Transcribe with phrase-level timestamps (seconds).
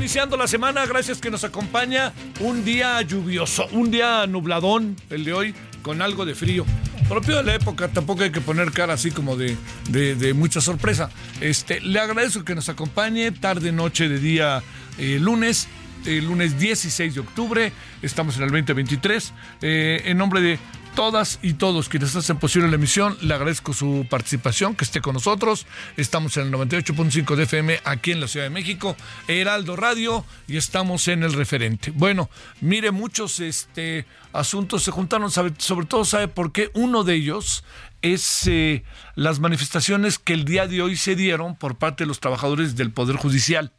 [0.00, 5.34] Iniciando la semana, gracias que nos acompaña un día lluvioso, un día nubladón, el de
[5.34, 6.64] hoy, con algo de frío.
[7.06, 9.56] Propio de la época, tampoco hay que poner cara así como de,
[9.90, 11.10] de- mucha sorpresa.
[11.42, 14.62] Este, le agradezco que nos acompañe tarde, noche, de día
[14.96, 15.68] eh, lunes,
[16.06, 19.32] eh, lunes 16 de octubre, estamos en el 2023.
[19.60, 20.58] Eh, en nombre de
[20.94, 23.16] todas y todos quienes hacen posible la emisión.
[23.20, 25.66] Le agradezco su participación, que esté con nosotros.
[25.96, 28.96] Estamos en el 98.5 de FM aquí en la Ciudad de México,
[29.28, 31.90] Heraldo Radio, y estamos en el referente.
[31.92, 32.30] Bueno,
[32.60, 36.70] mire, muchos este, asuntos se juntaron, sobre todo sabe por qué.
[36.74, 37.64] Uno de ellos
[38.02, 38.84] es eh,
[39.14, 42.92] las manifestaciones que el día de hoy se dieron por parte de los trabajadores del
[42.92, 43.72] Poder Judicial.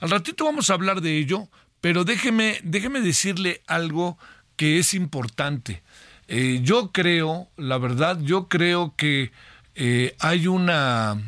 [0.00, 1.48] Al ratito vamos a hablar de ello,
[1.80, 4.18] pero déjeme, déjeme decirle algo
[4.56, 5.82] que es importante.
[6.32, 9.32] Eh, yo creo, la verdad, yo creo que
[9.74, 11.20] eh, hay una,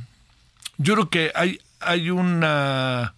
[0.79, 3.13] yo creo que hay, hay una,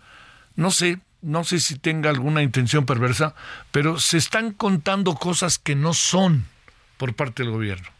[0.56, 3.34] no sé, no sé si tenga alguna intención perversa,
[3.70, 6.46] pero se están contando cosas que no son
[6.96, 7.90] por parte del gobierno.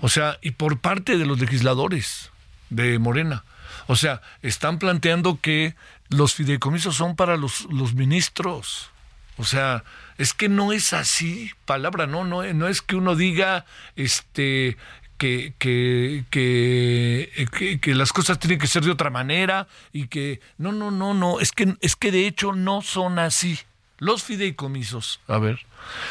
[0.00, 2.30] O sea, y por parte de los legisladores
[2.68, 3.44] de Morena.
[3.86, 5.74] O sea, están planteando que
[6.10, 8.90] los fideicomisos son para los, los ministros.
[9.36, 9.82] O sea,
[10.18, 13.64] es que no es así, palabra, no, no, no es que uno diga
[13.96, 14.76] este
[15.18, 20.40] que, que, que, que- que las cosas tienen que ser de otra manera y que
[20.58, 23.58] no, no, no, no, es que, es que de hecho no son así.
[23.98, 25.60] Los fideicomisos, a ver,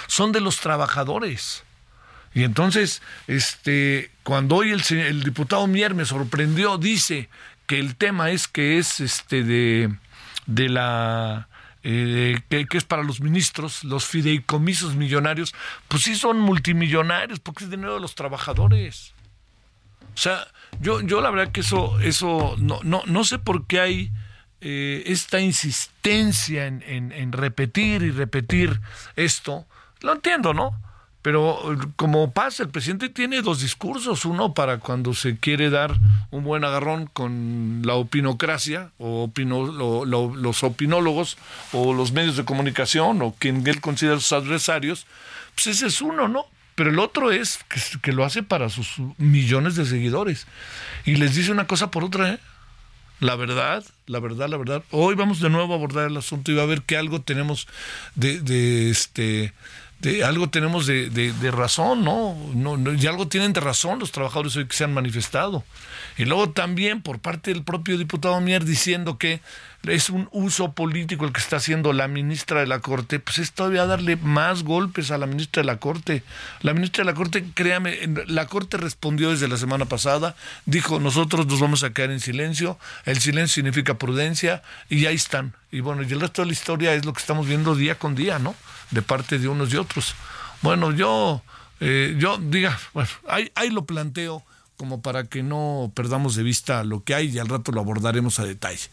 [0.08, 1.64] son de los trabajadores.
[2.34, 7.30] Y entonces, este, cuando hoy el, el diputado Mier me sorprendió, dice
[7.68, 9.94] que el tema es que es este de,
[10.48, 11.48] de la
[11.84, 15.54] eh, que, que es para los ministros, los fideicomisos millonarios,
[15.88, 19.14] pues sí son multimillonarios, porque es dinero de los trabajadores.
[20.14, 20.48] O sea,
[20.80, 24.12] yo, yo la verdad que eso, eso, no, no, no sé por qué hay
[24.62, 28.80] eh, esta insistencia en, en- en repetir y repetir
[29.16, 29.66] esto.
[30.02, 30.80] Lo entiendo, ¿no?
[31.24, 35.98] Pero eh, como pasa, el presidente tiene dos discursos, uno para cuando se quiere dar
[36.30, 41.38] un buen agarrón con la opinocracia, o opino- lo- lo- los opinólogos,
[41.72, 45.08] o los medios de comunicación, o quien él considera sus adversarios,
[45.56, 46.46] pues ese es uno, ¿no?
[46.76, 48.88] Pero el otro es que, que lo hace para sus
[49.18, 50.46] millones de seguidores.
[51.06, 52.40] Y les dice una cosa por otra, ¿eh?
[53.20, 54.84] La verdad, la verdad, la verdad.
[54.92, 57.68] Hoy vamos de nuevo a abordar el asunto y va a ver que algo tenemos
[58.16, 59.54] de, de este
[60.04, 62.36] de algo tenemos de, razón, ¿no?
[62.54, 65.64] No, no, Y algo tienen de razón los trabajadores hoy que se han manifestado.
[66.18, 69.42] Y luego también por parte del propio diputado Mier diciendo que
[69.92, 73.52] es un uso político el que está haciendo la ministra de la Corte, pues es
[73.52, 76.24] todavía darle más golpes a la ministra de la Corte.
[76.62, 80.36] La ministra de la Corte, créame, la Corte respondió desde la semana pasada,
[80.66, 85.54] dijo, nosotros nos vamos a quedar en silencio, el silencio significa prudencia, y ahí están.
[85.72, 88.16] Y bueno, y el resto de la historia es lo que estamos viendo día con
[88.16, 88.56] día, ¿no?
[88.94, 90.16] De parte de unos y otros.
[90.62, 91.42] Bueno, yo,
[91.80, 94.44] eh, yo diga, bueno, ahí, ahí lo planteo
[94.78, 98.40] como para que no perdamos de vista lo que hay y al rato lo abordaremos
[98.40, 98.90] a detalle.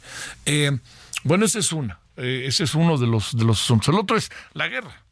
[0.46, 0.78] Eh,
[1.24, 3.88] bueno, ese es una, eh, ese es uno de los, de los asuntos.
[3.88, 5.02] El otro es la guerra.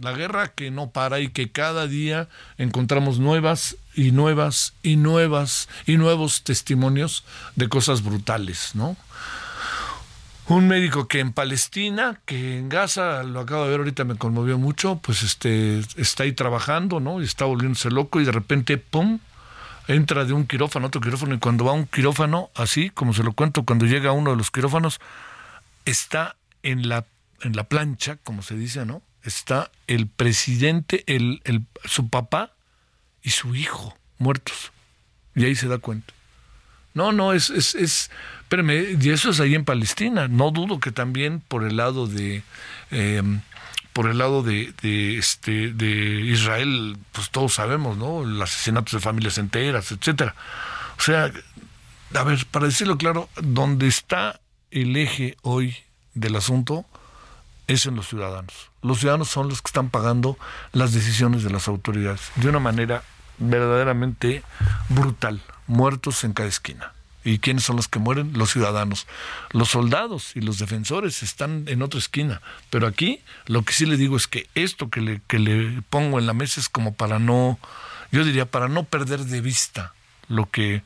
[0.00, 2.28] La guerra que no para y que cada día
[2.58, 7.24] encontramos nuevas y nuevas y nuevas y nuevos testimonios
[7.56, 8.96] de cosas brutales, ¿no?
[10.50, 14.58] Un médico que en Palestina, que en Gaza, lo acabo de ver ahorita, me conmovió
[14.58, 17.20] mucho, pues este, está ahí trabajando, ¿no?
[17.20, 19.20] Y está volviéndose loco y de repente, ¡pum!
[19.86, 23.14] entra de un quirófano a otro quirófano y cuando va a un quirófano, así como
[23.14, 24.98] se lo cuento, cuando llega a uno de los quirófanos,
[25.84, 27.06] está en la,
[27.42, 29.02] en la plancha, como se dice, ¿no?
[29.22, 32.50] Está el presidente, el, el, su papá
[33.22, 34.72] y su hijo muertos.
[35.36, 36.12] Y ahí se da cuenta.
[36.94, 38.10] No, no, es, es, es,
[38.42, 40.28] espérame, y eso es ahí en Palestina.
[40.28, 42.42] No dudo que también por el lado de,
[42.90, 43.22] eh,
[43.92, 48.22] por el lado de, de, este, de Israel, pues todos sabemos, ¿no?
[48.22, 50.34] El asesinato de familias enteras, etcétera.
[50.98, 51.30] O sea,
[52.14, 54.40] a ver, para decirlo claro, donde está
[54.70, 55.76] el eje hoy
[56.14, 56.84] del asunto
[57.66, 58.70] es en los ciudadanos.
[58.82, 60.36] Los ciudadanos son los que están pagando
[60.72, 63.02] las decisiones de las autoridades de una manera
[63.38, 64.42] verdaderamente
[64.88, 65.40] brutal,
[65.70, 66.92] muertos en cada esquina.
[67.22, 68.32] ¿Y quiénes son los que mueren?
[68.34, 69.06] Los ciudadanos.
[69.50, 72.40] Los soldados y los defensores están en otra esquina.
[72.70, 76.18] Pero aquí lo que sí le digo es que esto que le, que le pongo
[76.18, 77.58] en la mesa es como para no,
[78.10, 79.92] yo diría, para no perder de vista
[80.28, 80.82] lo que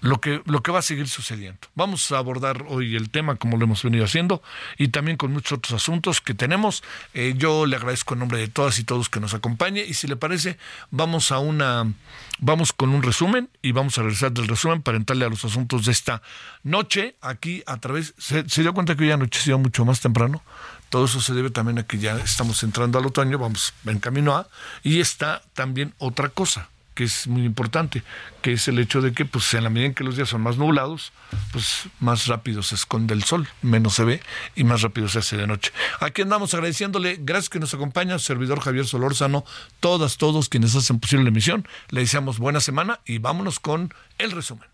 [0.00, 1.60] lo que, lo que va a seguir sucediendo.
[1.74, 4.42] Vamos a abordar hoy el tema como lo hemos venido haciendo
[4.78, 6.82] y también con muchos otros asuntos que tenemos.
[7.14, 10.06] Eh, yo le agradezco en nombre de todas y todos que nos acompañe y si
[10.06, 10.58] le parece
[10.90, 11.92] vamos a una
[12.38, 15.84] vamos con un resumen y vamos a regresar del resumen para entrarle a los asuntos
[15.84, 16.22] de esta
[16.62, 20.42] noche aquí a través se, dio cuenta que hoy anocheció mucho más temprano.
[20.88, 24.36] Todo eso se debe también a que ya estamos entrando al otoño, vamos en camino
[24.36, 24.48] a
[24.82, 26.68] y está también otra cosa
[27.00, 28.02] que es muy importante,
[28.42, 30.42] que es el hecho de que pues en la medida en que los días son
[30.42, 31.14] más nublados,
[31.50, 34.20] pues más rápido se esconde el sol, menos se ve
[34.54, 35.72] y más rápido se hace de noche.
[36.00, 39.46] Aquí andamos agradeciéndole, gracias que nos acompaña, servidor Javier Solórzano,
[39.80, 44.32] todas, todos quienes hacen posible la emisión, le deseamos buena semana y vámonos con el
[44.32, 44.68] resumen.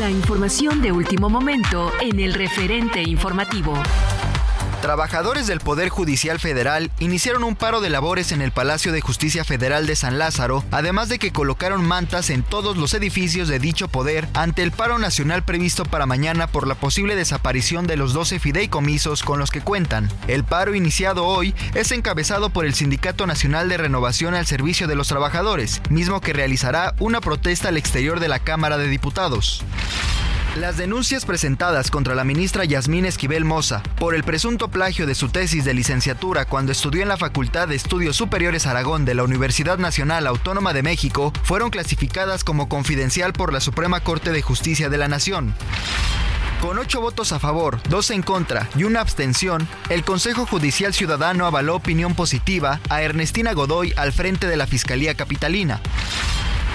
[0.00, 3.80] La información de último momento en el referente informativo.
[4.80, 9.42] Trabajadores del Poder Judicial Federal iniciaron un paro de labores en el Palacio de Justicia
[9.42, 13.88] Federal de San Lázaro, además de que colocaron mantas en todos los edificios de dicho
[13.88, 18.38] poder ante el paro nacional previsto para mañana por la posible desaparición de los 12
[18.38, 20.08] fideicomisos con los que cuentan.
[20.28, 24.94] El paro iniciado hoy es encabezado por el Sindicato Nacional de Renovación al Servicio de
[24.94, 29.64] los Trabajadores, mismo que realizará una protesta al exterior de la Cámara de Diputados.
[30.58, 35.28] Las denuncias presentadas contra la ministra Yasmín Esquivel Moza por el presunto plagio de su
[35.28, 39.78] tesis de licenciatura cuando estudió en la Facultad de Estudios Superiores Aragón de la Universidad
[39.78, 44.98] Nacional Autónoma de México fueron clasificadas como confidencial por la Suprema Corte de Justicia de
[44.98, 45.54] la Nación.
[46.60, 51.46] Con ocho votos a favor, dos en contra y una abstención, el Consejo Judicial Ciudadano
[51.46, 55.80] avaló opinión positiva a Ernestina Godoy al frente de la Fiscalía Capitalina.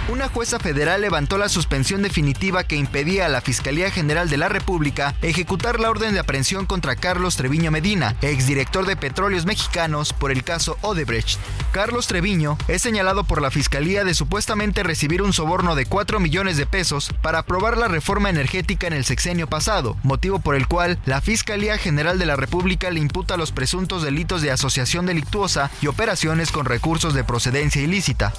[0.09, 4.49] Una jueza federal levantó la suspensión definitiva que impedía a la Fiscalía General de la
[4.49, 10.31] República ejecutar la orden de aprehensión contra Carlos Treviño Medina, exdirector de Petróleos Mexicanos, por
[10.31, 11.39] el caso Odebrecht.
[11.71, 16.57] Carlos Treviño es señalado por la Fiscalía de supuestamente recibir un soborno de 4 millones
[16.57, 20.99] de pesos para aprobar la reforma energética en el sexenio pasado, motivo por el cual
[21.05, 25.87] la Fiscalía General de la República le imputa los presuntos delitos de asociación delictuosa y
[25.87, 28.33] operaciones con recursos de procedencia ilícita.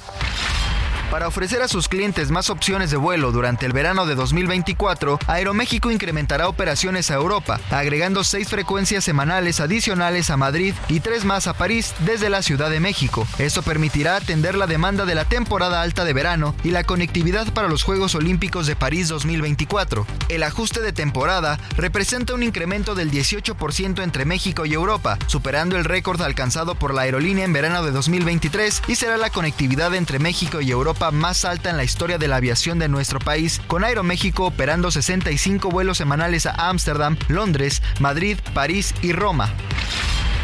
[1.11, 5.91] Para ofrecer a sus clientes más opciones de vuelo durante el verano de 2024, Aeroméxico
[5.91, 11.55] incrementará operaciones a Europa, agregando seis frecuencias semanales adicionales a Madrid y tres más a
[11.55, 13.27] París desde la Ciudad de México.
[13.39, 17.69] Esto permitirá atender la demanda de la temporada alta de verano y la conectividad para
[17.69, 20.07] los Juegos Olímpicos de París 2024.
[20.29, 25.85] El ajuste de temporada representa un incremento del 18% entre México y Europa, superando el
[25.85, 30.61] récord alcanzado por la aerolínea en verano de 2023 y será la conectividad entre México
[30.61, 34.47] y Europa más alta en la historia de la aviación de nuestro país, con Aeroméxico
[34.47, 39.53] operando 65 vuelos semanales a Ámsterdam, Londres, Madrid, París y Roma.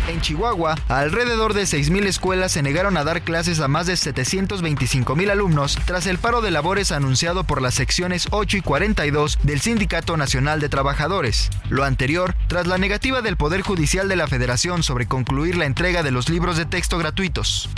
[0.08, 5.30] En Chihuahua, alrededor de 6.000 escuelas se negaron a dar clases a más de 725.000
[5.30, 10.16] alumnos tras el paro de labores anunciado por las secciones 8 y 42 del Sindicato
[10.16, 11.50] Nacional de Trabajadores.
[11.68, 16.02] Lo anterior, tras la negativa del Poder Judicial de la Federación sobre concluir la entrega
[16.02, 17.68] de los libros de texto gratuitos.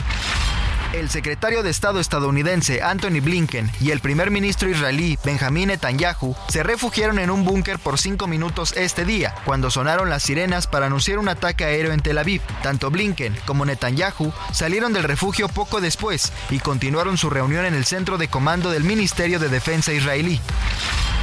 [0.93, 6.63] El secretario de Estado estadounidense Anthony Blinken y el primer ministro israelí Benjamin Netanyahu se
[6.63, 11.19] refugiaron en un búnker por cinco minutos este día, cuando sonaron las sirenas para anunciar
[11.19, 12.43] un ataque aéreo en Tel Aviv.
[12.63, 17.87] Tanto Blinken como Netanyahu salieron del refugio poco después y continuaron su reunión en el
[17.87, 20.41] centro de comando del Ministerio de Defensa israelí.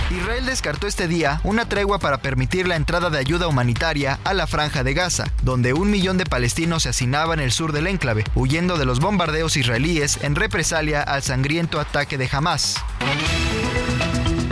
[0.09, 4.47] Israel descartó este día una tregua para permitir la entrada de ayuda humanitaria a la
[4.47, 8.23] franja de Gaza, donde un millón de palestinos se hacinaban en el sur del enclave,
[8.33, 12.75] huyendo de los bombardeos israelíes en represalia al sangriento ataque de Hamas.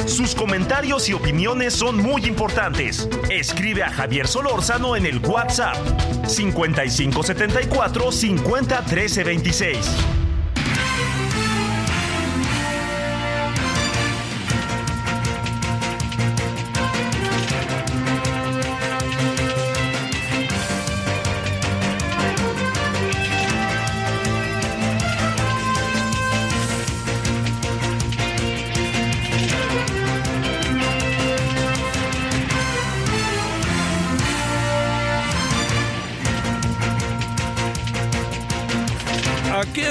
[0.06, 3.10] Sus comentarios y opiniones son muy importantes.
[3.30, 5.76] Escribe a Javier Solórzano en el WhatsApp
[6.28, 9.78] 5574 501326.
[9.88, 10.27] Aquí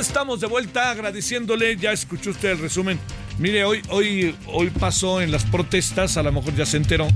[0.07, 2.99] estamos de vuelta agradeciéndole, ya escuchó usted el resumen.
[3.39, 7.07] Mire, hoy, hoy, hoy pasó en las protestas, a lo mejor ya se enteró,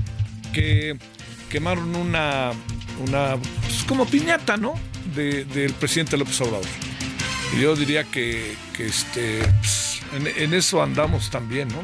[0.53, 0.97] que
[1.49, 2.51] quemaron una,
[3.07, 4.73] una pues, como piñata, ¿no?
[5.15, 6.65] De- del presidente López Obrador.
[7.57, 11.79] Y yo diría que, que este, pues, en, en eso andamos también, ¿no?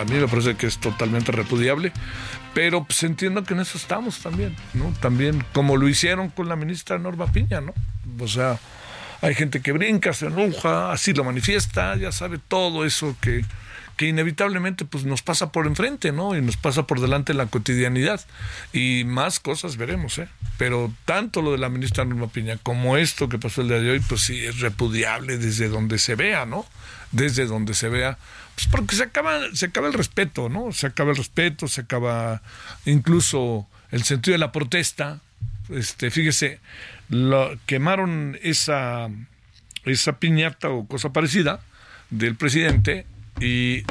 [0.00, 1.92] A mí me parece que es totalmente repudiable,
[2.52, 4.92] pero pues entiendo que en eso estamos también, ¿no?
[5.00, 7.72] También como lo hicieron con la ministra Norma Piña, ¿no?
[8.18, 8.58] O sea,
[9.24, 13.42] hay gente que brinca, se enoja, así lo manifiesta, ya sabe todo eso que,
[13.96, 16.36] que inevitablemente pues nos pasa por enfrente, ¿no?
[16.36, 18.20] Y nos pasa por delante en la cotidianidad.
[18.74, 20.28] Y más cosas veremos, ¿eh?
[20.58, 23.92] Pero tanto lo de la ministra Norma Piña como esto que pasó el día de
[23.92, 26.66] hoy, pues sí, es repudiable desde donde se vea, ¿no?
[27.10, 28.18] Desde donde se vea.
[28.56, 30.70] Pues porque se acaba, se acaba el respeto, ¿no?
[30.72, 32.42] Se acaba el respeto, se acaba
[32.84, 35.20] incluso el sentido de la protesta.
[35.70, 36.60] Este, fíjese,
[37.08, 39.08] lo, quemaron esa,
[39.84, 41.60] esa piñata o cosa parecida
[42.10, 43.06] del presidente
[43.40, 43.82] y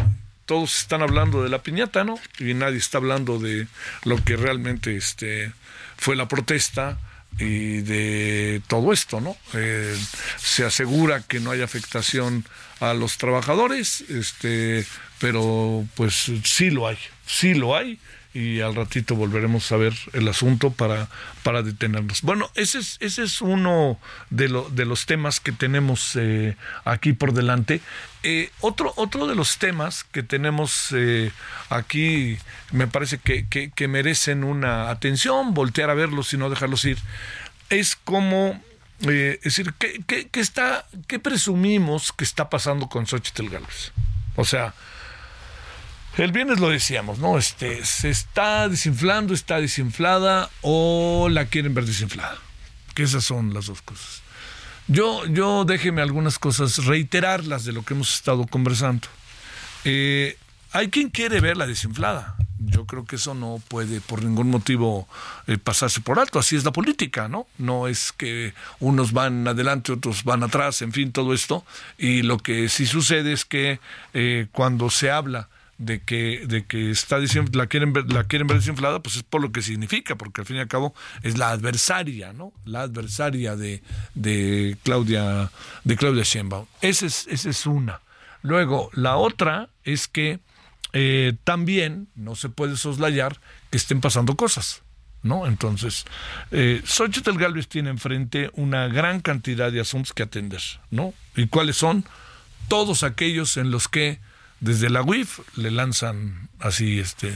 [0.45, 2.19] todos están hablando de la piñata, ¿no?
[2.39, 3.67] Y nadie está hablando de
[4.03, 5.51] lo que realmente este,
[5.97, 6.99] fue la protesta
[7.39, 9.35] y de todo esto, ¿no?
[9.53, 9.97] Eh,
[10.37, 12.45] se asegura que no hay afectación
[12.79, 14.85] a los trabajadores, este,
[15.19, 17.99] pero pues sí lo hay, sí lo hay
[18.33, 21.07] y al ratito volveremos a ver el asunto para,
[21.43, 22.21] para detenernos.
[22.23, 23.99] Bueno, ese es, ese es uno
[24.31, 27.79] de, lo- de los temas que tenemos eh, aquí por delante.
[28.23, 31.31] Eh, otro, otro de los temas que tenemos eh,
[31.69, 32.37] aquí
[32.71, 36.97] me parece que, que- merecen una atención, voltear a verlos y no dejarlos ir,
[37.69, 38.59] es como,
[39.01, 43.91] eh, es decir, ¿qué, qué- qué está, ¿qué presumimos que está pasando con Xochitl Gálvez?
[44.35, 44.73] O sea,
[46.17, 47.37] el viernes lo decíamos, ¿no?
[47.37, 52.37] Este, se está desinflando, está desinflada o la quieren ver desinflada.
[52.93, 54.21] Que esas son las dos cosas.
[54.87, 59.07] Yo, yo déjeme algunas cosas, reiterarlas de lo que hemos estado conversando.
[59.85, 60.37] Eh,
[60.71, 62.35] hay quien quiere verla desinflada.
[62.59, 65.07] Yo creo que eso no puede por ningún motivo
[65.47, 66.39] eh, pasarse por alto.
[66.39, 67.47] Así es la política, ¿no?
[67.57, 71.65] No es que unos van adelante, otros van atrás, en fin, todo esto.
[71.97, 73.79] Y lo que sí sucede es que
[74.13, 78.47] eh, cuando se habla de que, de que está desinf- la quieren ver, la quieren
[78.47, 81.37] ver desinflada, pues es por lo que significa, porque al fin y al cabo es
[81.37, 82.53] la adversaria, ¿no?
[82.65, 83.81] La adversaria de,
[84.13, 85.51] de Claudia,
[85.83, 86.65] de Claudia Sheinbaum.
[86.81, 88.01] Esa es, esa es una.
[88.41, 90.39] Luego, la otra es que
[90.93, 93.39] eh, también no se puede soslayar
[93.71, 94.81] que estén pasando cosas.
[95.25, 95.47] ¿No?
[95.47, 96.03] Entonces,
[96.51, 100.59] eh, Xochitl Galvez tiene enfrente una gran cantidad de asuntos que atender,
[100.91, 101.13] ¿no?
[101.37, 102.03] ¿Y cuáles son?
[102.67, 104.19] Todos aquellos en los que
[104.63, 107.33] desde la UIF le lanzan así, este,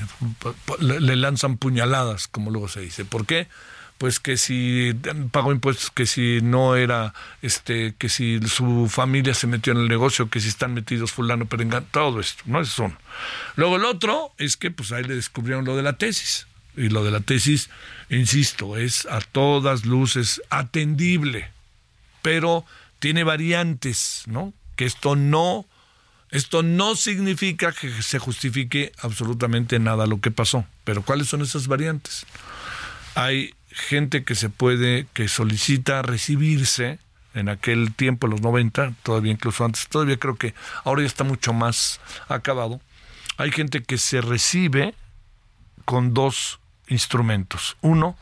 [0.79, 3.05] le lanzan puñaladas, como luego se dice.
[3.05, 3.47] ¿Por qué?
[3.97, 4.93] Pues que si
[5.31, 9.87] pagó impuestos, que si no era, este, que si su familia se metió en el
[9.87, 12.61] negocio, que si están metidos fulano, perengano, todo esto, ¿no?
[12.61, 12.97] Eso son.
[13.55, 16.47] Luego el otro es que pues ahí le descubrieron lo de la tesis.
[16.75, 17.71] Y lo de la tesis,
[18.09, 21.49] insisto, es a todas luces atendible
[22.27, 22.65] pero
[22.99, 24.53] tiene variantes, ¿no?
[24.75, 25.65] Que esto no,
[26.29, 30.65] esto no significa que se justifique absolutamente nada lo que pasó.
[30.83, 32.25] Pero ¿cuáles son esas variantes?
[33.15, 36.99] Hay gente que se puede, que solicita recibirse
[37.33, 40.53] en aquel tiempo, los 90, todavía incluso antes, todavía creo que
[40.83, 42.81] ahora ya está mucho más acabado.
[43.37, 44.95] Hay gente que se recibe
[45.85, 47.77] con dos instrumentos.
[47.81, 48.17] Uno,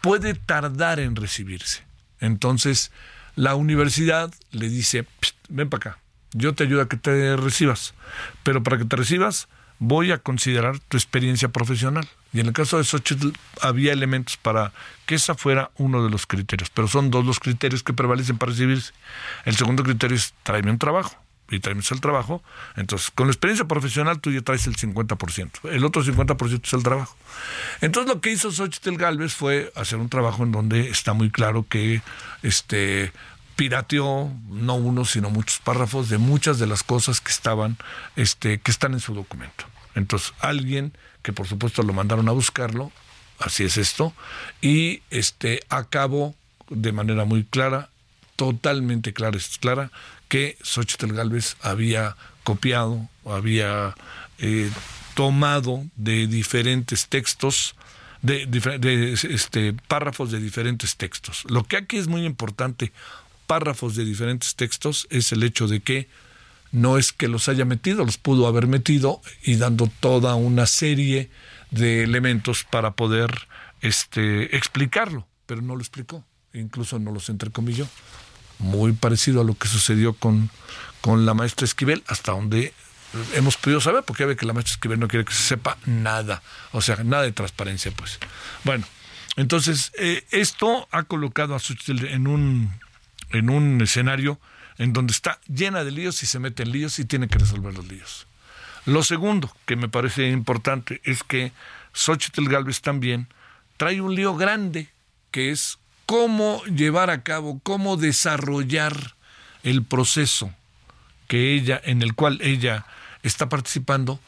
[0.00, 1.82] puede tardar en recibirse.
[2.20, 2.92] Entonces,
[3.34, 5.06] la universidad le dice,
[5.48, 6.03] ven para acá,
[6.34, 7.94] yo te ayudo a que te recibas,
[8.42, 9.48] pero para que te recibas
[9.78, 12.08] voy a considerar tu experiencia profesional.
[12.32, 14.72] Y en el caso de Xochitl había elementos para
[15.06, 18.50] que esa fuera uno de los criterios, pero son dos los criterios que prevalecen para
[18.50, 18.92] recibirse.
[19.44, 21.16] El segundo criterio es tráeme un trabajo
[21.50, 22.42] y tráeme el trabajo.
[22.76, 25.70] Entonces, con la experiencia profesional tú ya traes el 50%.
[25.70, 27.16] El otro 50% es el trabajo.
[27.80, 31.66] Entonces, lo que hizo Xochitl Galvez fue hacer un trabajo en donde está muy claro
[31.68, 32.02] que
[32.42, 33.12] este
[33.56, 37.76] pirateó no uno sino muchos párrafos de muchas de las cosas que estaban
[38.16, 39.64] este que están en su documento.
[39.94, 40.92] Entonces, alguien
[41.22, 42.92] que por supuesto lo mandaron a buscarlo,
[43.38, 44.12] así es esto,
[44.60, 46.34] y este acabó
[46.68, 47.90] de manera muy clara,
[48.36, 49.90] totalmente clara, es clara,
[50.28, 53.94] que Xochitl Galvez había copiado, había
[54.38, 54.70] eh,
[55.14, 57.74] tomado de diferentes textos,
[58.22, 61.44] de, de, este, párrafos de diferentes textos.
[61.48, 62.92] Lo que aquí es muy importante,
[63.46, 66.08] párrafos de diferentes textos, es el hecho de que
[66.72, 71.30] no es que los haya metido, los pudo haber metido y dando toda una serie
[71.70, 73.46] de elementos para poder
[73.80, 77.86] este, explicarlo, pero no lo explicó, incluso no los entrecomilló.
[78.58, 80.50] Muy parecido a lo que sucedió con,
[81.00, 82.72] con la maestra Esquivel, hasta donde
[83.34, 85.76] hemos podido saber, porque ya ve que la maestra Esquivel no quiere que se sepa
[85.86, 88.18] nada, o sea, nada de transparencia, pues.
[88.64, 88.84] Bueno,
[89.36, 92.72] entonces, eh, esto ha colocado a Suchtel en un,
[93.34, 94.40] en un escenario
[94.78, 97.74] en donde está llena de líos y se mete en líos y tiene que resolver
[97.74, 98.26] los líos.
[98.86, 101.52] Lo segundo que me parece importante es que
[101.92, 103.28] Xochitl Galvez también
[103.76, 104.88] trae un lío grande
[105.30, 109.14] que es cómo llevar a cabo, cómo desarrollar
[109.62, 110.52] el proceso
[111.28, 112.84] que ella, en el cual ella
[113.22, 114.20] está participando,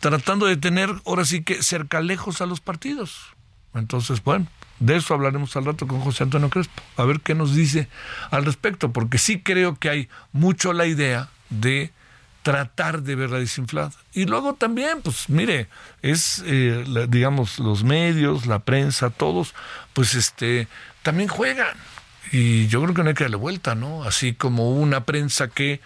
[0.00, 3.20] tratando de tener ahora sí que cerca lejos a los partidos.
[3.74, 4.48] Entonces, bueno,
[4.82, 7.88] de eso hablaremos al rato con José Antonio Crespo, a ver qué nos dice
[8.30, 11.92] al respecto, porque sí creo que hay mucho la idea de
[12.42, 13.92] tratar de verla desinflada.
[14.12, 15.68] Y luego también, pues mire,
[16.02, 19.54] es, eh, digamos, los medios, la prensa, todos,
[19.92, 20.66] pues este,
[21.02, 21.76] también juegan.
[22.32, 24.02] Y yo creo que no hay que darle vuelta, ¿no?
[24.02, 25.80] Así como una prensa que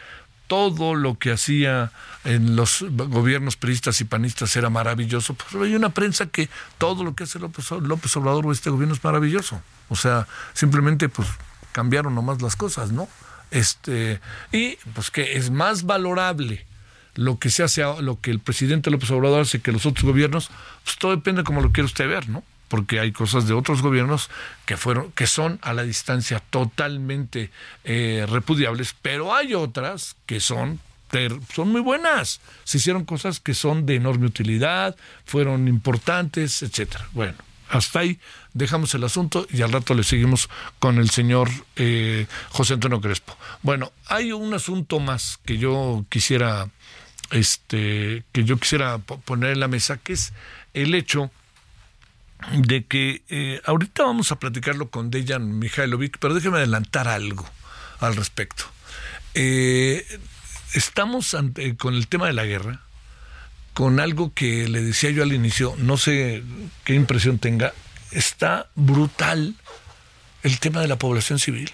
[0.46, 1.90] todo lo que hacía
[2.24, 7.14] en los gobiernos peristas y panistas era maravilloso, pues hay una prensa que todo lo
[7.14, 9.60] que hace López, López Obrador o este gobierno es maravilloso.
[9.88, 11.28] O sea, simplemente pues
[11.72, 13.08] cambiaron nomás las cosas, ¿no?
[13.50, 14.20] Este,
[14.52, 16.66] y pues que es más valorable
[17.14, 20.50] lo que se hace, lo que el presidente López Obrador hace que los otros gobiernos,
[20.84, 22.42] pues todo depende como lo quiere usted ver, ¿no?
[22.68, 24.30] Porque hay cosas de otros gobiernos
[24.64, 27.50] que fueron que son a la distancia totalmente
[27.84, 30.80] eh, repudiables pero hay otras que son
[31.54, 32.40] son muy buenas.
[32.64, 37.08] Se hicieron cosas que son de enorme utilidad fueron importantes etcétera.
[37.12, 37.34] Bueno
[37.68, 38.20] hasta ahí
[38.54, 40.48] dejamos el asunto y al rato le seguimos
[40.78, 43.36] con el señor eh, José Antonio Crespo.
[43.62, 46.68] Bueno hay un asunto más que yo quisiera
[47.30, 50.32] este que yo quisiera poner en la mesa que es
[50.74, 51.30] el hecho
[52.52, 57.48] de que eh, ahorita vamos a platicarlo con Dejan Mihailovic, pero déjeme adelantar algo
[58.00, 58.64] al respecto.
[59.34, 60.06] Eh,
[60.74, 61.36] estamos
[61.78, 62.80] con el tema de la guerra,
[63.74, 66.42] con algo que le decía yo al inicio, no sé
[66.84, 67.72] qué impresión tenga,
[68.10, 69.54] está brutal
[70.42, 71.70] el tema de la población civil.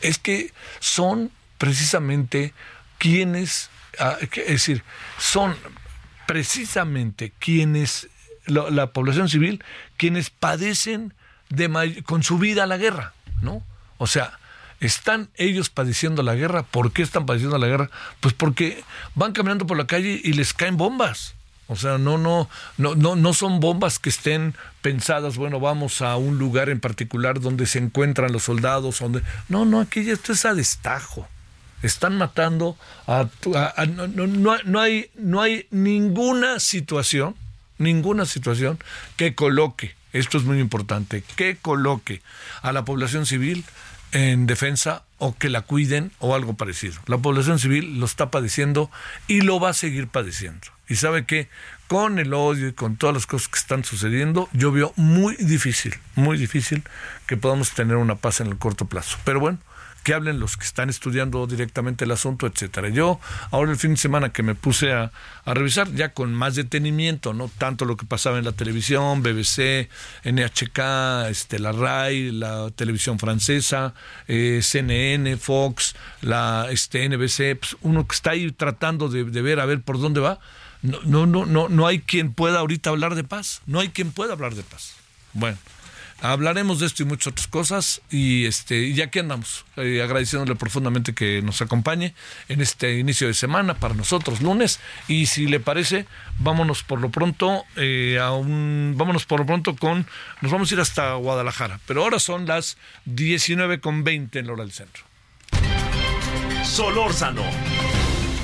[0.00, 2.54] Es que son precisamente
[2.98, 4.82] quienes, ah, es decir,
[5.18, 5.56] son
[6.26, 8.08] precisamente quienes
[8.46, 9.62] la, población civil
[9.96, 11.14] quienes padecen
[11.48, 13.62] de con su vida la guerra, ¿no?
[13.98, 14.38] O sea,
[14.80, 16.62] están ellos padeciendo la guerra.
[16.62, 17.90] ¿Por qué están padeciendo la guerra?
[18.20, 18.82] Pues porque
[19.14, 21.34] van caminando por la calle y les caen bombas.
[21.68, 26.16] O sea, no, no, no, no, no son bombas que estén pensadas, bueno, vamos a
[26.16, 29.22] un lugar en particular donde se encuentran los soldados, donde.
[29.48, 31.28] No, no, aquí esto es a destajo.
[31.82, 33.26] Están matando a,
[33.86, 37.34] no, no, no, hay, no hay ninguna situación
[37.78, 38.78] ninguna situación
[39.16, 42.22] que coloque, esto es muy importante, que coloque
[42.62, 43.64] a la población civil
[44.12, 46.94] en defensa o que la cuiden o algo parecido.
[47.06, 48.90] La población civil lo está padeciendo
[49.26, 50.68] y lo va a seguir padeciendo.
[50.88, 51.48] Y sabe que
[51.88, 55.94] con el odio y con todas las cosas que están sucediendo, yo veo muy difícil,
[56.14, 56.82] muy difícil
[57.26, 59.18] que podamos tener una paz en el corto plazo.
[59.24, 59.58] Pero bueno,
[60.06, 62.90] que hablen los que están estudiando directamente el asunto, etcétera.
[62.90, 63.18] Yo
[63.50, 65.10] ahora el fin de semana que me puse a,
[65.44, 69.88] revisar ya con más detenimiento, no tanto lo que pasaba en la televisión, BBC,
[70.22, 73.94] NHK, este, la RAI, la televisión francesa,
[74.28, 79.58] eh, CNN, Fox, la este, NBC, pues, uno que está ahí tratando de, de ver
[79.58, 80.38] a ver por dónde va.
[80.82, 83.60] No, no, no, no, no hay quien pueda ahorita hablar de paz.
[83.66, 84.94] No hay quien pueda hablar de paz.
[85.32, 85.58] Bueno,
[86.20, 88.02] hablaremos de esto y muchas otras cosas.
[88.10, 92.14] Y este, aquí andamos, eh, agradeciéndole profundamente que nos acompañe
[92.48, 94.80] en este inicio de semana para nosotros, lunes.
[95.08, 96.06] Y si le parece,
[96.38, 100.06] vámonos por lo pronto eh, a un, vámonos por lo pronto con,
[100.40, 101.80] nos vamos a ir hasta Guadalajara.
[101.86, 102.76] Pero ahora son las
[103.06, 105.04] 19.20 en la hora del centro.
[106.64, 107.44] Solórzano,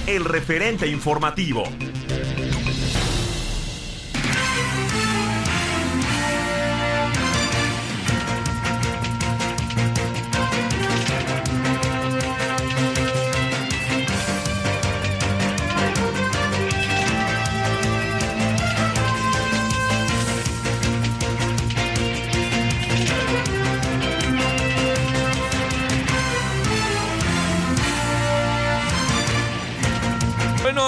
[0.06, 1.64] el referente informativo.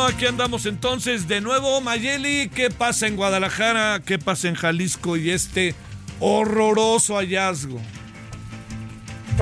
[0.07, 1.81] Aquí andamos entonces de nuevo.
[1.81, 4.01] Mayeli, ¿qué pasa en Guadalajara?
[4.05, 5.75] ¿Qué pasa en Jalisco y este
[6.21, 7.81] horroroso hallazgo?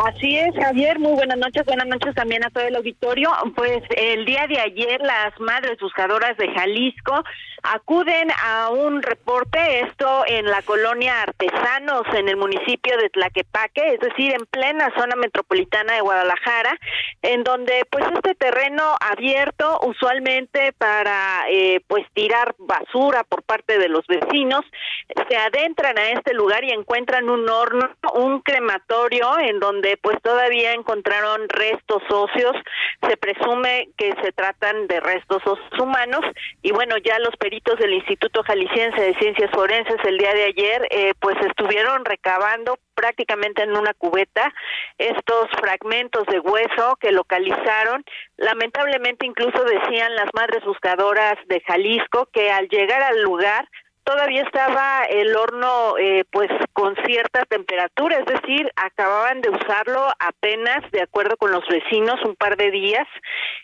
[0.04, 0.98] Así es, Javier.
[0.98, 1.64] Muy buenas noches.
[1.66, 3.30] Buenas noches también a todo el auditorio.
[3.54, 7.24] Pues el día de ayer las madres buscadoras de Jalisco
[7.62, 14.00] acuden a un reporte, esto en la colonia Artesanos, en el municipio de Tlaquepaque, es
[14.00, 16.78] decir, en plena zona metropolitana de Guadalajara,
[17.22, 23.88] en donde pues este terreno abierto usualmente para eh, pues tirar basura por parte de
[23.88, 24.64] los vecinos,
[25.28, 30.72] se adentran a este lugar y encuentran un horno, un crematorio en donde pues todavía
[30.72, 32.56] encontraron restos óseos,
[33.08, 35.42] se presume que se tratan de restos
[35.78, 36.20] humanos
[36.62, 41.12] y bueno, ya los del Instituto Jalisciense de Ciencias Forenses el día de ayer, eh,
[41.20, 44.50] pues estuvieron recabando prácticamente en una cubeta
[44.96, 48.04] estos fragmentos de hueso que localizaron.
[48.38, 53.68] Lamentablemente incluso decían las madres buscadoras de Jalisco que al llegar al lugar
[54.02, 60.90] todavía estaba el horno eh, pues con cierta temperatura, es decir, acababan de usarlo apenas
[60.90, 63.06] de acuerdo con los vecinos un par de días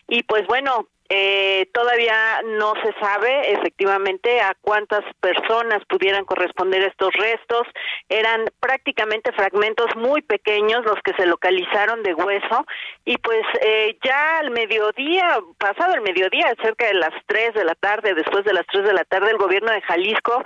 [0.07, 7.11] y pues bueno, eh, todavía no se sabe efectivamente a cuántas personas pudieran corresponder estos
[7.13, 7.63] restos.
[8.09, 12.65] Eran prácticamente fragmentos muy pequeños los que se localizaron de hueso
[13.05, 17.73] y pues eh, ya al mediodía, pasado el mediodía, cerca de las 3 de la
[17.75, 20.43] tarde, después de las 3 de la tarde, el gobierno de Jalisco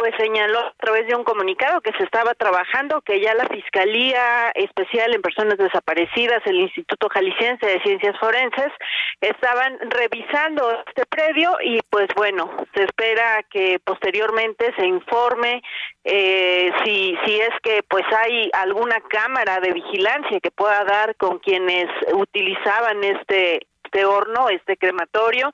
[0.00, 4.48] pues señaló a través de un comunicado que se estaba trabajando, que ya la Fiscalía
[4.54, 8.72] Especial en Personas Desaparecidas, el Instituto Jalisciense de Ciencias Forenses,
[9.20, 15.62] estaban revisando este predio y pues bueno, se espera que posteriormente se informe
[16.04, 21.40] eh, si, si es que pues hay alguna cámara de vigilancia que pueda dar con
[21.40, 25.50] quienes utilizaban este este horno, este crematorio,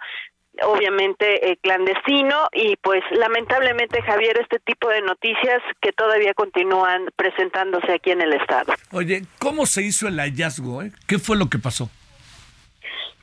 [0.63, 7.93] obviamente eh, clandestino y pues lamentablemente Javier este tipo de noticias que todavía continúan presentándose
[7.93, 8.73] aquí en el estado.
[8.93, 10.83] Oye, ¿cómo se hizo el hallazgo?
[10.83, 10.93] Eh?
[11.07, 11.91] ¿Qué fue lo que pasó?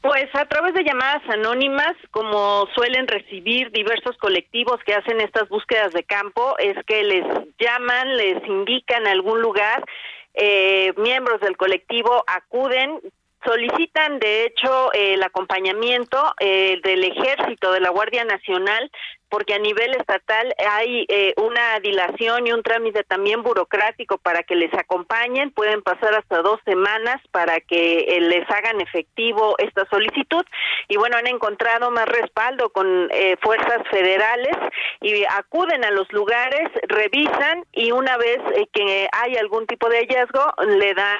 [0.03, 5.93] Pues a través de llamadas anónimas, como suelen recibir diversos colectivos que hacen estas búsquedas
[5.93, 7.25] de campo, es que les
[7.57, 9.81] llaman, les indican algún lugar,
[10.33, 12.99] eh, miembros del colectivo acuden,
[13.45, 18.89] solicitan de hecho el acompañamiento eh, del ejército de la Guardia Nacional
[19.33, 24.53] porque a nivel estatal hay eh, una dilación y un trámite también burocrático para que
[24.53, 25.49] les acompañen.
[25.49, 30.45] Pueden pasar hasta dos semanas para que eh, les hagan efectivo esta solicitud.
[30.87, 34.55] Y bueno, han encontrado más respaldo con eh, fuerzas federales
[35.01, 38.37] y acuden a los lugares, revisan y una vez
[38.71, 41.17] que hay algún tipo de hallazgo, le dan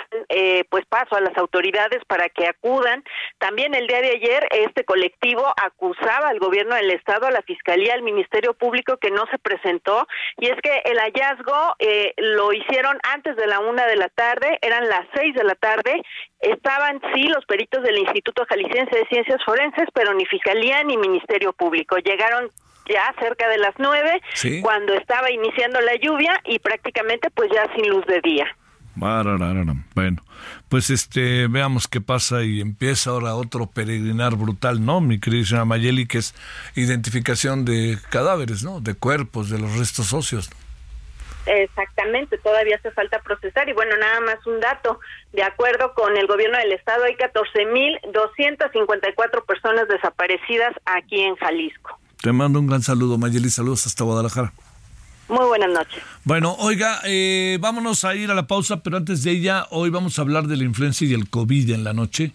[0.69, 3.03] pues paso a las autoridades para que acudan.
[3.39, 7.95] También el día de ayer este colectivo acusaba al gobierno del estado, a la fiscalía,
[8.03, 13.35] Ministerio Público que no se presentó y es que el hallazgo eh, lo hicieron antes
[13.35, 16.01] de la una de la tarde, eran las seis de la tarde,
[16.39, 21.53] estaban sí los peritos del Instituto Jalisciense de Ciencias Forenses, pero ni Fiscalía ni Ministerio
[21.53, 21.97] Público.
[21.97, 22.49] Llegaron
[22.89, 24.21] ya cerca de las nueve,
[24.61, 28.45] cuando estaba iniciando la lluvia y prácticamente pues ya sin luz de día.
[29.95, 30.21] Bueno,
[30.73, 35.01] pues este, veamos qué pasa y empieza ahora otro peregrinar brutal, ¿no?
[35.01, 36.33] Mi querida Mayeli, que es
[36.73, 38.81] identificación de cadáveres, ¿no?
[38.81, 40.49] De cuerpos, de los restos óseos.
[41.45, 43.69] Exactamente, todavía hace falta procesar.
[43.69, 44.99] Y bueno, nada más un dato.
[45.31, 51.99] De acuerdo con el gobierno del estado, hay 14.254 personas desaparecidas aquí en Jalisco.
[52.23, 53.51] Te mando un gran saludo, Mayeli.
[53.51, 54.51] Saludos hasta Guadalajara.
[55.29, 56.03] Muy buenas noches.
[56.23, 60.19] Bueno, oiga, eh, vámonos a ir a la pausa, pero antes de ella, hoy vamos
[60.19, 62.33] a hablar de la influencia y del COVID en la noche.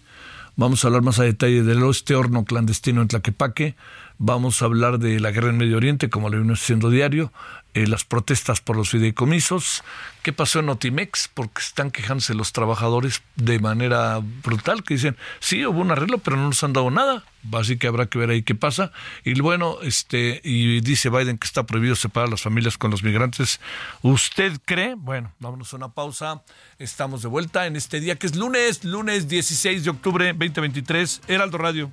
[0.57, 3.77] Vamos a hablar más a detalle del este horno clandestino en Tlaquepaque.
[4.21, 7.33] Vamos a hablar de la guerra en Medio Oriente, como lo vimos haciendo diario.
[7.75, 9.85] Eh, las protestas por los fideicomisos,
[10.25, 15.65] qué pasó en Otimex, porque están quejándose los trabajadores de manera brutal, que dicen, sí,
[15.65, 18.43] hubo un arreglo, pero no nos han dado nada, así que habrá que ver ahí
[18.43, 18.91] qué pasa.
[19.23, 23.61] Y bueno, este, y dice Biden que está prohibido separar las familias con los migrantes.
[24.03, 24.95] ¿Usted cree?
[24.97, 26.43] Bueno, vámonos a una pausa.
[26.81, 31.59] Estamos de vuelta en este día que es lunes, lunes 16 de octubre 2023, Heraldo
[31.59, 31.93] Radio.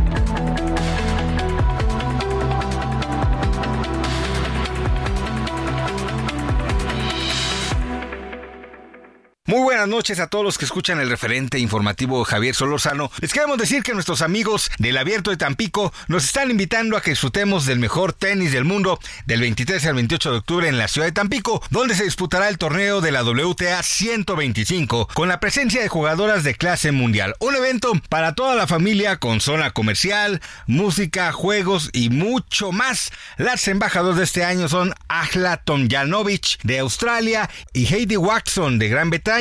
[9.51, 13.11] Muy buenas noches a todos los que escuchan el referente informativo Javier Solorzano.
[13.19, 17.09] Les queremos decir que nuestros amigos del Abierto de Tampico nos están invitando a que
[17.09, 21.07] disfrutemos del mejor tenis del mundo del 23 al 28 de octubre en la ciudad
[21.07, 25.89] de Tampico, donde se disputará el torneo de la WTA 125 con la presencia de
[25.89, 27.35] jugadoras de clase mundial.
[27.39, 33.11] Un evento para toda la familia con zona comercial, música, juegos y mucho más.
[33.35, 39.09] Las embajadoras de este año son Ajla Tomjanovic de Australia y Heidi Watson de Gran
[39.09, 39.40] Bretaña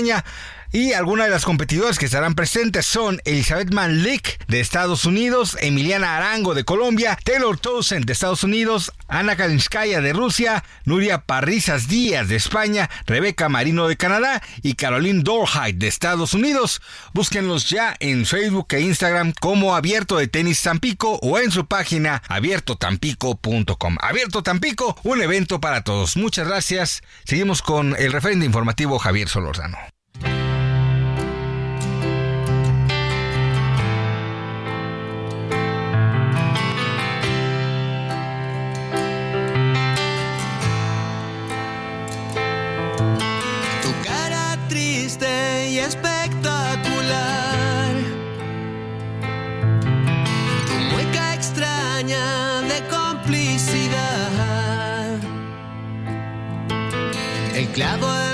[0.73, 6.17] y algunas de las competidoras que estarán presentes son Elizabeth Manlik de Estados Unidos, Emiliana
[6.17, 12.29] Arango de Colombia, Taylor Townsend de Estados Unidos, Ana Kalinskaya de Rusia, Nuria Parrizas Díaz
[12.29, 16.81] de España, Rebeca Marino de Canadá y Caroline Dorheit de Estados Unidos.
[17.13, 22.23] Búsquenlos ya en Facebook e Instagram como Abierto de Tenis Tampico o en su página
[22.29, 23.97] abiertotampico.com.
[24.01, 26.17] Abierto Tampico, un evento para todos.
[26.17, 27.03] Muchas gracias.
[27.25, 29.90] Seguimos con el referente informativo Javier Solorzano.
[52.11, 54.31] De complicidad.
[57.55, 58.30] El clavo en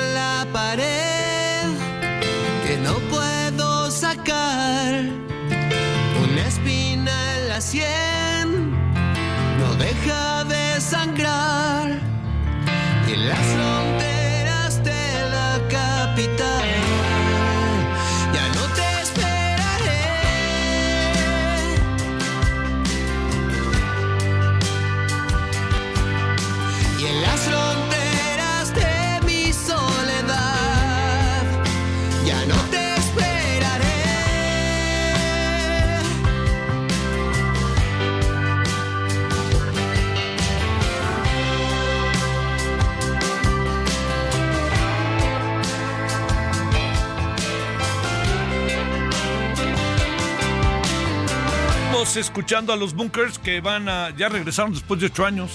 [52.05, 54.11] escuchando a los Bunkers que van a.
[54.11, 55.51] ya regresaron después de ocho años.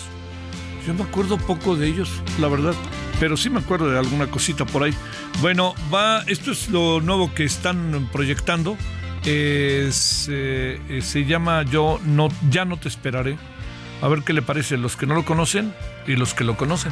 [0.86, 2.74] Yo me acuerdo poco de ellos, la verdad.
[3.20, 4.94] Pero sí me acuerdo de alguna cosita por ahí.
[5.40, 6.24] Bueno, va.
[6.24, 8.76] Esto es lo nuevo que están proyectando.
[9.24, 13.38] Es, eh, se llama Yo no, ya no te esperaré.
[14.02, 15.76] A ver qué le parece los que no lo conocen
[16.08, 16.92] y los que lo conocen.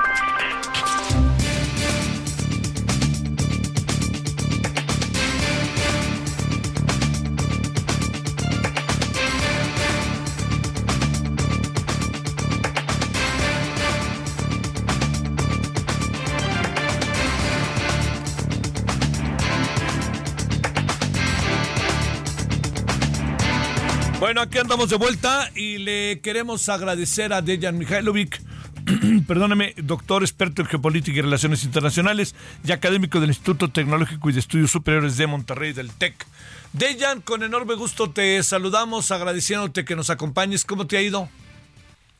[24.41, 28.41] Bueno, aquí andamos de vuelta y le queremos agradecer a Dejan Mihailovic
[29.27, 32.33] perdóneme, doctor experto en geopolítica y relaciones internacionales
[32.65, 36.25] y académico del Instituto Tecnológico y de Estudios Superiores de Monterrey del TEC.
[36.73, 40.65] Dejan, con enorme gusto te saludamos agradeciéndote que nos acompañes.
[40.65, 41.29] ¿Cómo te ha ido?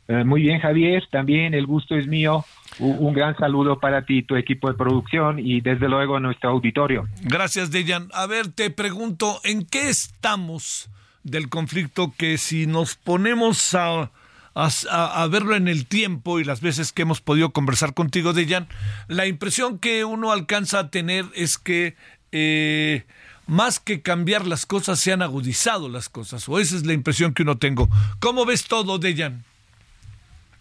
[0.08, 1.04] Eh, muy bien, Javier.
[1.10, 2.46] También el gusto es mío.
[2.78, 7.08] Un, gran saludo para ti, tu equipo de producción y desde luego a nuestro auditorio.
[7.24, 8.10] Gracias, Dejan.
[8.14, 10.88] A ver, te pregunto, ¿en qué estamos
[11.24, 14.12] del conflicto que si nos ponemos a,
[14.54, 18.68] a, verlo en el tiempo y las veces que hemos podido conversar contigo, Dejan,
[19.08, 21.96] la impresión que uno alcanza a tener es que
[22.32, 23.04] eh,
[23.48, 27.34] más que cambiar las cosas, se han agudizado las cosas, o esa es la impresión
[27.34, 27.90] que uno tengo.
[28.20, 29.44] ¿Cómo ves todo, Dejan?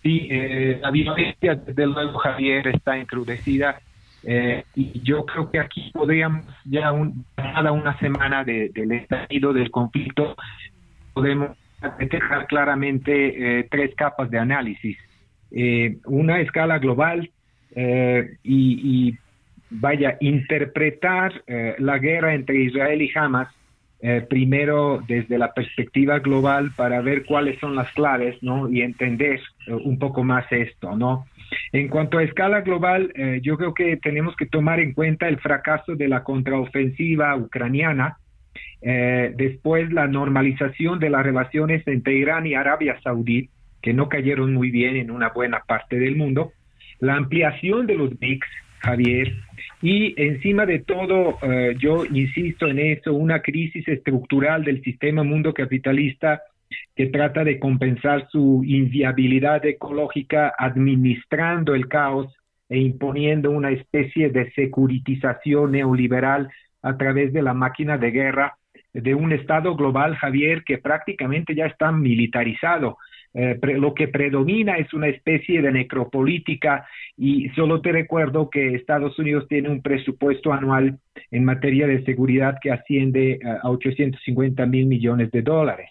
[0.02, 3.80] Sí, eh, la violencia, desde luego, Javier, está encrudecida.
[4.24, 9.70] Eh, y yo creo que aquí podríamos, ya un, una semana de, del estallido del
[9.70, 10.36] conflicto,
[11.14, 11.56] podemos
[11.98, 14.98] detectar claramente eh, tres capas de análisis.
[16.04, 17.30] una escala global
[17.74, 19.18] y, y,
[19.70, 21.42] vaya, interpretar
[21.78, 23.48] la guerra entre Israel y Hamas
[24.02, 28.70] eh, primero desde la perspectiva global para ver cuáles son las claves, ¿no?
[28.70, 31.26] Y entender eh, un poco más esto, ¿no?
[31.72, 35.38] En cuanto a escala global, eh, yo creo que tenemos que tomar en cuenta el
[35.38, 38.16] fracaso de la contraofensiva ucraniana,
[38.82, 43.50] después la normalización de las relaciones entre Irán y Arabia Saudí,
[43.82, 46.52] que no cayeron muy bien en una buena parte del mundo,
[46.98, 49.34] la ampliación de los BRICS, Javier,
[49.82, 55.54] y encima de todo, eh, yo insisto en eso, una crisis estructural del sistema mundo
[55.54, 56.42] capitalista
[56.94, 62.34] que trata de compensar su inviabilidad ecológica administrando el caos
[62.68, 66.48] e imponiendo una especie de securitización neoliberal
[66.82, 68.56] a través de la máquina de guerra
[68.92, 72.98] de un Estado global, Javier, que prácticamente ya está militarizado.
[73.32, 76.84] Eh, lo que predomina es una especie de necropolítica
[77.16, 80.98] y solo te recuerdo que Estados Unidos tiene un presupuesto anual
[81.30, 85.90] en materia de seguridad que asciende a 850 mil millones de dólares.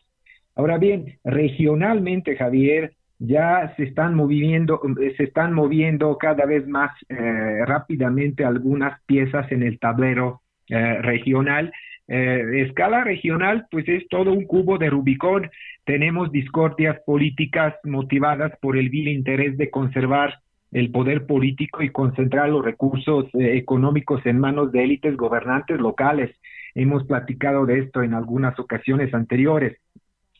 [0.59, 4.81] Ahora bien, regionalmente, Javier, ya se están moviendo,
[5.17, 11.71] se están moviendo cada vez más eh, rápidamente algunas piezas en el tablero regional
[12.11, 15.51] eh, escala regional, pues es todo un cubo de Rubicón.
[15.85, 20.39] Tenemos discordias políticas motivadas por el vil interés de conservar
[20.71, 26.35] el poder político y concentrar los recursos eh, económicos en manos de élites gobernantes locales.
[26.73, 29.77] Hemos platicado de esto en algunas ocasiones anteriores.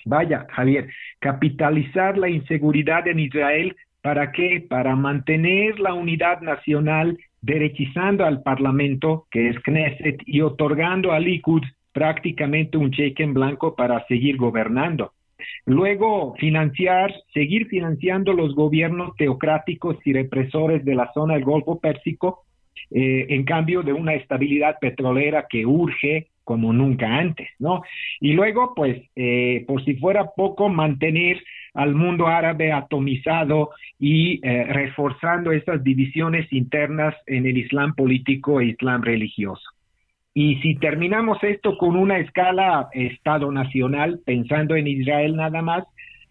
[0.05, 4.65] Vaya, Javier, capitalizar la inseguridad en Israel, ¿para qué?
[4.67, 11.63] Para mantener la unidad nacional derechizando al Parlamento, que es Knesset, y otorgando a Likud
[11.93, 15.13] prácticamente un cheque en blanco para seguir gobernando.
[15.65, 22.43] Luego, financiar, seguir financiando los gobiernos teocráticos y represores de la zona del Golfo Pérsico,
[22.91, 27.83] eh, en cambio de una estabilidad petrolera que urge como nunca antes, ¿no?
[28.19, 31.37] Y luego, pues, eh, por si fuera poco, mantener
[31.75, 38.69] al mundo árabe atomizado y eh, reforzando esas divisiones internas en el Islam político e
[38.69, 39.61] Islam religioso.
[40.33, 45.83] Y si terminamos esto con una escala Estado nacional, pensando en Israel nada más,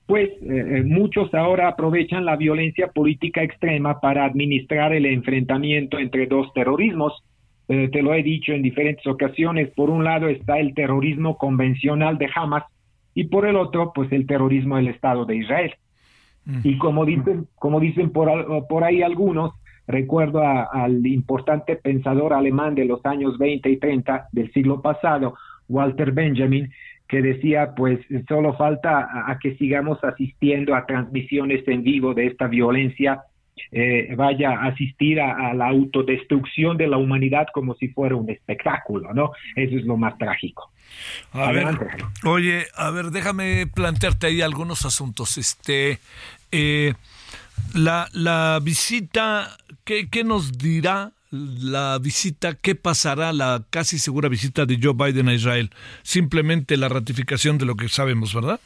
[0.09, 6.27] pues eh, eh, muchos ahora aprovechan la violencia política extrema para administrar el enfrentamiento entre
[6.27, 7.13] dos terrorismos.
[7.69, 9.69] Te lo he dicho en diferentes ocasiones.
[9.77, 12.65] Por un lado está el terrorismo convencional de Hamas,
[13.15, 15.75] y por el otro, pues el terrorismo del Estado de Israel.
[16.63, 19.53] Y como dicen, como dicen por, por ahí algunos,
[19.87, 25.35] recuerdo al importante pensador alemán de los años 20 y 30 del siglo pasado,
[25.69, 26.71] Walter Benjamin,
[27.09, 32.47] que decía, pues solo falta a que sigamos asistiendo a transmisiones en vivo de esta
[32.47, 33.23] violencia
[33.73, 39.13] eh, vaya a asistir a, la autodestrucción de la humanidad como si fuera un espectáculo,
[39.15, 39.33] ¿no?
[39.57, 40.71] Eso es lo más trágico.
[41.33, 41.67] A ver,
[42.25, 45.39] oye, a ver, déjame plantearte ahí algunos asuntos.
[45.39, 45.99] Este,
[46.51, 46.95] eh,
[47.75, 54.65] la, la visita, ¿qué, ¿qué nos dirá la visita, qué pasará la casi segura visita
[54.65, 55.71] de Joe Biden a Israel?
[56.03, 58.61] Simplemente la ratificación de lo que sabemos, ¿verdad?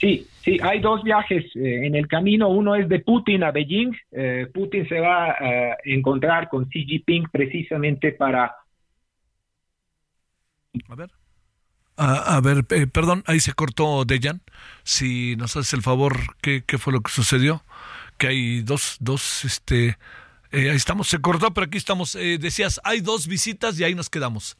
[0.00, 2.48] Sí, sí, hay dos viajes eh, en el camino.
[2.48, 3.92] Uno es de Putin a Beijing.
[4.10, 8.54] Eh, Putin se va a encontrar con Xi Jinping precisamente para...
[10.88, 11.10] A ver.
[11.96, 14.40] A, ver, eh, perdón, ahí se cortó Dejan.
[14.82, 17.62] Si nos haces el favor, ¿qué, ¿qué, fue lo que sucedió?
[18.18, 19.98] Que hay dos, dos, este,
[20.50, 22.14] ahí estamos, se cortó, pero aquí estamos.
[22.14, 24.56] decías, hay dos visitas y ahí nos quedamos.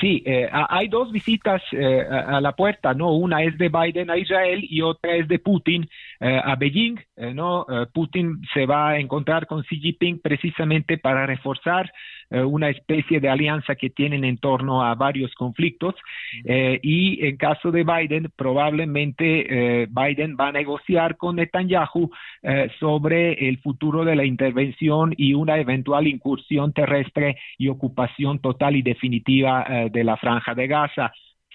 [0.00, 3.12] Sí, eh, hay dos visitas eh, a la puerta, ¿no?
[3.14, 5.88] Una es de Biden a Israel y otra es de Putin
[6.20, 7.00] eh, a Beijing.
[7.16, 7.66] eh, ¿no?
[7.68, 11.90] Eh, Putin se va a encontrar con Xi Jinping precisamente para reforzar
[12.30, 15.94] eh, una especie de alianza que tienen en torno a varios conflictos
[16.44, 22.10] y en caso de Biden probablemente Biden va a negociar con Netanyahu
[22.78, 28.82] sobre el futuro de la intervención y una eventual incursión terrestre y ocupación total y
[28.82, 31.12] definitiva de la franja de Gaza.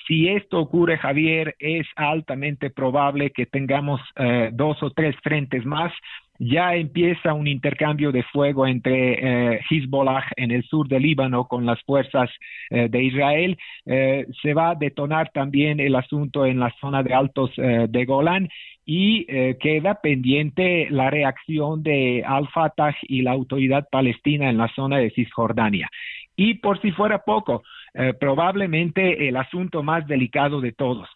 [0.08, 5.94] Si esto ocurre, Javier, es altamente probable que tengamos eh, dos o tres frentes más.
[6.40, 11.66] Ya empieza un intercambio de fuego entre eh, Hezbollah en el sur del Líbano con
[11.66, 12.30] las fuerzas
[12.70, 13.58] eh, de Israel.
[13.86, 18.50] se va a detonar también el asunto en la zona de Altos de Golán
[18.86, 19.26] y
[19.56, 25.90] queda pendiente la reacción de Al-Fatah y la autoridad palestina en la zona de Cisjordania.
[26.36, 27.64] Y por si fuera poco,
[27.94, 31.08] eh, probablemente el asunto más delicado de todos.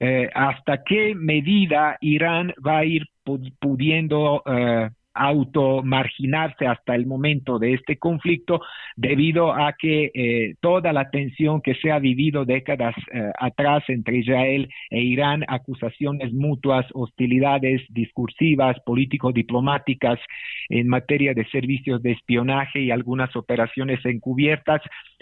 [0.00, 3.06] Eh, ¿Hasta qué medida Irán va a ir
[3.58, 8.60] pudiendo eh, automarginarse hasta el momento de este conflicto
[8.96, 14.18] debido a que eh, toda la tensión que se ha vivido décadas eh, atrás entre
[14.18, 20.18] Israel e Irán, acusaciones mutuas, hostilidades discursivas, político-diplomáticas
[20.68, 24.80] en materia de servicios de espionaje y algunas operaciones encubiertas,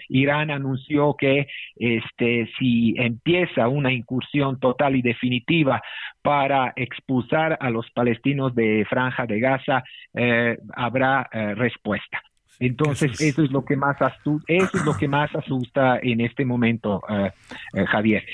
[0.09, 5.82] Irán anunció que este si empieza una incursión total y definitiva
[6.27, 12.20] para expulsar a los palestinos de Franja de Gaza, eh, habrá eh, respuesta.
[12.59, 13.53] Entonces, eso es...
[13.53, 18.24] lo que más eso es lo que más asusta en este momento, eh, Javier.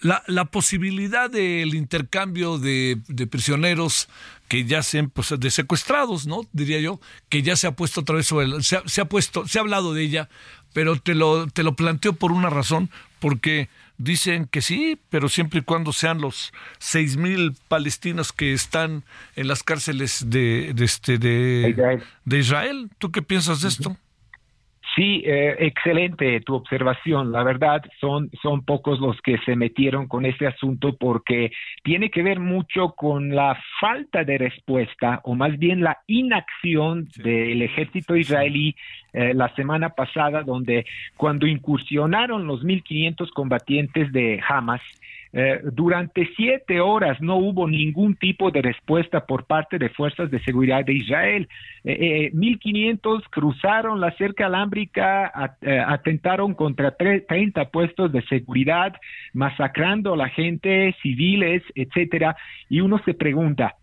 [0.00, 2.98] La, la, posibilidad del intercambio de,
[3.28, 4.08] prisioneros
[4.48, 6.42] que ya se pues, de secuestrados, ¿no?
[6.52, 9.46] Diría yo, que ya se ha puesto otra vez sobre el, se, se, ha puesto,
[9.46, 10.28] se ha hablado de ella,
[10.72, 13.68] pero te lo, te lo planteo por una razón, porque
[14.00, 19.04] dicen que sí, pero siempre y cuando sean los seis mil palestinos que están
[19.36, 22.90] en las cárceles de, de, este, de, Israel.
[22.98, 23.96] ¿Tú qué piensas de esto?
[25.00, 27.32] Sí, eh, excelente tu observación.
[27.32, 32.22] La verdad, son, son pocos los que se metieron con este asunto porque tiene que
[32.22, 38.76] ver mucho con la falta de respuesta o más bien la inacción del ejército israelí
[39.14, 40.84] eh, la semana pasada, donde
[41.16, 44.82] cuando incursionaron los 1.500 combatientes de Hamas,
[45.32, 50.42] eh, durante siete horas no hubo ningún tipo de respuesta por parte de fuerzas de
[50.42, 51.48] seguridad de Israel.
[51.84, 55.32] Eh, 1.500 eh, cruzaron la cerca alámbrica,
[55.86, 58.94] atentaron contra 30 puestos de seguridad,
[59.32, 62.36] masacrando a la gente, civiles, etcétera.
[62.68, 63.76] Y uno se pregunta,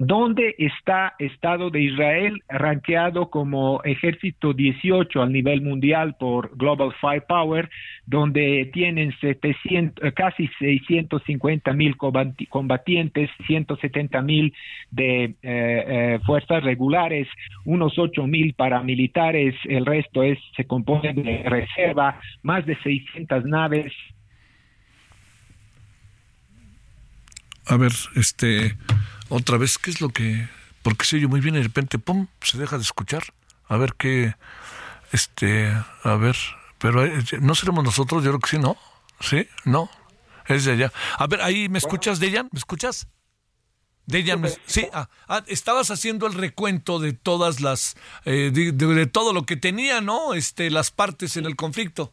[0.00, 7.68] ¿Dónde está Estado de Israel rankeado como ejército 18 al nivel mundial por Global Firepower,
[8.06, 14.54] donde tienen 700, eh, casi 650 mil combatientes, 170 mil
[14.92, 17.26] de eh, eh, fuerzas regulares,
[17.64, 23.92] unos 8 mil paramilitares, el resto es se compone de reserva, más de 600 naves.
[27.68, 28.76] A ver, este
[29.28, 30.48] otra vez, ¿qué es lo que...?
[30.82, 33.22] Porque se oye muy bien y de repente, ¡pum!, se deja de escuchar.
[33.68, 34.34] A ver qué...
[35.12, 36.36] Este, a ver,
[36.78, 38.76] pero eh, no seremos nosotros, yo creo que sí, ¿no?
[39.20, 39.46] ¿Sí?
[39.64, 39.90] ¿No?
[40.46, 40.92] Es de allá.
[41.18, 42.48] A ver, ahí, ¿me escuchas, Dejan?
[42.52, 43.06] ¿Me escuchas?
[44.06, 49.44] Dejan, sí, ah, ah, estabas haciendo el recuento de todas las, eh, de, todo lo
[49.44, 50.32] que tenía, ¿no?
[50.32, 52.10] Este, las partes en el conflicto.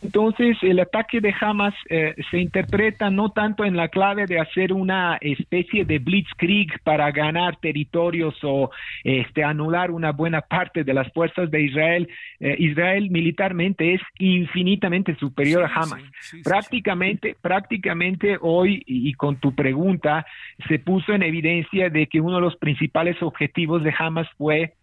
[0.00, 4.72] Entonces, el ataque de Hamas eh, se interpreta no tanto en la clave de hacer
[4.72, 8.70] una especie de blitzkrieg para ganar territorios o
[9.02, 12.08] este, anular una buena parte de las fuerzas de Israel.
[12.38, 16.02] Eh, Israel militarmente es infinitamente superior a Hamas.
[16.44, 20.24] prácticamente, prácticamente hoy, y con tu pregunta,
[20.68, 24.74] se puso en evidencia de que uno de los principales objetivos de Hamas fue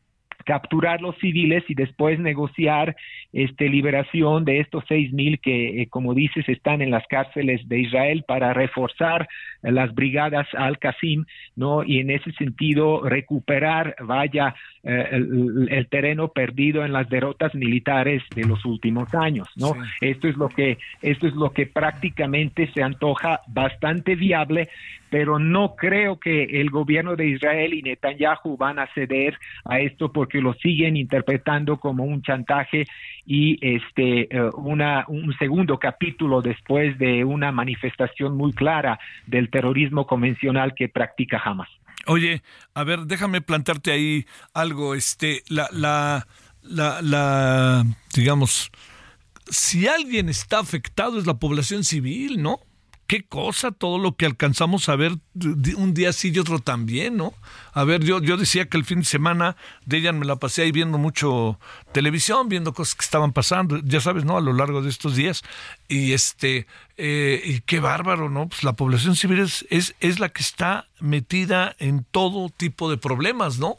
[0.45, 2.95] capturar los civiles y después negociar
[3.33, 7.79] este liberación de estos seis mil que eh, como dices están en las cárceles de
[7.79, 9.27] Israel para reforzar
[9.61, 11.25] las brigadas al Qasim
[11.55, 18.21] no y en ese sentido recuperar vaya eh, el, terreno perdido en las derrotas militares
[18.35, 22.83] de los últimos años no esto es lo que esto es lo que prácticamente se
[22.83, 24.69] antoja bastante viable
[25.09, 30.11] pero no creo que el gobierno de Israel y Netanyahu van a ceder a esto
[30.11, 32.86] porque lo siguen interpretando como un chantaje
[33.25, 40.05] y este eh, una, un segundo capítulo después de una manifestación muy clara del terrorismo
[40.05, 41.69] convencional que practica Hamas.
[42.07, 46.27] Oye, a ver, déjame plantearte ahí algo, este, la, la,
[46.61, 47.83] la, la,
[48.15, 48.71] digamos,
[49.49, 52.59] si alguien está afectado es la población civil, ¿no?
[53.08, 55.18] Qué cosa todo lo que alcanzamos a ver
[55.78, 57.34] un día sí y otro también, ¿no?
[57.74, 60.64] A ver, yo, yo decía que el fin de semana de ella me la pasé
[60.64, 61.60] ahí viendo mucho
[61.91, 64.38] televisión, viendo cosas que estaban pasando, ya sabes, ¿no?
[64.38, 65.43] A lo largo de estos días.
[65.88, 68.47] Y este, eh, y qué bárbaro, ¿no?
[68.47, 72.97] Pues la población civil es, es, es la que está metida en todo tipo de
[72.97, 73.78] problemas, ¿no?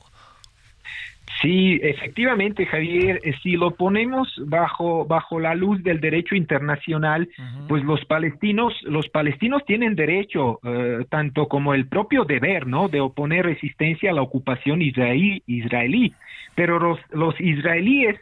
[1.42, 7.28] Sí, efectivamente, Javier, eh, si lo ponemos bajo bajo la luz del derecho internacional,
[7.68, 12.88] pues los palestinos los palestinos tienen derecho eh, tanto como el propio deber, ¿no?
[12.88, 16.14] De oponer resistencia a la ocupación israelí, israelí.
[16.54, 18.16] Pero los los israelíes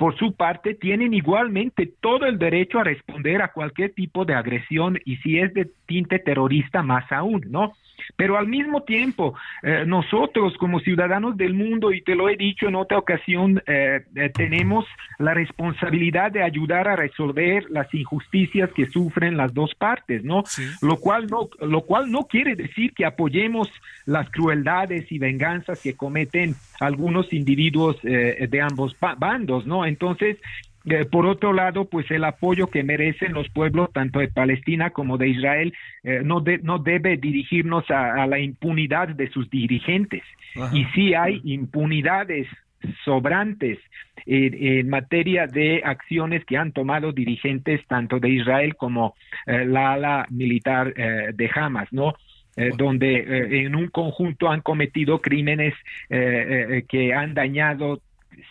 [0.00, 4.98] por su parte, tienen igualmente todo el derecho a responder a cualquier tipo de agresión
[5.04, 7.74] y si es de tinte terrorista, más aún, ¿no?
[8.16, 12.68] Pero al mismo tiempo, eh, nosotros como ciudadanos del mundo, y te lo he dicho
[12.68, 14.84] en otra ocasión, eh, eh, tenemos
[15.18, 20.44] la responsabilidad de ayudar a resolver las injusticias que sufren las dos partes, ¿no?
[20.82, 23.68] Lo cual no, lo cual no quiere decir que apoyemos
[24.06, 29.84] las crueldades y venganzas que cometen algunos individuos de ambos bandos, ¿no?
[29.84, 30.38] Entonces,
[31.10, 35.28] por otro lado, pues el apoyo que merecen los pueblos tanto de Palestina como de
[35.28, 35.72] Israel
[36.02, 40.22] eh, no, no debe dirigirnos a, la impunidad de sus dirigentes.
[40.72, 42.48] Y si hay impunidades
[43.04, 43.78] sobrantes
[44.26, 49.14] en, materia de acciones que han tomado dirigentes tanto de Israel como
[49.46, 52.14] eh, la ala militar de Hamas, ¿no?
[52.76, 55.72] donde en un conjunto han cometido crímenes
[56.08, 58.02] que han dañado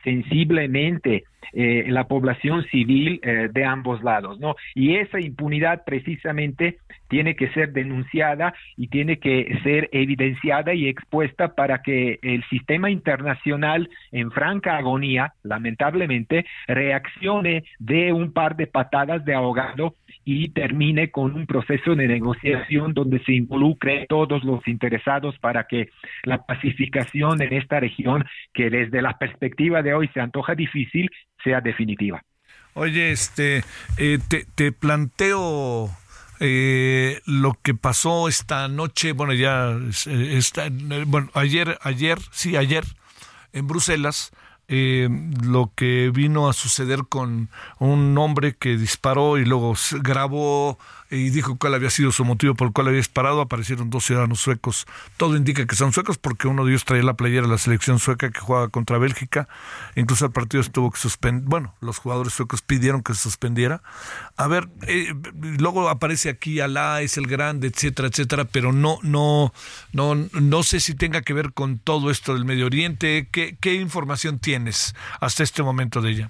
[0.03, 1.23] sensiblemente
[1.53, 4.55] eh, la población civil eh, de ambos lados, ¿no?
[4.75, 6.77] Y esa impunidad precisamente
[7.07, 12.91] tiene que ser denunciada y tiene que ser evidenciada y expuesta para que el sistema
[12.91, 19.95] internacional en franca agonía, lamentablemente, reaccione de un par de patadas de ahogado
[20.31, 25.89] y termine con un proceso de negociación donde se involucre todos los interesados para que
[26.23, 28.23] la pacificación en esta región,
[28.53, 31.09] que desde la perspectiva de hoy se antoja difícil,
[31.43, 32.21] sea definitiva.
[32.75, 33.63] Oye, este,
[33.97, 35.89] eh, te, te, planteo
[36.39, 39.75] eh, lo que pasó esta noche, bueno, ya
[40.05, 40.67] está,
[41.07, 42.83] bueno, ayer, ayer, sí, ayer
[43.51, 44.31] en Bruselas,
[44.69, 45.09] eh,
[45.43, 47.49] lo que vino a suceder con
[47.79, 50.77] un hombre que disparó y luego grabó
[51.11, 53.41] y dijo cuál había sido su motivo por el cual había disparado.
[53.41, 54.85] Aparecieron dos ciudadanos suecos.
[55.17, 57.99] Todo indica que son suecos porque uno de ellos traía la playera de la selección
[57.99, 59.47] sueca que jugaba contra Bélgica.
[59.95, 61.43] Incluso el partido estuvo que suspender.
[61.47, 63.81] Bueno, los jugadores suecos pidieron que se suspendiera.
[64.37, 65.13] A ver, eh,
[65.57, 69.53] luego aparece aquí Alá, es el grande, etcétera, etcétera, pero no, no,
[69.91, 73.27] no, no sé si tenga que ver con todo esto del Medio Oriente.
[73.31, 76.29] ¿Qué, qué información tienes hasta este momento de ella?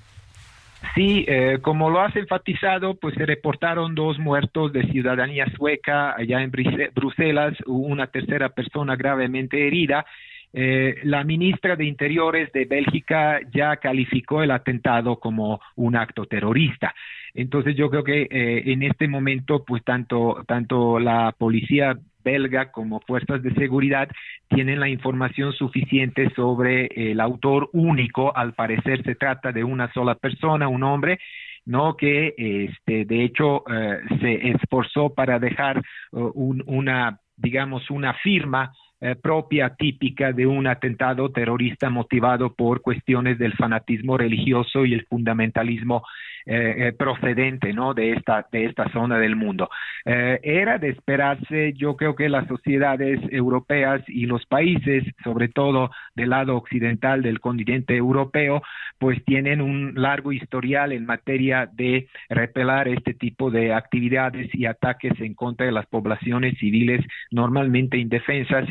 [0.96, 6.42] Sí, eh, como lo has enfatizado, pues se reportaron dos muertos de ciudadanía sueca allá
[6.42, 6.52] en
[6.94, 10.06] Bruselas, una tercera persona gravemente herida.
[10.52, 16.96] Eh, la ministra de Interiores de Bélgica ya calificó el atentado como un acto terrorista.
[17.34, 23.00] Entonces yo creo que eh, en este momento, pues tanto, tanto la policía belga como
[23.02, 24.10] fuerzas de seguridad
[24.50, 28.36] tienen la información suficiente sobre el autor único.
[28.36, 31.20] Al parecer se trata de una sola persona, un hombre,
[31.66, 36.32] no que este de hecho eh, se esforzó para dejar uh,
[36.66, 43.54] una digamos una firma eh, propia típica de un atentado terrorista motivado por cuestiones del
[43.54, 46.04] fanatismo religioso y el fundamentalismo
[46.46, 47.94] eh, eh, procedente ¿no?
[47.94, 49.70] de, esta, de esta zona del mundo.
[50.04, 56.32] Era de esperarse, yo creo que las sociedades europeas y los países, sobre todo del
[56.32, 58.62] lado occidental del continente europeo,
[58.98, 65.14] pues tienen un largo historial en materia de repelar este tipo de actividades y ataques
[65.20, 68.66] en contra de las poblaciones civiles normalmente indefensas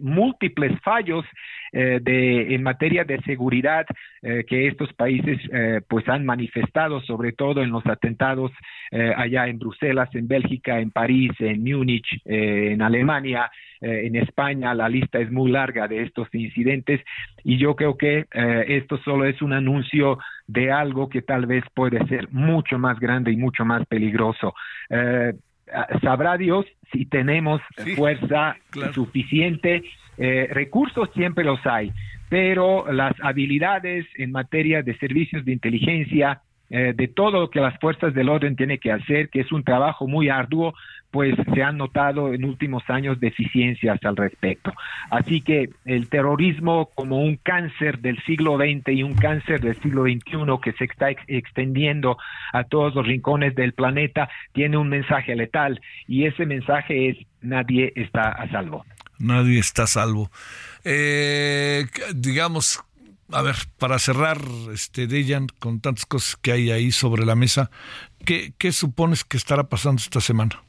[0.00, 1.24] múltiples fallos
[1.76, 3.84] eh, de, en materia de seguridad
[4.22, 8.52] eh, que estos países eh, pues han manifestado, sobre todo en los atentados
[9.16, 13.50] allá en Bruselas, en Bélgica, en París, en Múnich, en Alemania,
[13.80, 14.72] en España.
[14.72, 17.00] La lista es muy larga de estos incidentes
[17.42, 18.26] y yo creo que
[18.68, 23.32] esto solo es un anuncio de algo que tal vez puede ser mucho más grande
[23.32, 24.54] y mucho más peligroso.
[26.02, 27.60] Sabrá Dios si tenemos
[27.96, 28.56] fuerza
[28.92, 29.82] suficiente.
[30.16, 31.92] Eh, recursos siempre los hay,
[32.28, 36.40] pero las habilidades en materia de servicios de inteligencia,
[36.70, 39.64] eh, de todo lo que las fuerzas del orden tienen que hacer, que es un
[39.64, 40.74] trabajo muy arduo,
[41.14, 44.72] pues se han notado en últimos años deficiencias al respecto.
[45.12, 50.02] Así que el terrorismo como un cáncer del siglo XX y un cáncer del siglo
[50.02, 52.18] XXI que se está extendiendo
[52.52, 57.92] a todos los rincones del planeta tiene un mensaje letal y ese mensaje es nadie
[57.94, 58.84] está a salvo.
[59.20, 60.32] Nadie está a salvo.
[60.82, 62.82] Eh, digamos,
[63.30, 64.38] a ver, para cerrar,
[64.72, 67.70] este, Dejan, con tantas cosas que hay ahí sobre la mesa,
[68.24, 70.60] ¿qué, qué supones que estará pasando esta semana?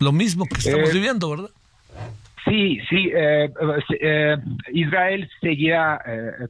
[0.00, 1.50] Lo mismo que estamos Eh, viviendo, ¿verdad?
[2.46, 3.48] Sí, sí, eh,
[4.00, 4.36] eh,
[4.74, 5.98] Israel seguirá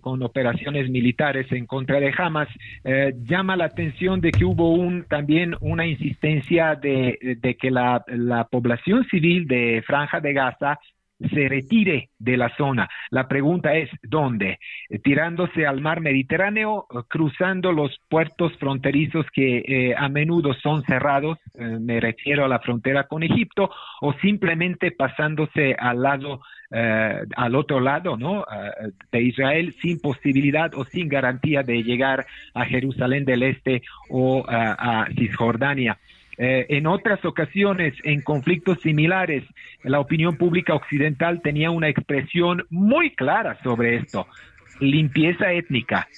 [0.00, 2.48] con operaciones militares en contra de Hamas.
[2.82, 8.04] Eh, llama la atención de que hubo un, también una insistencia de, de que la,
[8.08, 10.80] la población civil de Franja de Gaza
[11.30, 12.88] se retire de la zona.
[13.10, 14.58] La pregunta es, ¿dónde?
[14.88, 20.82] Eh, Tirándose al mar Mediterráneo, eh, cruzando los puertos fronterizos que eh, a menudo son
[20.84, 23.70] cerrados, me refiero a la frontera con Egipto,
[24.00, 28.42] o simplemente pasándose al lado, eh, al otro lado, ¿no?
[28.42, 34.44] Eh, de Israel sin posibilidad o sin garantía de llegar a Jerusalén del Este o
[34.48, 35.98] a Cisjordania.
[36.36, 39.44] Eh, en otras ocasiones, en conflictos similares,
[39.82, 44.26] la opinión pública occidental tenía una expresión muy clara sobre esto,
[44.80, 46.08] limpieza étnica.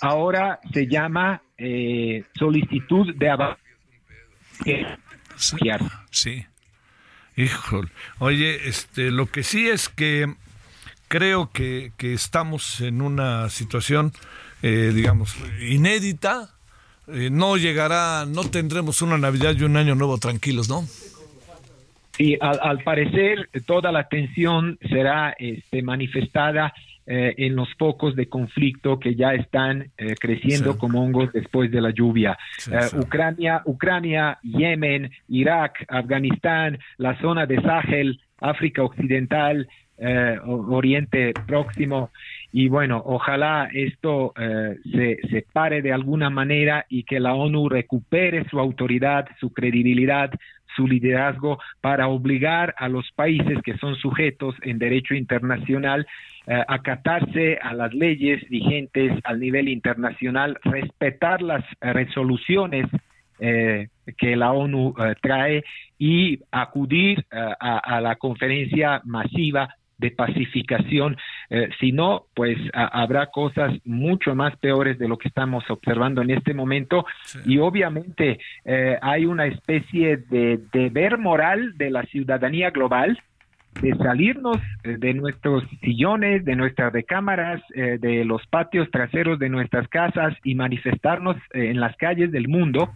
[0.00, 3.56] Ahora se llama eh, solicitud de ava-
[6.10, 6.44] Sí.
[7.36, 7.88] Híjole.
[8.18, 10.32] Oye, este, lo que sí es que
[11.08, 14.12] creo que, que estamos en una situación,
[14.62, 16.50] eh, digamos, inédita.
[17.08, 20.82] Eh, no llegará, no tendremos una Navidad y un Año Nuevo tranquilos, ¿no?
[22.16, 26.72] Sí, al, al parecer toda la tensión será este, manifestada
[27.06, 30.78] eh, en los focos de conflicto que ya están eh, creciendo Sí.
[30.78, 32.36] como hongos después de la lluvia.
[32.58, 32.96] Sí, Eh, sí.
[32.98, 39.68] Ucrania, Ucrania, Yemen, Irak, Afganistán, la zona de Sahel, África Occidental,
[40.46, 42.10] Oriente Próximo.
[42.58, 44.78] Y bueno, ojalá esto eh,
[45.28, 50.30] se, pare de alguna manera y que la ONU recupere su autoridad, su credibilidad,
[50.74, 56.06] su liderazgo para obligar a los países que son sujetos en derecho internacional
[56.46, 62.86] eh, a acatarse a las leyes vigentes al nivel internacional, respetar las resoluciones
[63.38, 65.62] eh, que la ONU eh, trae
[65.98, 69.68] y acudir a la conferencia masiva
[69.98, 71.16] de pacificación.
[71.50, 76.22] Eh, si no, pues a- habrá cosas mucho más peores de lo que estamos observando
[76.22, 77.06] en este momento.
[77.46, 83.18] Y obviamente eh, hay una especie de deber moral de la ciudadanía global
[83.80, 89.50] de salirnos eh, de nuestros sillones, de nuestras recámaras, eh, de los patios traseros de
[89.50, 92.90] nuestras casas y manifestarnos eh, en las calles del mundo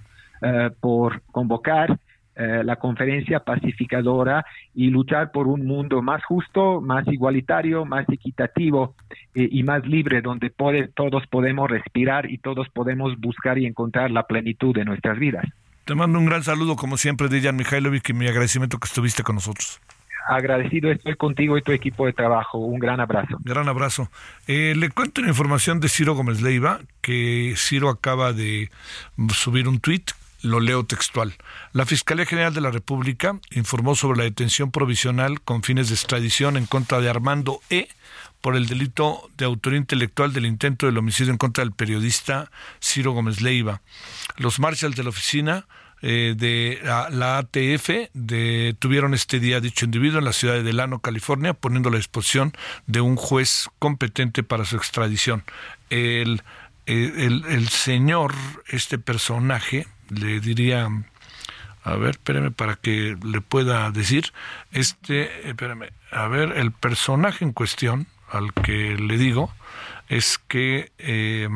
[0.80, 1.98] por convocar
[2.36, 8.94] eh, la conferencia pacificadora y luchar por un mundo más justo, más igualitario, más equitativo
[9.34, 14.26] eh, y más libre, donde todos podemos respirar y todos podemos buscar y encontrar la
[14.26, 15.44] plenitud de nuestras vidas.
[15.84, 19.34] Te mando un gran saludo, como siempre, Dejan Mihailovic, y mi agradecimiento que estuviste con
[19.34, 19.80] nosotros.
[20.28, 22.58] Agradecido estoy contigo y tu equipo de trabajo.
[22.58, 23.38] Un gran abrazo.
[23.42, 24.08] Gran abrazo.
[24.46, 28.70] Eh, le cuento una información de Ciro Gómez Leiva, que Ciro acaba de
[29.30, 30.12] subir un tuit,
[30.42, 31.34] lo leo textual.
[31.72, 36.56] La Fiscalía General de la República informó sobre la detención provisional con fines de extradición
[36.56, 37.88] en contra de Armando E.
[38.40, 42.50] por el delito de autoría intelectual del intento del homicidio en contra del periodista
[42.82, 43.82] Ciro Gómez Leiva.
[44.36, 45.66] Los marshals de la oficina
[46.02, 51.52] eh, de la, ATF detuvieron este día dicho individuo en la ciudad de Delano, California,
[51.52, 52.54] poniendo a la disposición
[52.86, 55.44] de un juez competente para su extradición.
[55.90, 56.42] El,
[56.86, 58.34] el- el señor,
[58.68, 60.88] este personaje, le diría,
[61.82, 64.32] a ver, espérame para que le pueda decir,
[64.72, 69.52] este, espérame, a ver, el personaje en cuestión, al que le digo,
[70.08, 71.48] es que eh,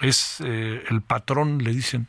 [0.00, 2.06] es eh, el patrón, le dicen,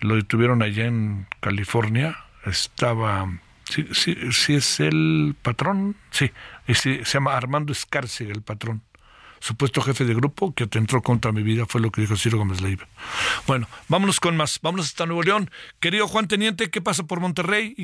[0.00, 3.28] lo detuvieron allá en California, estaba,
[3.64, 6.30] sí, sí, sí es el patrón, sí,
[6.68, 8.82] sí, se llama Armando Escárcega, el patrón,
[9.42, 12.60] supuesto jefe de grupo que atentó contra mi vida, fue lo que dijo Ciro Gómez
[12.60, 12.86] Leiva.
[13.46, 15.50] Bueno, vámonos con más, vámonos hasta Nuevo León.
[15.80, 17.74] Querido Juan Teniente, ¿qué pasa por Monterrey?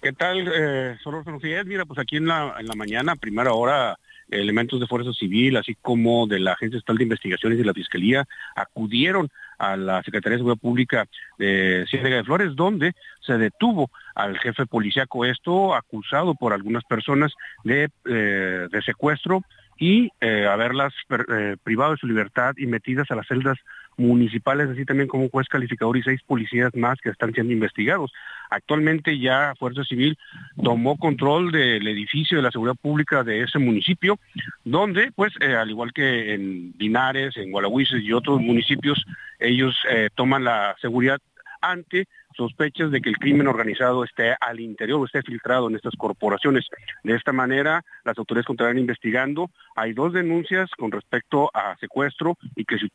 [0.00, 1.38] ¿Qué tal, eh, Solórzano?
[1.66, 3.98] Mira, pues aquí en la, en la mañana, primera hora,
[4.30, 8.24] elementos de Fuerza Civil, así como de la Agencia Estatal de Investigaciones y la Fiscalía,
[8.54, 9.28] acudieron
[9.58, 11.06] a la Secretaría de Seguridad Pública
[11.38, 17.32] de Ciénaga de Flores, donde se detuvo al jefe policíaco, esto acusado por algunas personas
[17.64, 19.42] de, eh, de secuestro
[19.80, 23.56] y eh, haberlas eh, privado de su libertad y metidas a las celdas
[23.96, 28.12] municipales, así también como un juez calificador y seis policías más que están siendo investigados.
[28.50, 30.18] Actualmente ya Fuerza Civil
[30.62, 34.18] tomó control del edificio de la seguridad pública de ese municipio,
[34.64, 39.04] donde, pues, eh, al igual que en Linares, en Gualahuises y otros municipios,
[39.38, 41.20] ellos eh, toman la seguridad
[41.60, 42.06] ante
[42.36, 46.66] sospechas de que el crimen organizado esté al interior o esté filtrado en estas corporaciones.
[47.02, 49.50] De esta manera, las autoridades continuarán investigando.
[49.76, 52.86] Hay dos denuncias con respecto a secuestro y que se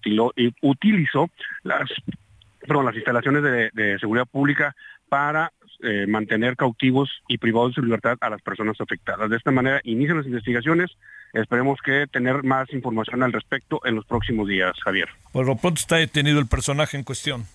[0.61, 1.29] utilizó
[1.63, 1.89] las,
[2.67, 3.43] las instalaciones
[3.73, 4.75] de, seguridad pública
[5.09, 5.51] para
[5.81, 9.29] eh, mantener cautivos y privados de su libertad a las personas afectadas.
[9.29, 10.91] De esta manera inician las investigaciones.
[11.33, 15.09] Esperemos que tener más información al respecto en los próximos días, Javier.
[15.33, 17.45] Por lo pronto está detenido el personaje en cuestión.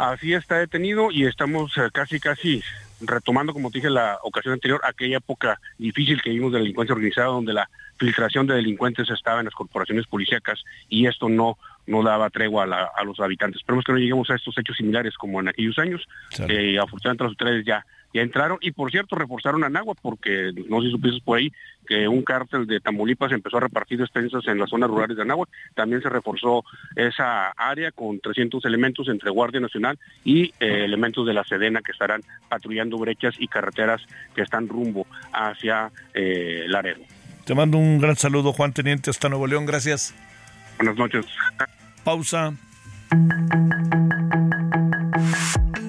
[0.00, 2.62] Así está detenido y estamos eh, casi, casi
[3.02, 6.94] retomando, como te dije la ocasión anterior, aquella época difícil que vimos de la delincuencia
[6.94, 12.02] organizada, donde la filtración de delincuentes estaba en las corporaciones policíacas y esto no no
[12.02, 13.60] daba tregua a, los habitantes.
[13.60, 16.06] Esperemos que no lleguemos a estos hechos similares como en aquellos años.
[16.30, 20.86] afortunadamente las autoridades ya ya entraron y por cierto reforzaron a Nagua porque no sé
[20.86, 21.52] si supiste por ahí
[21.86, 25.48] que un cártel de Tamaulipas empezó a repartir despensas en las zonas rurales de Anáhuac.
[25.74, 31.34] También se reforzó esa área con 300 elementos entre Guardia Nacional y eh, elementos de
[31.34, 34.00] la Sedena que estarán patrullando brechas y carreteras
[34.34, 37.00] que están rumbo hacia eh, Laredo.
[37.44, 39.66] Te mando un gran saludo, Juan Teniente, hasta Nuevo León.
[39.66, 40.14] Gracias.
[40.78, 41.26] Buenas noches.
[42.04, 42.54] Pausa.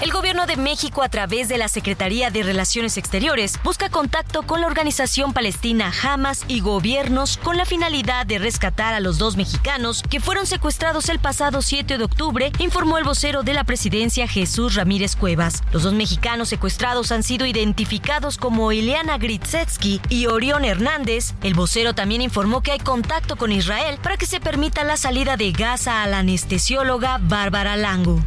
[0.00, 4.60] El gobierno de México, a través de la Secretaría de Relaciones Exteriores, busca contacto con
[4.60, 10.02] la organización palestina Hamas y gobiernos con la finalidad de rescatar a los dos mexicanos
[10.02, 14.74] que fueron secuestrados el pasado 7 de octubre, informó el vocero de la presidencia Jesús
[14.74, 15.62] Ramírez Cuevas.
[15.72, 21.34] Los dos mexicanos secuestrados han sido identificados como Ileana Gritsetsky y Orión Hernández.
[21.42, 25.36] El vocero también informó que hay contacto con Israel para que se permita la salida
[25.36, 28.20] de Gaza a la anestesióloga Bárbara Lango.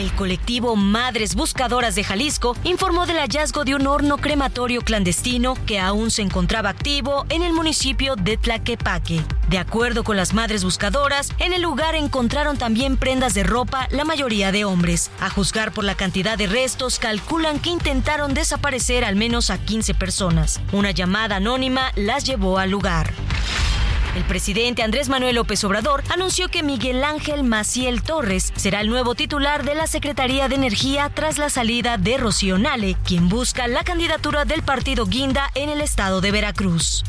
[0.00, 5.78] El colectivo Madres Buscadoras de Jalisco informó del hallazgo de un horno crematorio clandestino que
[5.78, 9.20] aún se encontraba activo en el municipio de Tlaquepaque.
[9.50, 14.06] De acuerdo con las Madres Buscadoras, en el lugar encontraron también prendas de ropa, la
[14.06, 15.10] mayoría de hombres.
[15.20, 19.92] A juzgar por la cantidad de restos, calculan que intentaron desaparecer al menos a 15
[19.92, 20.62] personas.
[20.72, 23.12] Una llamada anónima las llevó al lugar.
[24.16, 29.14] El presidente Andrés Manuel López Obrador anunció que Miguel Ángel Maciel Torres será el nuevo
[29.14, 33.84] titular de la Secretaría de Energía tras la salida de Rocío Nale, quien busca la
[33.84, 37.04] candidatura del partido Guinda en el estado de Veracruz.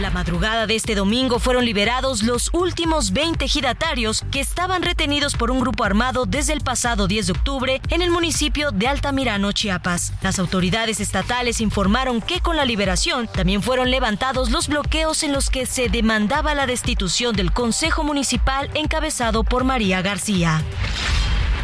[0.00, 5.52] La madrugada de este domingo fueron liberados los últimos 20 giratarios que estaban retenidos por
[5.52, 10.12] un grupo armado desde el pasado 10 de octubre en el municipio de Altamirano, Chiapas.
[10.20, 15.48] Las autoridades estatales informaron que con la liberación también fueron levantados los bloqueos en los
[15.48, 20.60] que se demandaba la destitución del Consejo Municipal encabezado por María García.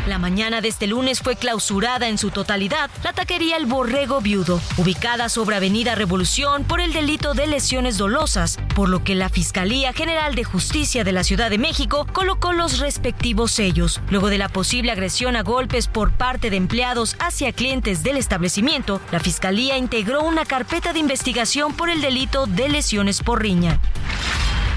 [0.06, 4.58] La mañana de este lunes fue clausurada en su totalidad la taquería El Borrego Viudo,
[4.78, 9.92] ubicada sobre Avenida Revolución por el delito de lesiones dolosas, por lo que la Fiscalía
[9.92, 14.00] General de Justicia de la Ciudad de México colocó los respectivos sellos.
[14.10, 19.02] Luego de la posible agresión a golpes por parte de empleados hacia clientes del establecimiento,
[19.12, 23.78] la Fiscalía integró una carpeta de investigación por el delito de lesiones por riña.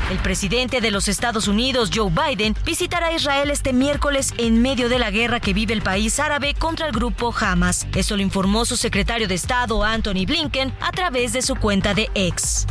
[0.10, 5.00] El presidente de los Estados Unidos, Joe Biden, visitará Israel este miércoles en medio de
[5.00, 7.88] la guerra que vive el país árabe contra el grupo Hamas.
[7.96, 12.10] Eso lo informó su secretario de Estado, Anthony Blinken, a través de su cuenta de
[12.14, 12.68] X.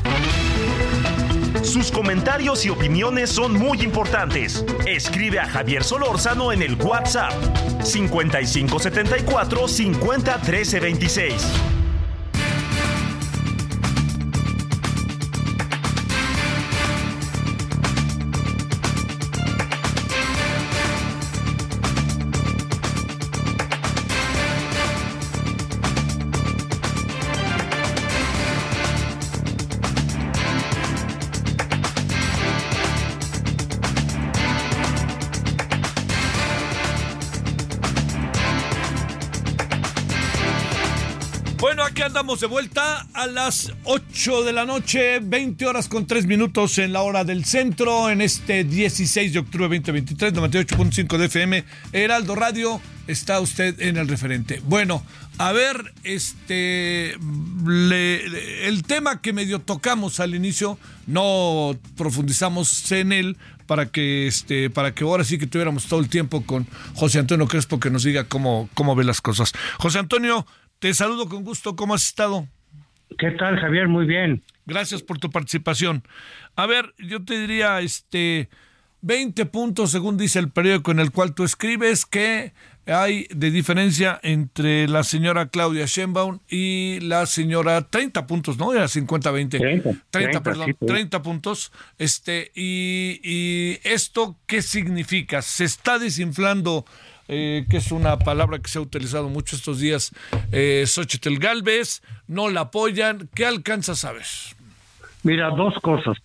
[1.63, 4.65] Sus comentarios y opiniones son muy importantes.
[4.87, 7.33] Escribe a Javier Solórzano en el WhatsApp
[7.83, 11.43] 5574 501326.
[11.43, 11.82] aquí andamos
[42.43, 47.03] de vuelta a las 8 de la noche, 20 horas con 3 minutos en la
[47.03, 53.39] hora del centro, en este 16 de octubre 2023, 98.5 de FM, Heraldo Radio, está
[53.39, 54.61] usted en el referente.
[54.65, 55.05] Bueno,
[55.39, 63.37] a ver, este, el tema que medio tocamos al inicio, no profundizamos en él
[63.69, 67.47] para que, este, para que ahora sí que tuviéramos todo el tiempo con José Antonio
[67.47, 69.53] Crespo que nos diga cómo, cómo ve las cosas.
[69.79, 70.45] José Antonio,
[70.83, 71.77] te saludo con gusto.
[71.77, 72.49] ¿Cómo has estado?
[73.17, 73.87] ¿Qué tal, Javier?
[73.87, 74.43] Muy bien.
[74.67, 76.03] Gracias por tu participación.
[76.57, 78.49] A ver, yo te diría, este,
[79.03, 82.53] 20 puntos, según dice el periódico en el cual tú escribes, que
[82.85, 88.73] hay de diferencia entre la señora Claudia Sheinbaum y la señora 30 puntos, ¿no?
[88.73, 89.93] Era 50 20.
[90.11, 91.71] 30, perdón, 30 puntos.
[91.97, 95.43] Este y, y esto qué significa?
[95.43, 96.85] Se está desinflando
[97.33, 100.11] eh, que es una palabra que se ha utilizado mucho estos días,
[100.53, 103.29] eh, Xochitl Galvez, no la apoyan.
[103.35, 104.55] ¿Qué alcanza, sabes?
[105.23, 106.17] Mira, dos cosas.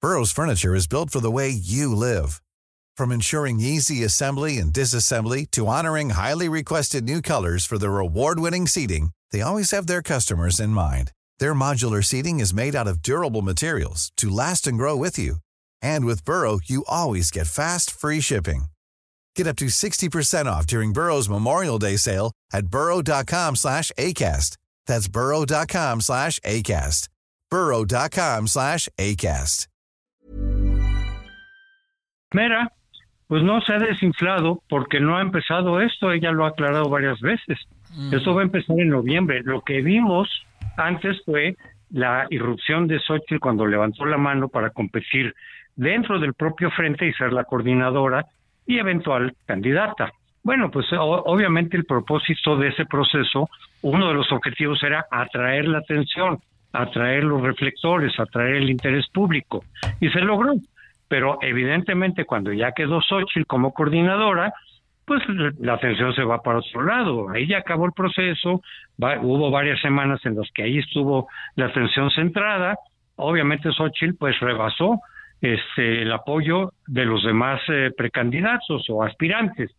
[0.00, 2.40] Burroughs Furniture is built for the way you live.
[2.96, 8.66] From ensuring easy assembly and disassembly to honoring highly requested new colors for their award-winning
[8.66, 11.12] seating, they always have their customers in mind.
[11.38, 15.36] Their modular seating is made out of durable materials to last and grow with you.
[15.86, 18.62] And with Burrow, you always get fast, free shipping.
[19.36, 24.56] Get up to 60% off during Burrow's Memorial Day sale at burrow.com slash ACAST.
[24.88, 27.08] That's burrow.com slash ACAST.
[27.50, 29.66] burrow.com slash ACAST.
[32.34, 32.68] Mira,
[33.28, 37.20] pues no se ha desinflado porque no ha empezado esto, ella lo ha aclarado varias
[37.20, 37.58] veces.
[37.94, 38.14] Mm.
[38.14, 39.42] Esto va a empezar en noviembre.
[39.44, 40.28] Lo que vimos
[40.76, 41.56] antes fue
[41.90, 45.34] la irrupción de Xochitl cuando levantó la mano para competir
[45.76, 48.24] dentro del propio frente y ser la coordinadora
[48.66, 50.10] y eventual candidata.
[50.42, 53.48] Bueno, pues obviamente el propósito de ese proceso,
[53.82, 56.38] uno de los objetivos era atraer la atención,
[56.72, 59.64] atraer los reflectores, atraer el interés público,
[60.00, 60.54] y se logró.
[61.08, 64.52] Pero evidentemente cuando ya quedó Xochitl como coordinadora,
[65.04, 65.22] pues
[65.58, 67.28] la atención se va para otro lado.
[67.30, 68.60] Ahí ya acabó el proceso,
[68.98, 72.76] hubo varias semanas en las que ahí estuvo la atención centrada.
[73.16, 75.00] Obviamente Xochitl pues rebasó
[75.40, 79.70] este, el apoyo de los demás eh, precandidatos o aspirantes.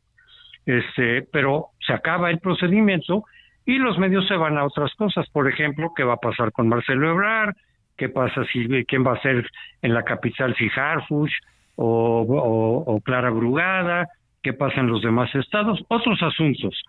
[0.65, 3.23] Este, pero se acaba el procedimiento
[3.65, 5.29] y los medios se van a otras cosas.
[5.29, 7.55] Por ejemplo, ¿qué va a pasar con Marcelo Ebrard?
[7.95, 9.49] ¿Qué pasa si quién va a ser
[9.81, 11.31] en la capital si Harfuch
[11.75, 14.07] o, o Clara Brugada?
[14.43, 15.83] ¿Qué pasa en los demás estados?
[15.87, 16.81] Otros asuntos.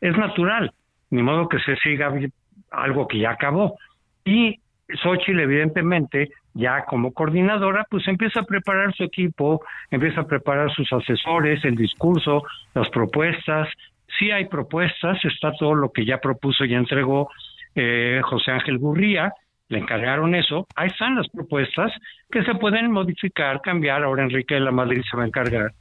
[0.00, 0.72] Es natural,
[1.10, 2.12] ni modo que se siga
[2.70, 3.78] algo que ya acabó.
[4.24, 4.60] Y
[5.02, 10.90] Xochitl, evidentemente, ya como coordinadora, pues empieza a preparar su equipo, empieza a preparar sus
[10.92, 12.42] asesores, el discurso,
[12.74, 13.68] las propuestas.
[14.18, 17.28] Si hay propuestas, está todo lo que ya propuso y entregó
[17.74, 19.32] eh, José Ángel Gurría,
[19.68, 20.66] le encargaron eso.
[20.74, 21.92] Ahí están las propuestas
[22.30, 24.02] que se pueden modificar, cambiar.
[24.02, 25.72] Ahora Enrique de la Madrid se va a encargar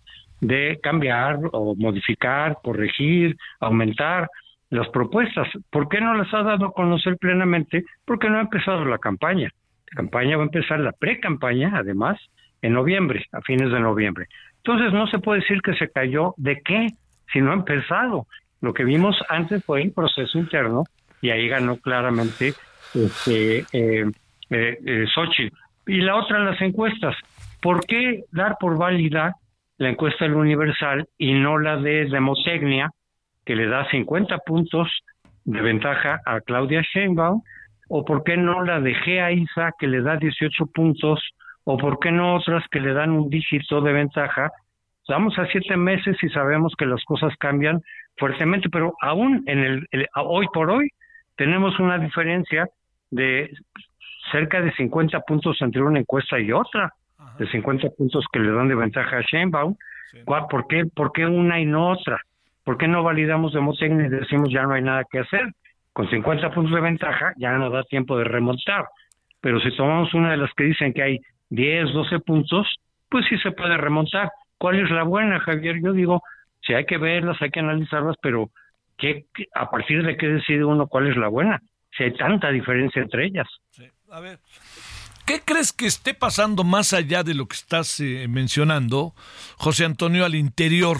[0.41, 4.27] de cambiar o modificar, corregir, aumentar
[4.69, 5.47] las propuestas.
[5.69, 7.85] ¿Por qué no las ha dado a conocer plenamente?
[8.03, 9.49] Porque no ha empezado la campaña.
[9.91, 12.19] La campaña va a empezar la pre-campaña, además,
[12.61, 14.27] en noviembre, a fines de noviembre.
[14.57, 16.87] Entonces no se puede decir que se cayó de qué,
[17.31, 18.27] si no ha empezado.
[18.61, 20.83] Lo que vimos antes fue el proceso interno
[21.21, 22.53] y ahí ganó claramente
[22.93, 24.11] este, eh,
[24.49, 25.05] eh, eh
[25.87, 27.15] Y la otra, las encuestas.
[27.61, 29.35] ¿Por qué dar por válida
[29.77, 32.89] la encuesta del Universal y no la de Demotecnia,
[33.45, 34.89] que le da 50 puntos
[35.43, 37.41] de ventaja a Claudia Sheinbaum,
[37.89, 38.95] o por qué no la de
[39.33, 41.21] Isa que le da 18 puntos,
[41.65, 44.51] o por qué no otras que le dan un dígito de ventaja.
[45.01, 47.81] Estamos a siete meses y sabemos que las cosas cambian
[48.17, 50.89] fuertemente, pero aún en el, hoy por hoy
[51.35, 52.67] tenemos una diferencia
[53.11, 53.51] de
[54.31, 56.93] cerca de 50 puntos entre una encuesta y otra,
[57.37, 59.75] de 50 puntos que le dan de ventaja a Sheinbaum.
[60.25, 62.19] ¿Por, qué, ¿Por qué una y no otra?
[62.63, 65.51] ¿Por qué no validamos Demosegni y decimos ya no hay nada que hacer?
[65.95, 68.85] Con 50 puntos de ventaja ya no da tiempo de remontar.
[69.39, 71.19] Pero si tomamos una de las que dicen que hay
[71.51, 72.67] 10, 12 puntos,
[73.09, 74.29] pues sí se puede remontar.
[74.57, 75.77] ¿Cuál es la buena, Javier?
[75.81, 76.21] Yo digo,
[76.67, 78.49] si hay que verlas, hay que analizarlas, pero
[78.97, 79.23] ¿qué,
[79.53, 81.61] a partir de qué decide uno cuál es la buena?
[81.95, 83.47] Si hay tanta diferencia entre ellas.
[84.11, 84.39] A ver,
[85.25, 89.13] ¿Qué crees que esté pasando más allá de lo que estás eh, mencionando,
[89.55, 90.97] José Antonio, al interior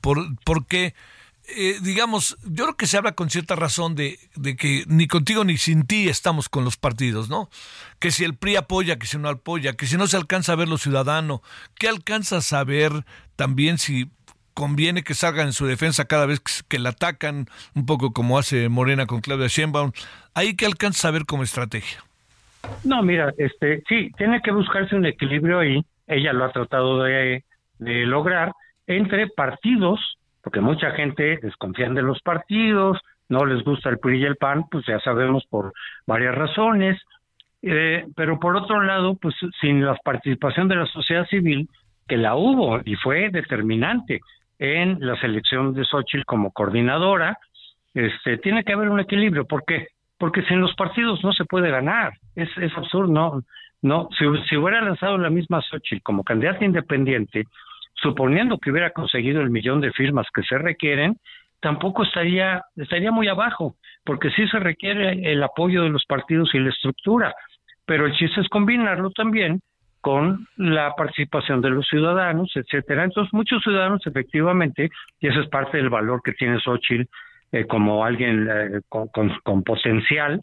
[0.00, 0.94] por, porque,
[1.56, 5.44] eh, digamos, yo creo que se habla con cierta razón de, de, que ni contigo
[5.44, 7.48] ni sin ti estamos con los partidos, ¿no?
[7.98, 10.56] Que si el PRI apoya, que si no apoya, que si no se alcanza a
[10.56, 11.42] ver lo ciudadano,
[11.78, 12.92] ¿qué alcanza a saber
[13.36, 14.10] también si
[14.58, 17.46] conviene que salga en su defensa cada vez que la atacan,
[17.76, 19.92] un poco como hace Morena con Claudia Sheinbaum.
[20.34, 22.00] Ahí que alcanza a ver como estrategia.
[22.82, 25.84] No, mira, este, sí, tiene que buscarse un equilibrio ahí.
[26.08, 27.44] Ella lo ha tratado de,
[27.78, 28.52] de lograr
[28.88, 30.00] entre partidos,
[30.42, 34.64] porque mucha gente desconfía de los partidos, no les gusta el PRI y el PAN,
[34.70, 35.72] pues ya sabemos por
[36.06, 37.00] varias razones.
[37.60, 41.68] Eh, pero por otro lado, pues sin la participación de la sociedad civil,
[42.06, 44.20] que la hubo y fue determinante
[44.58, 47.38] en la selección de Xochitl como coordinadora,
[47.94, 49.44] este, tiene que haber un equilibrio.
[49.44, 49.88] ¿Por qué?
[50.18, 52.12] Porque sin los partidos no se puede ganar.
[52.34, 53.12] Es, es absurdo.
[53.12, 53.42] No,
[53.82, 54.08] no.
[54.18, 57.44] Si, si hubiera lanzado la misma Xochitl como candidata independiente,
[58.02, 61.16] suponiendo que hubiera conseguido el millón de firmas que se requieren,
[61.60, 63.74] tampoco estaría, estaría muy abajo,
[64.04, 67.34] porque sí se requiere el apoyo de los partidos y la estructura,
[67.84, 69.60] pero el chiste es combinarlo también
[70.00, 73.04] con la participación de los ciudadanos, etcétera.
[73.04, 74.90] Entonces, muchos ciudadanos, efectivamente,
[75.20, 77.08] y ese es parte del valor que tiene Xochitl
[77.50, 80.40] eh, como alguien eh, con, con, potencial,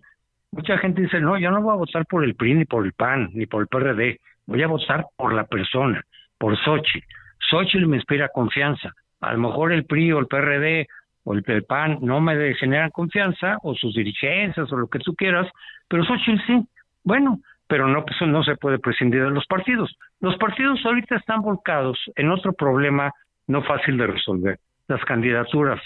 [0.52, 2.94] mucha gente dice, no, yo no voy a votar por el PRI, ni por el
[2.94, 6.04] PAN, ni por el PRD, voy a votar por la persona,
[6.38, 7.06] por Xochitl.
[7.50, 8.94] Xochitl me inspira confianza.
[9.22, 10.88] A lo mejor el PRI o el PRD
[11.24, 15.48] o el, PAN no me generan confianza, o sus dirigencias, o lo que tú quieras,
[15.88, 16.64] pero Xochitl sí.
[17.04, 19.98] Bueno, pero no, pues, no se puede prescindir de los partidos.
[20.20, 23.12] Los partidos ahorita están volcados en otro problema
[23.48, 25.82] no fácil de resolver, las candidaturas.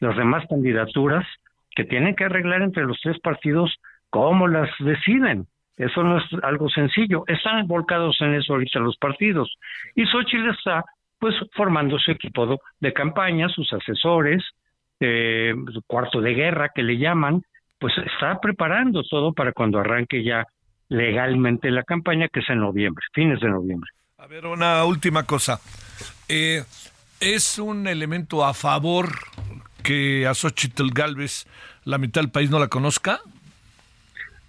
[0.00, 1.26] Las demás candidaturas
[1.74, 3.76] que tienen que arreglar entre los tres partidos
[4.10, 5.46] cómo las deciden.
[5.76, 7.24] Eso no es algo sencillo.
[7.26, 9.54] Están volcados en eso ahorita los partidos.
[9.94, 10.84] Y Xochitl está
[11.18, 14.42] pues formando su equipo de campaña, sus asesores,
[15.00, 15.54] eh,
[15.86, 17.42] cuarto de guerra que le llaman,
[17.78, 20.46] pues está preparando todo para cuando arranque ya
[20.88, 23.90] legalmente la campaña, que es en noviembre, fines de noviembre.
[24.18, 25.60] A ver, una última cosa.
[26.28, 26.62] Eh,
[27.20, 29.08] ¿Es un elemento a favor
[29.82, 31.46] que a Xochitl Galvez
[31.84, 33.20] la mitad del país no la conozca?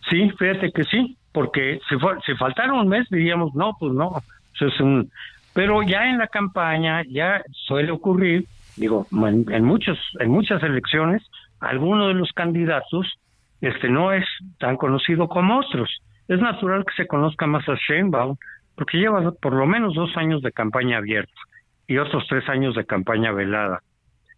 [0.10, 1.96] Sí, fíjate que sí, porque si,
[2.26, 4.22] si faltara un mes diríamos, no, pues no,
[4.60, 5.12] es un...
[5.58, 8.46] Pero ya en la campaña ya suele ocurrir,
[8.76, 11.24] digo, en, muchos, en muchas elecciones,
[11.60, 13.12] alguno de los candidatos
[13.60, 14.24] este no es
[14.60, 15.90] tan conocido como otros.
[16.28, 18.38] Es natural que se conozca más a Sheinbaum,
[18.76, 21.42] porque lleva por lo menos dos años de campaña abierta
[21.88, 23.82] y otros tres años de campaña velada.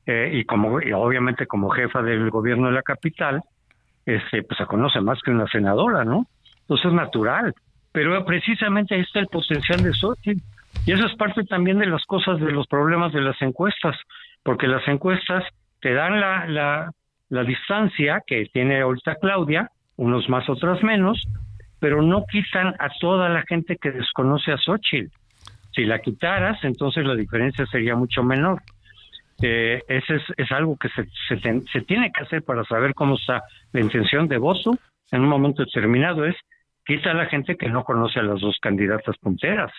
[0.06, 3.42] Eh, y como obviamente como jefa del gobierno de la capital,
[4.06, 6.28] este, pues se conoce más que una senadora, ¿no?
[6.62, 7.54] Entonces es natural.
[7.92, 10.42] Pero precisamente ahí está el potencial de Xochitl.
[10.86, 13.96] Y eso es parte también de las cosas, de los problemas de las encuestas,
[14.44, 15.44] porque las encuestas
[15.82, 16.92] te dan la, la,
[17.30, 21.22] la distancia que tiene ahorita Claudia, unos más, otras menos,
[21.80, 25.14] pero no quitan a toda la gente que desconoce a Xochitl.
[25.74, 28.62] Si la quitaras, entonces la diferencia sería mucho menor.
[29.42, 33.16] Eh, ese es, es, algo que se, se, se, tiene que hacer para saber cómo
[33.16, 34.78] está la intención de voto
[35.12, 36.36] en un momento determinado es
[36.86, 39.72] quita a la gente que no conoce a las dos candidatas punteras,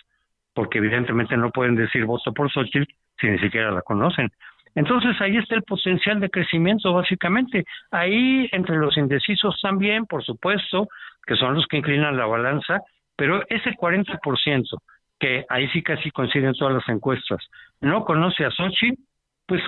[0.53, 4.29] porque evidentemente no pueden decir voto por Xochitl si ni siquiera la conocen.
[4.75, 7.65] Entonces ahí está el potencial de crecimiento básicamente.
[7.91, 10.87] Ahí entre los indecisos también, por supuesto,
[11.25, 12.79] que son los que inclinan la balanza,
[13.15, 14.77] pero ese 40%
[15.19, 17.47] que ahí sí casi coinciden todas las encuestas,
[17.79, 18.99] no conoce a Xochitl,
[19.45, 19.61] pues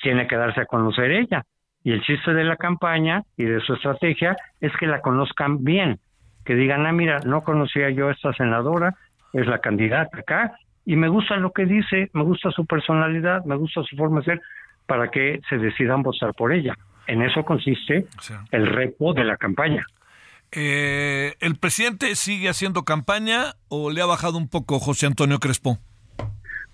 [0.00, 1.42] tiene que darse a conocer ella.
[1.82, 5.98] Y el chiste de la campaña y de su estrategia es que la conozcan bien,
[6.44, 8.94] que digan, ah, mira, no conocía yo a esta senadora,
[9.32, 10.52] es la candidata acá,
[10.84, 14.26] y me gusta lo que dice, me gusta su personalidad, me gusta su forma de
[14.26, 14.40] ser,
[14.86, 16.74] para que se decidan votar por ella.
[17.06, 18.06] En eso consiste
[18.50, 19.84] el repo de la campaña.
[20.52, 25.78] Eh, ¿El presidente sigue haciendo campaña o le ha bajado un poco José Antonio Crespo?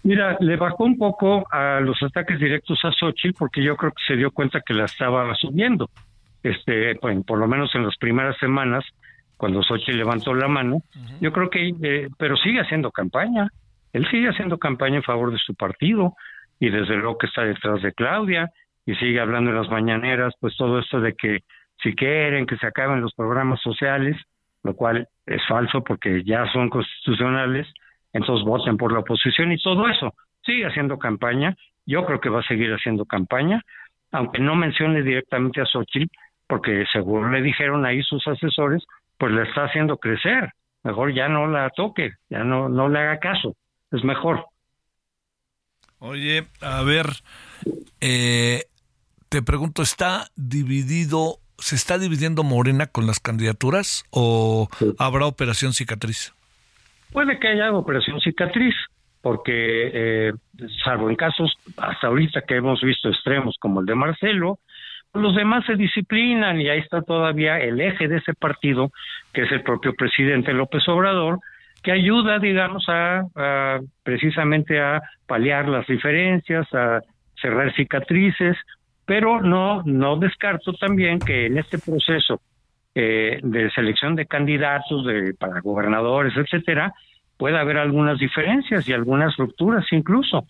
[0.03, 4.03] Mira, le bajó un poco a los ataques directos a Xochitl porque yo creo que
[4.07, 5.91] se dio cuenta que la estaba asumiendo.
[6.43, 8.85] Este, por lo menos en las primeras semanas,
[9.37, 10.83] cuando Xochitl levantó la mano,
[11.21, 13.49] yo creo que, eh, pero sigue haciendo campaña.
[13.93, 16.15] Él sigue haciendo campaña en favor de su partido
[16.59, 18.51] y desde luego que está detrás de Claudia
[18.87, 21.41] y sigue hablando en las mañaneras, pues todo esto de que
[21.83, 24.17] si quieren que se acaben los programas sociales,
[24.63, 27.67] lo cual es falso porque ya son constitucionales,
[28.13, 30.15] entonces voten por la oposición y todo eso.
[30.45, 33.63] Sigue haciendo campaña, yo creo que va a seguir haciendo campaña,
[34.13, 36.11] aunque no mencione directamente a Xochitl,
[36.49, 38.85] porque seguro le dijeron ahí sus asesores,
[39.19, 40.53] pues le está haciendo crecer.
[40.83, 43.57] Mejor ya no la toque, ya no, no le haga caso,
[43.91, 44.47] es mejor.
[45.99, 47.07] Oye, a ver,
[48.01, 48.65] eh,
[49.29, 56.35] te pregunto, ¿está dividido ¿se está dividiendo Morena con las candidaturas o habrá operación cicatriz?
[57.13, 58.75] Puede que haya operación cicatriz,
[59.23, 60.33] porque eh,
[60.85, 64.59] salvo en casos hasta ahorita que hemos visto extremos como el de Marcelo,
[65.17, 68.91] los demás se disciplinan y ahí está todavía el eje de ese partido,
[69.33, 71.39] que es el propio presidente López Obrador,
[71.83, 73.23] que ayuda, digamos, a,
[74.03, 77.01] precisamente a paliar las diferencias, a
[77.41, 78.57] cerrar cicatrices,
[79.05, 82.41] pero no, no descarto también que en este proceso
[82.95, 86.93] eh, de selección de candidatos de, para gobernadores, etcétera,
[87.37, 90.47] pueda haber algunas diferencias y algunas rupturas incluso.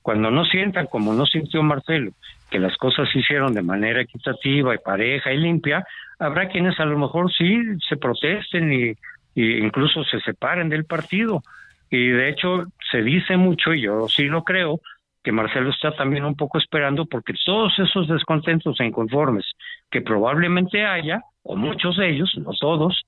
[0.00, 2.12] Cuando no sientan, como no sintió Marcelo,
[2.50, 5.84] que las cosas se hicieron de manera equitativa y pareja y limpia,
[6.18, 8.94] habrá quienes a lo mejor sí se protesten y,
[9.34, 11.42] y incluso se separen del partido.
[11.90, 14.80] Y de hecho se dice mucho, y yo sí lo creo,
[15.22, 19.44] que Marcelo está también un poco esperando porque todos esos descontentos e inconformes
[19.90, 23.04] que probablemente haya, o muchos de ellos, no todos,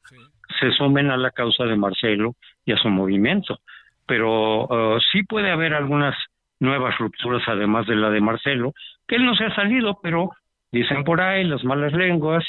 [0.58, 2.34] se sumen a la causa de Marcelo
[2.64, 3.58] y a su movimiento.
[4.06, 6.16] Pero uh, sí puede haber algunas
[6.60, 8.72] nuevas rupturas además de la de Marcelo,
[9.08, 10.30] que él no se ha salido, pero
[10.70, 12.44] dicen por ahí las malas lenguas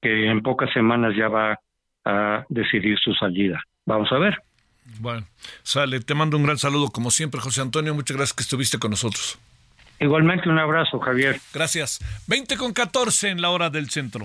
[0.00, 1.58] que en pocas semanas ya va
[2.04, 3.60] a decidir su salida.
[3.84, 4.38] Vamos a ver.
[5.00, 5.26] Bueno,
[5.62, 8.92] sale, te mando un gran saludo como siempre, José Antonio, muchas gracias que estuviste con
[8.92, 9.38] nosotros.
[10.00, 11.40] Igualmente un abrazo, Javier.
[11.52, 11.98] Gracias.
[12.28, 14.24] 20 con 14 en la hora del centro.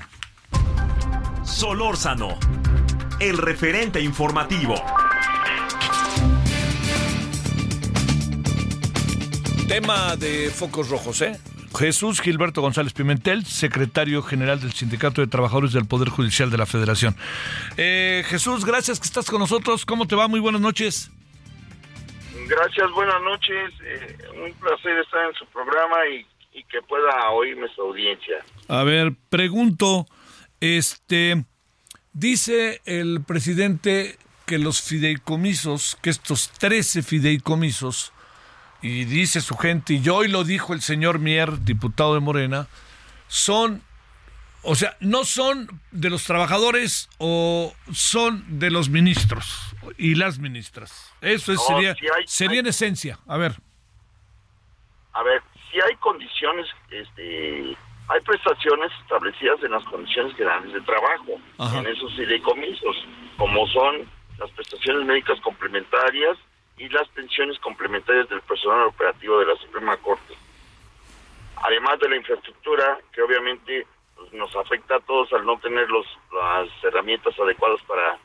[1.44, 2.38] Solórzano,
[3.20, 4.76] el referente informativo.
[9.68, 11.40] Tema de focos rojos, ¿eh?
[11.78, 16.66] Jesús Gilberto González Pimentel, secretario general del Sindicato de Trabajadores del Poder Judicial de la
[16.66, 17.16] Federación.
[17.78, 19.86] Eh, Jesús, gracias que estás con nosotros.
[19.86, 20.28] ¿Cómo te va?
[20.28, 21.10] Muy buenas noches.
[22.48, 23.74] Gracias, buenas noches.
[23.86, 28.36] Eh, un placer estar en su programa y, y, que pueda oírme su audiencia.
[28.68, 30.06] A ver, pregunto,
[30.60, 31.46] este,
[32.12, 38.14] dice el presidente que los fideicomisos, que estos 13 fideicomisos,
[38.84, 42.68] y dice su gente, y hoy lo dijo el señor Mier, diputado de Morena,
[43.28, 43.82] son,
[44.62, 51.14] o sea, no son de los trabajadores o son de los ministros y las ministras.
[51.22, 53.20] Eso sería, sería en esencia.
[53.26, 53.56] A ver.
[55.14, 57.78] A ver, si hay condiciones, este,
[58.10, 61.40] hay prestaciones establecidas en las condiciones generales de trabajo,
[61.80, 63.08] en esos fideicomisos,
[63.38, 66.38] como son las prestaciones médicas complementarias,
[66.78, 70.34] y las pensiones complementarias del personal operativo de la Suprema Corte.
[71.58, 76.06] Además de la infraestructura, que obviamente pues, nos afecta a todos al no tener los,
[76.32, 78.18] las herramientas adecuadas para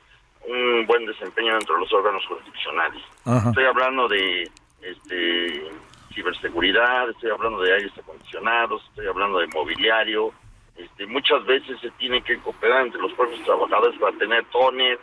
[0.47, 3.03] un buen desempeño dentro de los órganos jurisdiccionales.
[3.49, 4.51] Estoy hablando de
[4.83, 5.71] este,
[6.15, 10.33] ciberseguridad, estoy hablando de aires acondicionados, estoy hablando de mobiliario.
[10.77, 14.99] Este, muchas veces se tiene que cooperar entre los propios trabajadores para tener toner.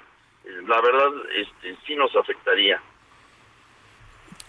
[0.46, 2.82] Eh, la verdad, este, sí nos afectaría.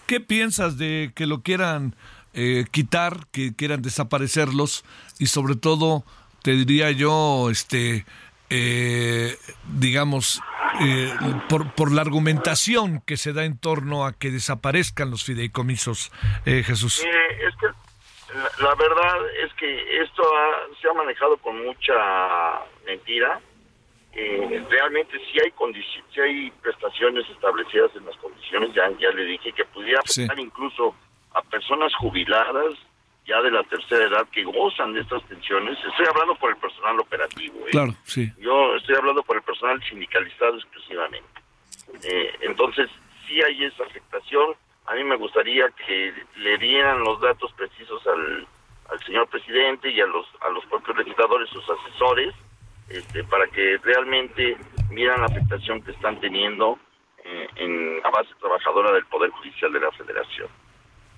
[0.07, 1.93] ¿Qué piensas de que lo quieran
[2.33, 4.85] eh, quitar, que quieran desaparecerlos
[5.19, 6.03] y sobre todo,
[6.43, 8.05] te diría yo, este,
[8.49, 9.35] eh,
[9.73, 10.41] digamos,
[10.81, 11.13] eh,
[11.49, 16.11] por, por la argumentación que se da en torno a que desaparezcan los fideicomisos,
[16.45, 16.99] Jesús?
[16.99, 17.67] es que
[18.61, 20.23] la, verdad es que esto
[20.79, 23.41] se ha manejado con mucha mentira
[24.17, 25.53] eh, realmente si hay
[26.11, 30.95] si hay prestaciones establecidas en las condiciones, ya, ya le dije que pudiera afectar incluso
[31.33, 32.73] a personas jubiladas
[33.27, 35.77] ya de la tercera edad que gozan de estas pensiones.
[35.85, 37.59] Estoy hablando por el personal operativo.
[37.67, 37.71] ¿eh?
[37.71, 38.31] Claro, sí.
[38.39, 41.41] Yo estoy hablando por el personal sindicalizado exclusivamente.
[42.03, 42.89] Eh, entonces,
[43.27, 44.55] si hay esa afectación.
[44.87, 48.47] A mí me gustaría que le dieran los datos precisos al,
[48.89, 52.33] al señor presidente y a los, a los propios legisladores, sus asesores,
[52.89, 54.57] este, para que realmente
[54.89, 56.79] miran la afectación que están teniendo
[57.23, 60.47] eh, en la base trabajadora del Poder Judicial de la Federación.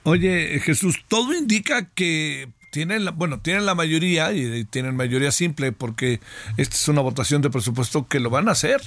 [0.04, 5.72] Oye, Jesús, todo indica que tienen la, bueno, tienen la mayoría y tienen mayoría simple
[5.72, 6.20] porque
[6.58, 8.82] esta es una votación de presupuesto que lo van a hacer.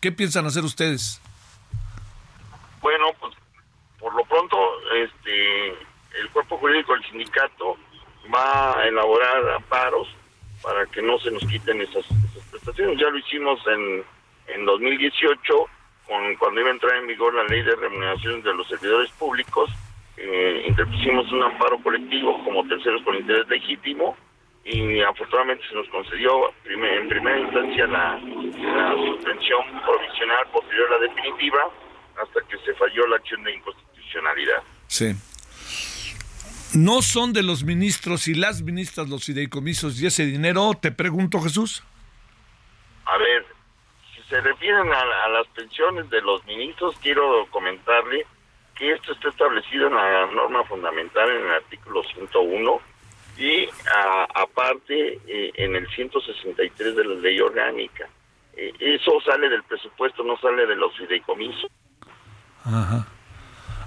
[0.00, 1.20] ¿Qué piensan hacer ustedes?
[2.80, 3.34] Bueno, pues
[3.98, 4.56] por lo pronto
[4.94, 5.68] este
[6.20, 7.76] el cuerpo jurídico del sindicato
[8.32, 10.08] va a elaborar amparos
[10.62, 12.04] para que no se nos quiten esas,
[12.50, 12.98] prestaciones.
[12.98, 14.04] Ya lo hicimos en,
[14.54, 15.54] en 2018,
[16.06, 19.70] con, cuando iba a entrar en vigor la ley de remuneraciones de los servidores públicos,
[20.16, 24.16] eh, interpusimos un amparo colectivo como terceros con interés legítimo
[24.64, 30.98] y afortunadamente se nos concedió en primera instancia la, la suspensión provisional posterior a la
[30.98, 31.58] definitiva
[32.22, 34.62] hasta que se falló la acción de inconstitucionalidad.
[34.86, 35.12] Sí.
[36.74, 40.72] ¿No son de los ministros y las ministras los fideicomisos y ese dinero?
[40.80, 41.84] Te pregunto, Jesús.
[43.04, 43.44] A ver,
[44.14, 48.26] si se refieren a, las pensiones de los ministros, quiero comentarle
[48.74, 52.80] que esto está establecido en la norma fundamental en el artículo 101
[53.36, 53.68] y
[54.34, 58.08] aparte eh, en el 163 de la ley orgánica.
[58.56, 61.70] Eh, eso sale del presupuesto, no sale de los fideicomisos.
[62.64, 63.06] Ajá.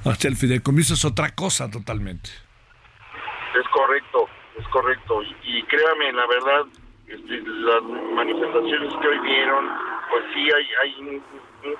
[0.03, 2.44] Hasta el fideicomiso es otra cosa totalmente.
[3.56, 4.27] Es correcto,
[4.60, 5.22] es correcto.
[5.44, 6.65] Y, créame, la verdad,
[7.07, 9.69] este, las manifestaciones que hoy vieron,
[10.10, 11.23] pues sí hay, hay un,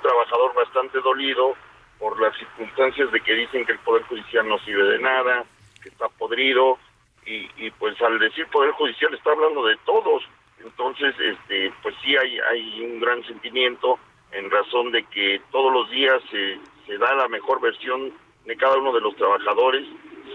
[0.02, 1.54] trabajador bastante dolido
[1.98, 5.44] por las circunstancias de que dicen que el Poder Judicial no sirve de nada,
[5.82, 6.78] que está podrido,
[7.24, 10.22] y, y pues al decir Poder Judicial está hablando de todos.
[10.64, 13.98] Entonces, este, pues sí hay, hay un gran sentimiento
[14.32, 18.12] en razón de que todos los días se, se da la mejor versión
[18.44, 19.86] de cada uno de los trabajadores.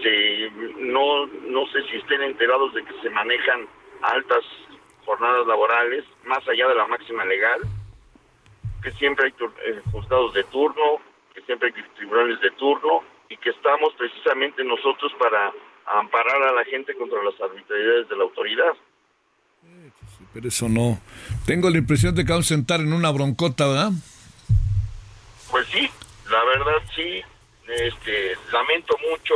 [0.02, 3.66] Se, no, no sé si estén enterados de que se manejan
[4.02, 4.44] altas
[5.04, 7.60] jornadas laborales, más allá de la máxima legal,
[8.82, 9.34] que siempre hay
[9.66, 11.00] eh, juzgados de turno,
[11.34, 15.52] que siempre hay tribunales de turno y que estamos precisamente nosotros para
[15.86, 18.72] amparar a la gente contra las arbitrariedades de la autoridad.
[20.32, 20.98] Pero eso no.
[21.46, 23.90] Tengo la impresión de que vamos a sentar en una broncota, ¿verdad?
[25.50, 25.88] Pues sí,
[26.30, 27.22] la verdad sí.
[27.68, 29.34] Este, lamento mucho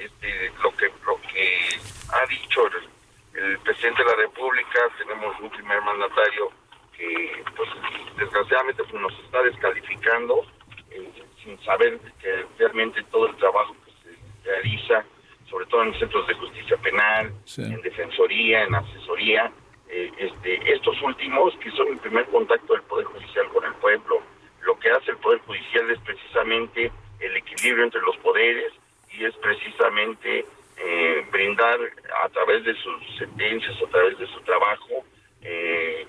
[0.00, 1.78] este, lo que lo que
[2.12, 4.80] ha dicho el, presidente de la República.
[4.98, 6.50] Tenemos un primer mandatario
[6.96, 7.70] que, pues,
[8.18, 10.44] desgraciadamente, pues, nos está descalificando
[10.90, 11.10] eh,
[11.42, 15.04] sin saber que realmente todo el trabajo que se realiza,
[15.48, 19.52] sobre todo en centros de justicia penal, en defensoría, en asesoría,
[19.88, 24.22] eh, este, estos últimos, que son el primer contacto del Poder Judicial con el pueblo,
[24.62, 28.72] lo que hace el Poder Judicial es precisamente el equilibrio entre los poderes
[29.20, 30.46] y es precisamente
[30.78, 31.78] eh, brindar
[32.24, 35.04] a través de sus sentencias, a través de su trabajo,
[35.42, 36.06] eh,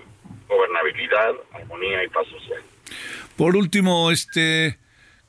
[0.47, 2.61] gobernabilidad, armonía y paz social.
[3.35, 4.77] Por último, este,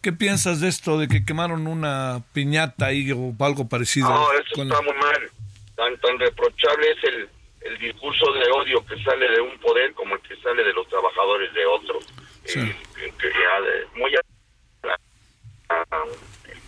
[0.01, 4.09] ¿qué piensas de esto de que quemaron una piñata ahí o algo parecido?
[4.09, 5.31] No, eso está muy mal.
[5.75, 7.29] Tan, tan reprochable es el,
[7.63, 10.87] el discurso de odio que sale de un poder como el que sale de los
[10.87, 11.99] trabajadores de otro.
[12.45, 12.77] Eh,
[13.97, 14.15] muy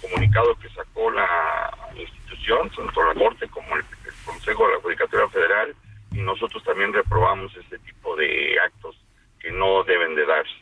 [0.08, 3.84] comunicado que sacó la institución, tanto la Corte como el,
[4.24, 5.74] Consejo de la Judicatura Federal,
[6.12, 8.96] y nosotros también reprobamos este tipo de actos
[9.38, 10.54] que no deben de darse.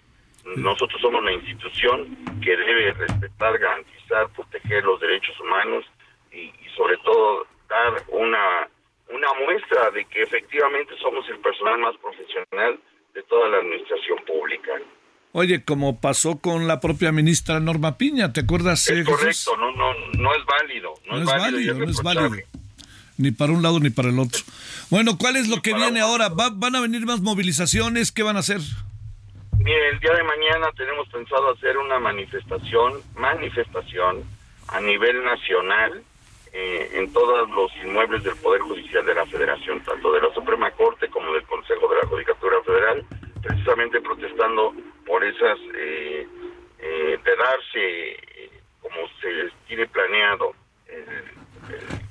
[0.56, 5.84] Nosotros somos una institución que debe respetar, garantizar, proteger los derechos humanos
[6.32, 8.68] y sobre todo dar una
[9.12, 12.78] una muestra de que efectivamente somos el personal más profesional
[13.14, 14.72] de toda la administración pública.
[15.32, 18.86] Oye, como pasó con la propia ministra Norma Piña, ¿te acuerdas?
[18.88, 20.94] Es correcto, no, no, no es válido.
[21.10, 22.30] No, es válido, no es válido.
[23.16, 24.42] Ni para un lado ni para el otro.
[24.90, 26.28] Bueno, ¿cuál es lo que viene ahora?
[26.28, 28.12] ¿Van a venir más movilizaciones?
[28.12, 28.60] ¿Qué van a hacer?
[29.58, 34.24] Mire, el día de mañana tenemos pensado hacer una manifestación, manifestación
[34.68, 36.02] a nivel nacional
[36.52, 40.70] eh, en todos los inmuebles del Poder Judicial de la Federación, tanto de la Suprema
[40.72, 43.04] Corte como del Consejo de la Judicatura Federal,
[43.40, 44.74] precisamente protestando
[45.12, 46.26] por esas, eh,
[46.78, 50.54] eh de darse, eh, como se tiene planeado,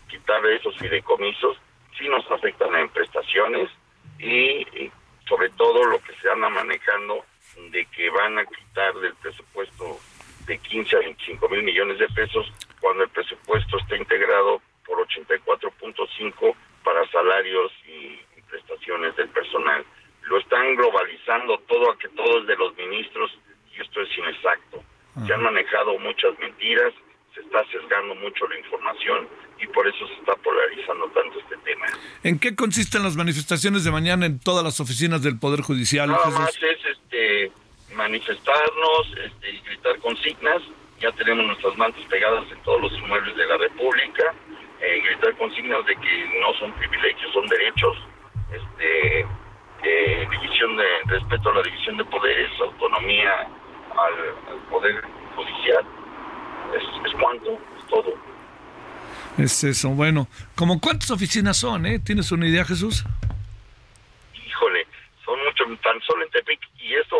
[0.07, 1.57] quitar esos fideicomisos,
[1.97, 3.71] sí nos afectan en prestaciones
[4.19, 4.91] y, y
[5.27, 7.25] sobre todo lo que se anda manejando
[7.71, 9.97] de que van a quitar del presupuesto
[10.45, 16.55] de 15 a 25 mil millones de pesos cuando el presupuesto está integrado por 84.5
[16.83, 18.19] para salarios y,
[18.51, 19.85] prestaciones del personal.
[20.23, 23.31] Lo están globalizando todo a que todo es de los ministros
[23.75, 24.83] y esto es inexacto.
[25.25, 26.93] Se han manejado muchas mentiras,
[27.33, 29.27] se está sesgando mucho la información
[29.59, 31.85] y por eso se está polarizando tanto este tema.
[32.23, 36.09] ¿En qué consisten las manifestaciones de mañana en todas las oficinas del Poder Judicial?
[36.09, 37.51] Nada más es este
[37.93, 40.61] manifestarnos este, y gritar consignas
[41.01, 44.33] ya tenemos nuestras mantas pegadas en todos los inmuebles de la República,
[44.81, 47.97] eh, gritar consignas de que no son privilegios, son derechos,
[48.53, 49.25] este,
[49.83, 53.47] eh, división de respeto a la división de poderes, autonomía
[53.97, 55.03] al, poder
[55.35, 55.85] judicial,
[56.75, 58.13] es, cuanto, es todo.
[59.37, 61.99] Es eso, bueno, ¿como cuántas oficinas son, eh?
[61.99, 63.03] ¿Tienes una idea, Jesús?
[64.45, 64.85] Híjole,
[65.25, 67.17] son muchos, tan solo en Tepic, y esto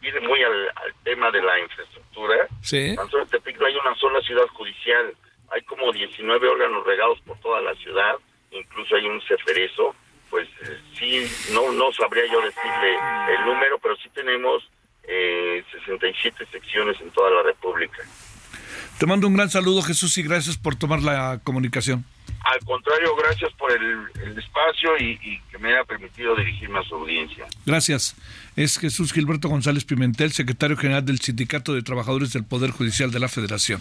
[0.00, 0.68] viene muy al,
[1.02, 2.46] tema de la infraestructura.
[2.62, 2.94] Sí.
[2.96, 5.14] Tan solo en Tepic no hay una sola ciudad judicial,
[5.50, 8.14] hay como 19 órganos regados por toda la ciudad,
[8.50, 9.94] incluso hay un ceferezo,
[10.34, 12.96] pues eh, sí, no, no sabría yo decirle
[13.38, 14.68] el número, pero sí tenemos
[15.04, 18.02] eh, 67 secciones en toda la República.
[18.98, 22.04] Te mando un gran saludo, Jesús, y gracias por tomar la comunicación.
[22.40, 26.96] Al contrario, gracias por el, espacio y, y, que me haya permitido dirigirme a su
[26.96, 27.46] audiencia.
[27.64, 28.16] Gracias.
[28.56, 33.20] Es Jesús Gilberto González Pimentel, secretario general del Sindicato de Trabajadores del Poder Judicial de
[33.20, 33.80] la Federación.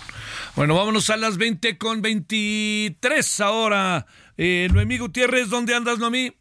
[0.56, 4.06] Bueno, vámonos a las 20 con 23 ahora.
[4.38, 6.32] Eh, Noemí Gutiérrez, ¿dónde andas, Noemí?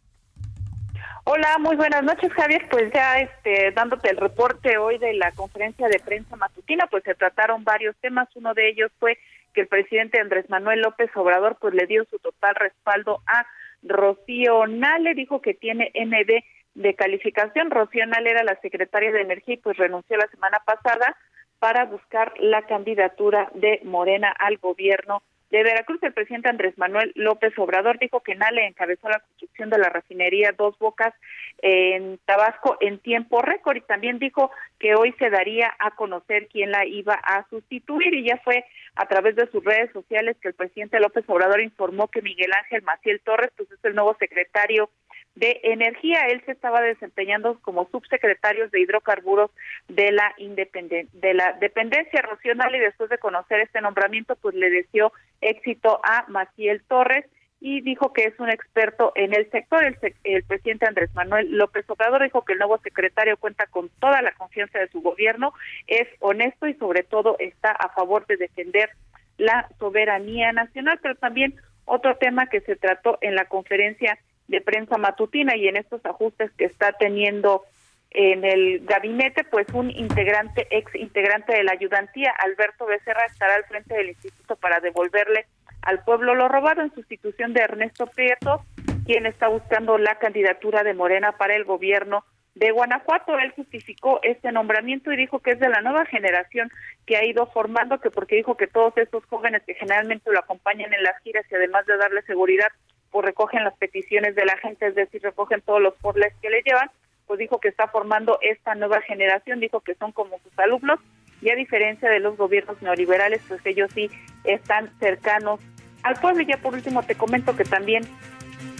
[1.24, 2.66] Hola, muy buenas noches, Javier.
[2.68, 7.14] Pues ya este, dándote el reporte hoy de la conferencia de prensa matutina, pues se
[7.14, 8.28] trataron varios temas.
[8.34, 9.18] Uno de ellos fue
[9.54, 13.46] que el presidente Andrés Manuel López Obrador pues le dio su total respaldo a
[13.84, 16.42] Rocío Nale, dijo que tiene NB
[16.74, 17.70] de calificación.
[17.70, 21.16] Rocío Nale era la secretaria de Energía y pues renunció la semana pasada
[21.60, 25.22] para buscar la candidatura de Morena al gobierno
[25.52, 29.76] de Veracruz, el presidente Andrés Manuel López Obrador dijo que Nale encabezó la construcción de
[29.76, 31.12] la refinería Dos Bocas
[31.58, 36.70] en Tabasco en tiempo récord y también dijo que hoy se daría a conocer quién
[36.70, 38.14] la iba a sustituir.
[38.14, 38.64] Y ya fue
[38.94, 42.80] a través de sus redes sociales que el presidente López Obrador informó que Miguel Ángel
[42.80, 44.88] Maciel Torres pues es el nuevo secretario
[45.34, 46.26] de Energía.
[46.28, 49.50] Él se estaba desempeñando como subsecretario de hidrocarburos
[49.88, 55.12] de la de la dependencia nacional y después de conocer este nombramiento, pues le deseó
[55.40, 57.26] éxito a Maciel Torres
[57.64, 59.84] y dijo que es un experto en el sector.
[59.84, 64.20] El, el, presidente Andrés Manuel López Obrador dijo que el nuevo secretario cuenta con toda
[64.20, 65.54] la confianza de su gobierno,
[65.86, 68.90] es honesto y sobre todo está a favor de defender
[69.38, 71.54] la soberanía nacional, pero también
[71.84, 74.18] otro tema que se trató en la conferencia
[74.52, 77.62] de prensa matutina y en estos ajustes que está teniendo
[78.10, 83.64] en el gabinete, pues un integrante, ex integrante de la ayudantía, Alberto Becerra, estará al
[83.64, 85.46] frente del instituto para devolverle
[85.80, 88.62] al pueblo lo robado en sustitución de Ernesto Prieto,
[89.06, 92.22] quien está buscando la candidatura de Morena para el gobierno
[92.54, 93.38] de Guanajuato.
[93.38, 96.70] Él justificó este nombramiento y dijo que es de la nueva generación
[97.06, 100.92] que ha ido formando, que porque dijo que todos estos jóvenes que generalmente lo acompañan
[100.92, 102.68] en las giras y además de darle seguridad,
[103.12, 106.62] pues recogen las peticiones de la gente, es decir, recogen todos los porles que le
[106.62, 106.90] llevan,
[107.26, 110.98] pues dijo que está formando esta nueva generación, dijo que son como sus alumnos
[111.42, 114.10] y a diferencia de los gobiernos neoliberales, pues ellos sí
[114.44, 115.60] están cercanos
[116.02, 116.42] al pueblo.
[116.42, 118.04] Y ya por último te comento que también,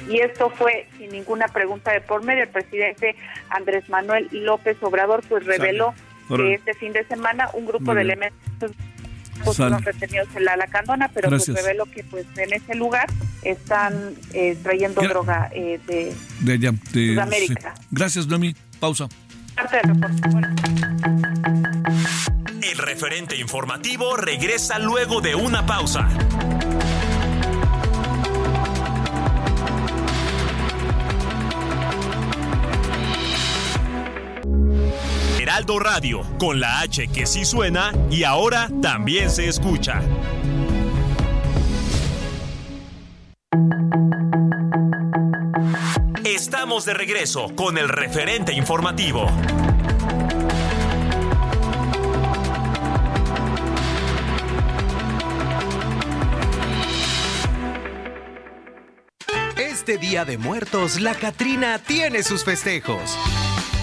[0.08, 3.16] y esto fue sin ninguna pregunta de por medio, el presidente
[3.50, 5.94] Andrés Manuel López Obrador pues reveló
[6.28, 8.72] que este fin de semana un grupo de elementos
[9.42, 13.06] fueron retenidos en la Lacandona, pero pues reveló que pues en ese lugar
[13.42, 17.74] están eh, trayendo droga eh, de, de, allá, de Sudamérica.
[17.90, 18.54] Gracias, Noemi.
[18.80, 19.08] Pausa.
[22.62, 26.08] El referente informativo regresa luego de una pausa.
[35.52, 40.00] Heraldo Radio, con la H que sí suena y ahora también se escucha.
[46.24, 49.26] Estamos de regreso con el referente informativo.
[59.58, 63.18] Este Día de Muertos, la Catrina tiene sus festejos.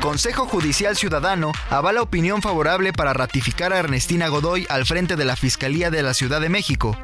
[0.00, 5.36] Consejo Judicial Ciudadano avala opinión favorable para ratificar a Ernestina Godoy al frente de la
[5.36, 6.96] Fiscalía de la Ciudad de México.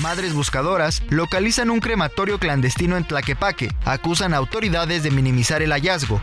[0.00, 6.22] Madres buscadoras localizan un crematorio clandestino en Tlaquepaque, acusan a autoridades de minimizar el hallazgo.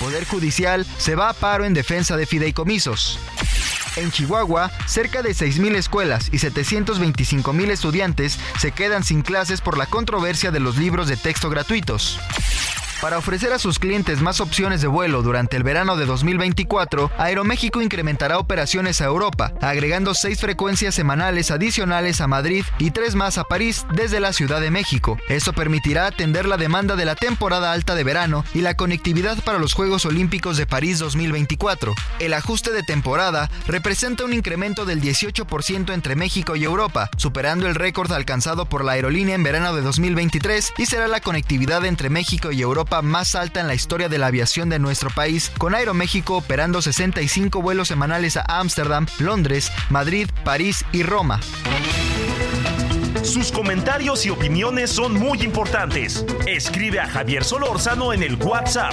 [0.00, 3.20] Poder Judicial se va a paro en defensa de fideicomisos.
[3.94, 9.86] En Chihuahua, cerca de 6.000 escuelas y 725.000 estudiantes se quedan sin clases por la
[9.86, 12.18] controversia de los libros de texto gratuitos.
[13.00, 17.82] Para ofrecer a sus clientes más opciones de vuelo durante el verano de 2024, Aeroméxico
[17.82, 23.44] incrementará operaciones a Europa, agregando seis frecuencias semanales adicionales a Madrid y tres más a
[23.44, 25.18] París desde la Ciudad de México.
[25.28, 29.58] Esto permitirá atender la demanda de la temporada alta de verano y la conectividad para
[29.58, 31.94] los Juegos Olímpicos de París 2024.
[32.18, 37.74] El ajuste de temporada representa un incremento del 18% entre México y Europa, superando el
[37.74, 42.52] récord alcanzado por la aerolínea en verano de 2023 y será la conectividad entre México
[42.52, 46.36] y Europa más alta en la historia de la aviación de nuestro país, con Aeroméxico
[46.36, 51.40] operando 65 vuelos semanales a Ámsterdam, Londres, Madrid, París y Roma.
[53.22, 56.24] Sus comentarios y opiniones son muy importantes.
[56.46, 58.92] Escribe a Javier Solórzano en el WhatsApp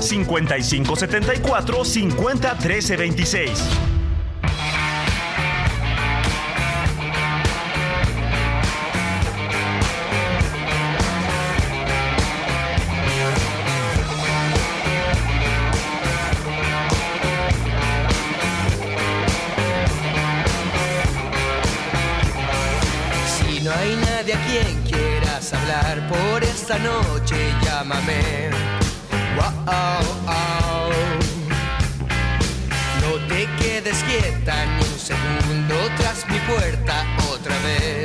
[0.00, 3.50] 5574 50 13 26.
[24.32, 28.50] A quien quieras hablar por esta noche, llámame.
[33.00, 38.01] No te quedes quieta ni un segundo tras mi puerta otra vez.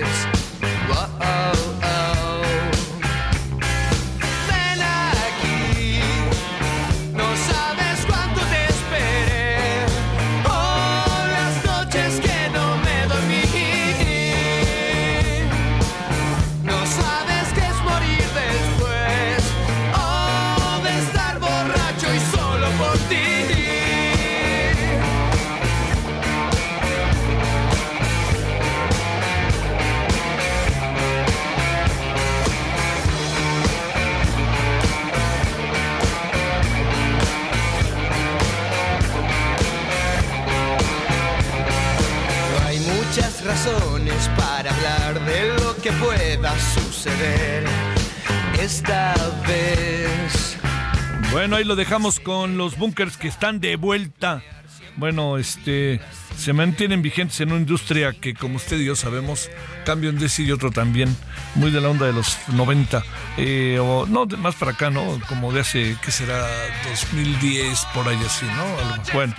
[43.48, 47.64] Razones para hablar de lo que pueda suceder
[48.60, 49.14] esta
[49.48, 50.57] vez.
[51.32, 54.44] Bueno, ahí lo dejamos con los bunkers que están de vuelta.
[54.98, 56.02] Bueno, este
[56.36, 59.49] se mantienen vigentes en una industria que, como usted y yo sabemos,
[59.86, 61.15] cambia un día y otro también,
[61.56, 63.03] muy de la onda de los 90,
[63.38, 65.19] eh, o no, de- más para acá, ¿no?
[65.30, 66.45] Como de hace, ¿qué será?
[66.90, 68.64] 2010, por ahí así, ¿no?
[68.91, 69.34] Algo- Bueno,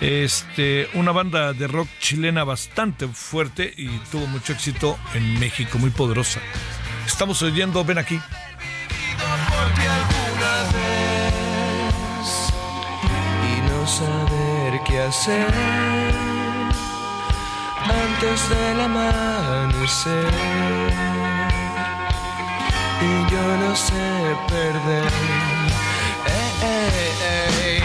[0.00, 5.90] este, una banda de rock chilena bastante fuerte y tuvo mucho éxito en México, muy
[5.90, 6.40] poderosa.
[7.06, 8.20] Estamos oyendo, ven aquí.
[14.92, 15.46] Qué hacer
[17.82, 20.32] antes del amanecer
[23.00, 25.06] y yo no sé perder.
[26.26, 26.90] Eh, eh,
[27.24, 27.82] eh.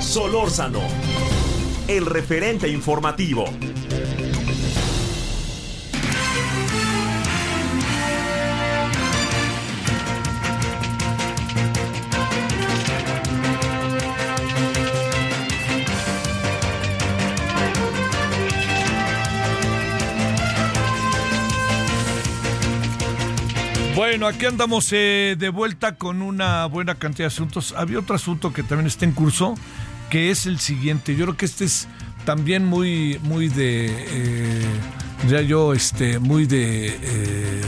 [0.00, 0.82] Solórzano,
[1.88, 3.46] el referente informativo.
[24.06, 27.72] Bueno, aquí andamos eh, de vuelta con una buena cantidad de asuntos.
[27.74, 29.54] Había otro asunto que también está en curso,
[30.10, 31.16] que es el siguiente.
[31.16, 31.88] Yo creo que este es
[32.26, 34.66] también muy, muy de, eh,
[35.30, 37.62] ya yo, este, muy de, eh,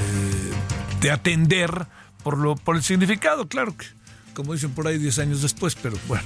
[1.00, 1.86] de atender
[2.22, 3.86] por lo, por el significado, claro que,
[4.36, 6.22] como dicen por ahí 10 años después, pero bueno.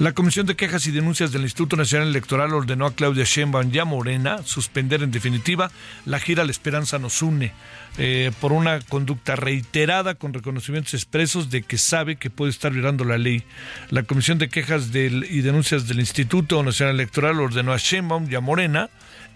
[0.00, 3.78] La Comisión de Quejas y Denuncias del Instituto Nacional Electoral ordenó a Claudia Sheinbaum y
[3.78, 5.70] a Morena suspender en definitiva
[6.04, 7.52] la gira La Esperanza nos une
[7.96, 13.04] eh, por una conducta reiterada con reconocimientos expresos de que sabe que puede estar violando
[13.04, 13.44] la ley.
[13.90, 18.40] La Comisión de Quejas y Denuncias del Instituto Nacional Electoral ordenó a Sheinbaum y a
[18.40, 18.90] Morena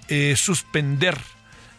[0.08, 1.16] eh, suspender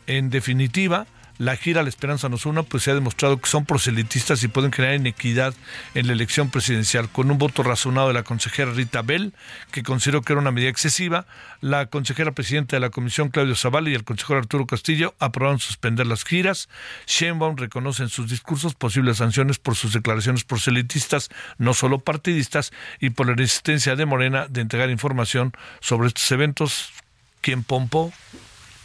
[0.07, 1.05] en definitiva
[1.39, 4.71] la gira La Esperanza nos una, pues se ha demostrado que son proselitistas y pueden
[4.71, 5.53] crear inequidad
[5.95, 7.07] en la elección presidencial.
[7.09, 9.33] Con un voto razonado de la consejera Rita Bell,
[9.71, 11.25] que consideró que era una medida excesiva,
[11.61, 16.07] la consejera presidenta de la comisión Claudio Zavala y el consejero Arturo Castillo aprobaron suspender
[16.07, 16.67] las giras.
[17.07, 23.11] Sheinbaum reconoce en sus discursos posibles sanciones por sus declaraciones proselitistas, no solo partidistas, y
[23.11, 26.91] por la resistencia de Morena de entregar información sobre estos eventos.
[27.39, 28.11] ¿Quién pompó?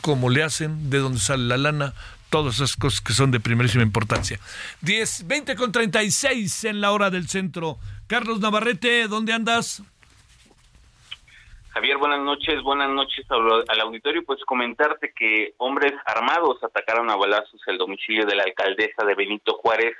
[0.05, 1.95] cómo le hacen, de dónde sale la lana,
[2.35, 4.41] todas esas cosas que son de primerísima importancia.
[4.81, 7.77] 10, 20 con 36 en la hora del centro.
[8.09, 9.85] Carlos Navarrete, ¿dónde andas?
[11.71, 14.25] Javier, buenas noches, buenas noches al auditorio.
[14.25, 19.53] Pues comentarte que hombres armados atacaron a balazos el domicilio de la alcaldesa de Benito
[19.59, 19.95] Juárez,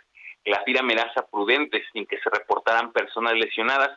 [0.45, 3.97] la Fira Meraza Prudente, sin que se reportaran personas lesionadas.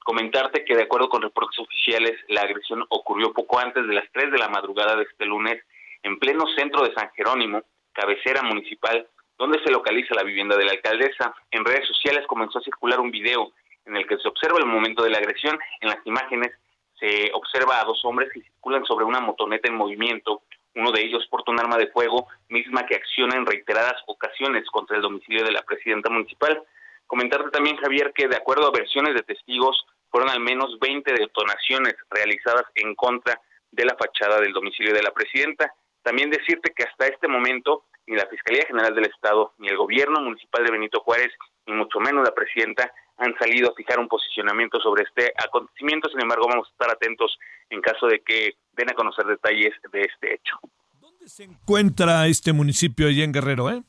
[0.00, 4.32] Comentarte que de acuerdo con reportes oficiales, la agresión ocurrió poco antes de las 3
[4.32, 5.62] de la madrugada de este lunes
[6.02, 7.62] en pleno centro de San Jerónimo,
[7.96, 9.06] cabecera municipal,
[9.38, 11.34] donde se localiza la vivienda de la alcaldesa.
[11.50, 13.52] En redes sociales comenzó a circular un video
[13.86, 15.58] en el que se observa el momento de la agresión.
[15.80, 16.52] En las imágenes
[16.98, 20.42] se observa a dos hombres que circulan sobre una motoneta en movimiento.
[20.74, 24.96] Uno de ellos porta un arma de fuego, misma que acciona en reiteradas ocasiones contra
[24.96, 26.62] el domicilio de la presidenta municipal.
[27.06, 31.94] Comentarte también, Javier, que de acuerdo a versiones de testigos, fueron al menos 20 detonaciones
[32.10, 33.40] realizadas en contra
[33.70, 35.72] de la fachada del domicilio de la presidenta.
[36.06, 40.20] También decirte que hasta este momento ni la Fiscalía General del Estado, ni el gobierno
[40.20, 41.32] municipal de Benito Juárez,
[41.66, 46.08] ni mucho menos la presidenta han salido a fijar un posicionamiento sobre este acontecimiento.
[46.08, 47.36] Sin embargo, vamos a estar atentos
[47.70, 50.56] en caso de que den a conocer detalles de este hecho.
[51.00, 53.82] ¿Dónde se encuentra este municipio allí en Guerrero, eh?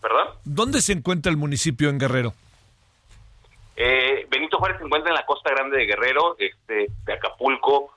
[0.00, 0.28] ¿Perdón?
[0.46, 2.32] ¿Dónde se encuentra el municipio en Guerrero?
[3.76, 7.94] Eh, Benito Juárez se encuentra en la costa grande de Guerrero, este, de Acapulco,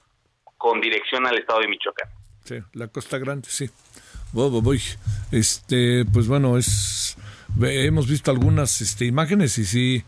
[0.57, 2.16] con dirección al estado de Michoacán.
[2.73, 3.69] La costa grande, sí.
[4.33, 4.81] Voy, voy.
[5.31, 7.17] Este, pues bueno, es
[7.61, 10.03] hemos visto algunas este, imágenes y sí,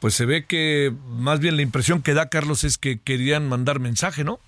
[0.00, 3.80] pues se ve que más bien la impresión que da Carlos es que querían mandar
[3.80, 4.38] mensaje, ¿no?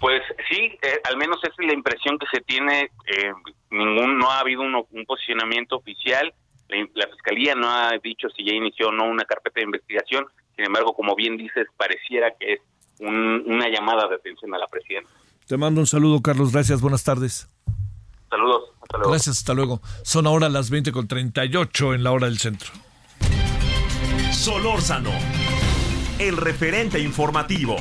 [0.00, 2.90] Pues sí, eh, al menos esa es la impresión que se tiene.
[3.06, 3.32] Eh,
[3.70, 6.34] ningún, no ha habido un posicionamiento oficial.
[6.68, 10.26] La, fiscalía no ha dicho si ya inició o no una carpeta de investigación.
[10.56, 12.60] Sin embargo, como bien dices, pareciera que es
[13.00, 15.10] una llamada de atención a la presidenta.
[15.46, 16.52] Te mando un saludo, Carlos.
[16.52, 16.80] Gracias.
[16.80, 17.48] Buenas tardes.
[18.30, 18.62] Saludos.
[18.82, 19.10] Hasta luego.
[19.10, 19.38] Gracias.
[19.38, 19.82] Hasta luego.
[20.02, 22.70] Son ahora las 20 con 38 en la hora del centro.
[24.32, 25.10] Solórzano,
[26.18, 27.76] el referente informativo.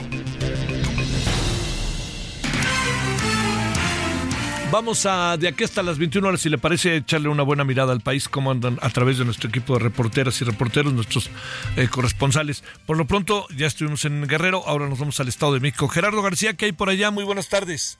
[4.73, 7.93] Vamos a de aquí hasta las 21 horas, si le parece, echarle una buena mirada
[7.93, 11.29] al país, cómo andan a través de nuestro equipo de reporteras y reporteros, nuestros
[11.77, 12.63] eh, corresponsales.
[12.87, 15.87] Por lo pronto, ya estuvimos en Guerrero, ahora nos vamos al Estado de México.
[15.89, 17.11] Gerardo García, ¿qué hay por allá?
[17.11, 17.99] Muy buenas tardes.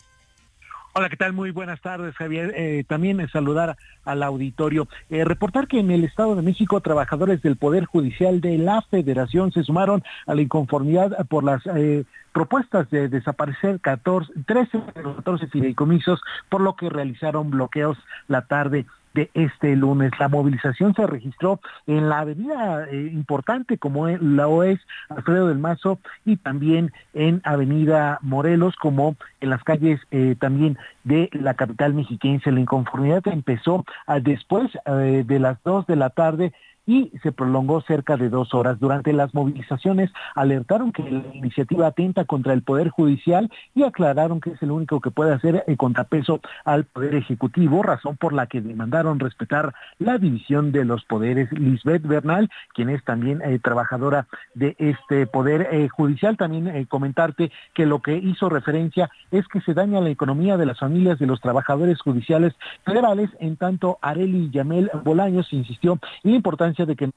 [0.96, 1.34] Hola, ¿qué tal?
[1.34, 2.54] Muy buenas tardes, Javier.
[2.56, 4.88] Eh, también saludar al auditorio.
[5.12, 9.52] Eh, reportar que en el Estado de México, trabajadores del Poder Judicial de la Federación
[9.52, 12.04] se sumaron a la inconformidad por las eh,
[12.34, 16.20] propuestas de desaparecer 14, 13 de los 14 fideicomisos,
[16.50, 17.98] por lo que realizaron bloqueos
[18.28, 20.12] la tarde de este lunes.
[20.20, 24.80] La movilización se registró en la avenida eh, importante como la OES
[25.10, 31.30] Alfredo del Mazo y también en Avenida Morelos como en las calles eh, también de
[31.34, 32.52] la capital mexiquense.
[32.52, 36.54] La inconformidad empezó ah, después eh, de las dos de la tarde
[36.86, 38.80] y se prolongó cerca de dos horas.
[38.80, 44.52] Durante las movilizaciones alertaron que la iniciativa atenta contra el Poder Judicial y aclararon que
[44.52, 48.62] es el único que puede hacer el contrapeso al Poder Ejecutivo, razón por la que
[48.62, 51.52] demandaron respetar la división de los poderes.
[51.52, 57.52] Lisbeth Bernal, quien es también eh, trabajadora de este Poder eh, Judicial, también eh, comentarte
[57.74, 61.28] que lo que hizo referencia es que se daña la economía de las familias de
[61.28, 62.54] los trabajadores judiciales
[62.86, 67.12] federales, en tanto Areli Yamel Bolaños insistió en la importancia de que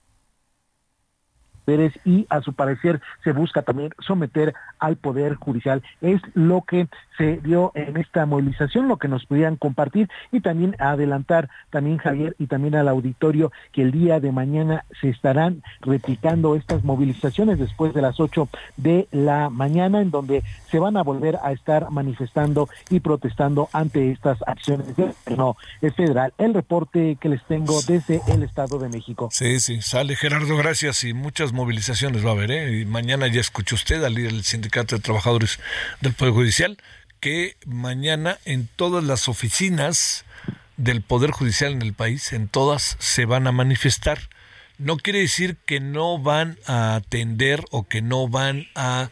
[2.04, 5.82] y a su parecer se busca también someter al Poder Judicial.
[6.00, 10.76] Es lo que se dio en esta movilización, lo que nos podían compartir y también
[10.78, 16.56] adelantar también Javier y también al auditorio que el día de mañana se estarán replicando
[16.56, 21.38] estas movilizaciones después de las 8 de la mañana en donde se van a volver
[21.42, 25.56] a estar manifestando y protestando ante estas acciones del gobierno
[25.96, 26.32] federal.
[26.38, 29.28] El reporte que les tengo desde el Estado de México.
[29.32, 32.50] Sí, sí, sale Gerardo, gracias y muchas movilizaciones va a haber.
[32.50, 32.80] ¿eh?
[32.80, 35.58] Y mañana ya escuchó usted al líder del Sindicato de Trabajadores
[36.00, 36.76] del Poder Judicial
[37.26, 40.24] que mañana en todas las oficinas
[40.76, 44.20] del Poder Judicial en el país, en todas, se van a manifestar.
[44.78, 49.10] No quiere decir que no van a atender o que no van a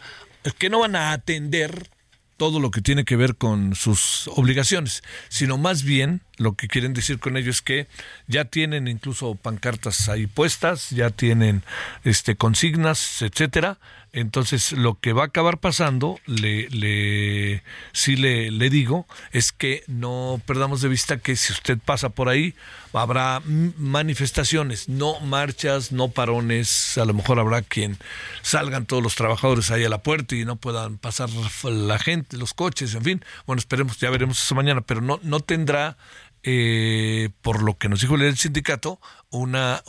[0.61, 1.91] que no van a atender
[2.37, 6.95] todo lo que tiene que ver con sus obligaciones, sino más bien lo que quieren
[6.95, 7.89] decir con ello es que
[8.29, 11.65] ya tienen incluso pancartas ahí puestas, ya tienen
[12.05, 13.79] este consignas, etcétera.
[14.15, 19.83] Entonces, lo que va a acabar pasando, le, le sí le, le digo, es que
[19.89, 22.55] no perdamos de vista que si usted pasa por ahí,
[22.93, 27.99] habrá manifestaciones, no marchas, no parones, a lo mejor habrá quien
[28.43, 31.29] salgan todos los trabajadores ahí a la puerta y no puedan pasar
[31.65, 33.25] la gente, los coches, en fin.
[33.47, 35.97] Bueno, esperemos, ya veremos eso mañana, pero no, no tendrá
[36.45, 39.01] eh, por lo que nos dijo el sindicato,
[39.31, 39.83] una,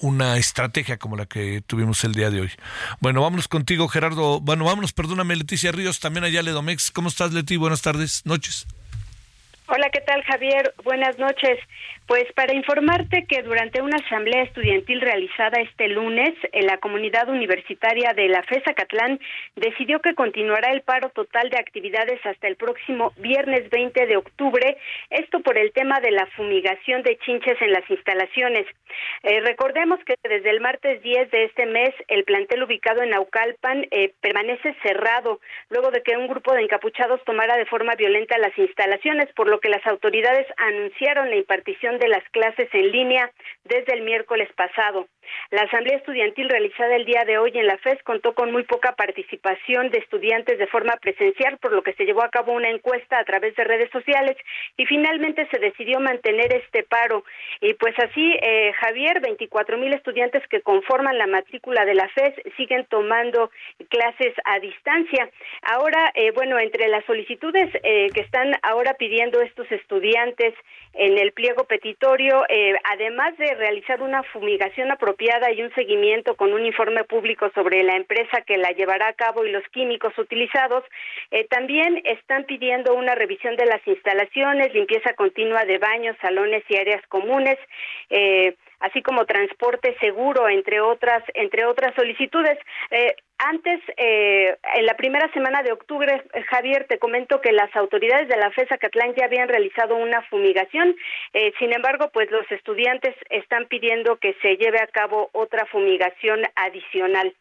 [0.00, 2.50] una estrategia como la que tuvimos el día de hoy.
[3.00, 4.40] Bueno, vámonos contigo, Gerardo.
[4.40, 6.90] Bueno, vámonos, perdóname, Leticia Ríos, también allá Ledomex.
[6.90, 7.56] ¿Cómo estás, Leti?
[7.56, 8.66] Buenas tardes, noches.
[9.66, 10.74] Hola, ¿qué tal Javier?
[10.84, 11.58] Buenas noches.
[12.06, 18.12] Pues para informarte que durante una asamblea estudiantil realizada este lunes, en la comunidad universitaria
[18.12, 19.18] de la FESA Catlán
[19.56, 24.76] decidió que continuará el paro total de actividades hasta el próximo viernes 20 de octubre,
[25.08, 28.66] esto por el tema de la fumigación de chinches en las instalaciones.
[29.22, 33.86] Eh, recordemos que desde el martes 10 de este mes el plantel ubicado en Naucalpan
[33.90, 35.40] eh, permanece cerrado
[35.70, 39.58] luego de que un grupo de encapuchados tomara de forma violenta las instalaciones, por lo
[39.58, 43.30] que las autoridades anunciaron la impartición de las clases en línea
[43.64, 45.06] desde el miércoles pasado.
[45.50, 48.92] La asamblea estudiantil realizada el día de hoy en la FES contó con muy poca
[48.92, 53.18] participación de estudiantes de forma presencial, por lo que se llevó a cabo una encuesta
[53.18, 54.36] a través de redes sociales
[54.76, 57.24] y finalmente se decidió mantener este paro.
[57.60, 62.34] Y pues así, eh, Javier, 24 mil estudiantes que conforman la matrícula de la FES
[62.56, 63.50] siguen tomando
[63.88, 65.30] clases a distancia.
[65.62, 70.54] Ahora, eh, bueno, entre las solicitudes eh, que están ahora pidiendo estos estudiantes
[70.94, 76.52] en el pliego petitorio, eh, además de realizar una fumigación apropiada y un seguimiento con
[76.52, 80.84] un informe público sobre la empresa que la llevará a cabo y los químicos utilizados,
[81.30, 86.76] eh, también están pidiendo una revisión de las instalaciones, limpieza continua de baños, salones y
[86.76, 87.58] áreas comunes.
[88.10, 92.58] Eh, así como transporte seguro, entre otras, entre otras solicitudes.
[92.90, 93.16] Eh,
[93.48, 98.36] antes, eh, en la primera semana de octubre, Javier, te comento que las autoridades de
[98.36, 100.96] la FESA Catlán ya habían realizado una fumigación.
[101.32, 106.42] Eh, sin embargo, pues los estudiantes están pidiendo que se lleve a cabo otra fumigación
[106.56, 107.34] adicional.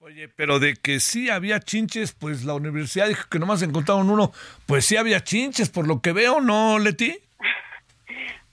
[0.00, 4.32] Oye, pero de que sí había chinches, pues la universidad dijo que nomás encontraron uno.
[4.66, 7.25] Pues sí había chinches, por lo que veo, ¿no, Leti?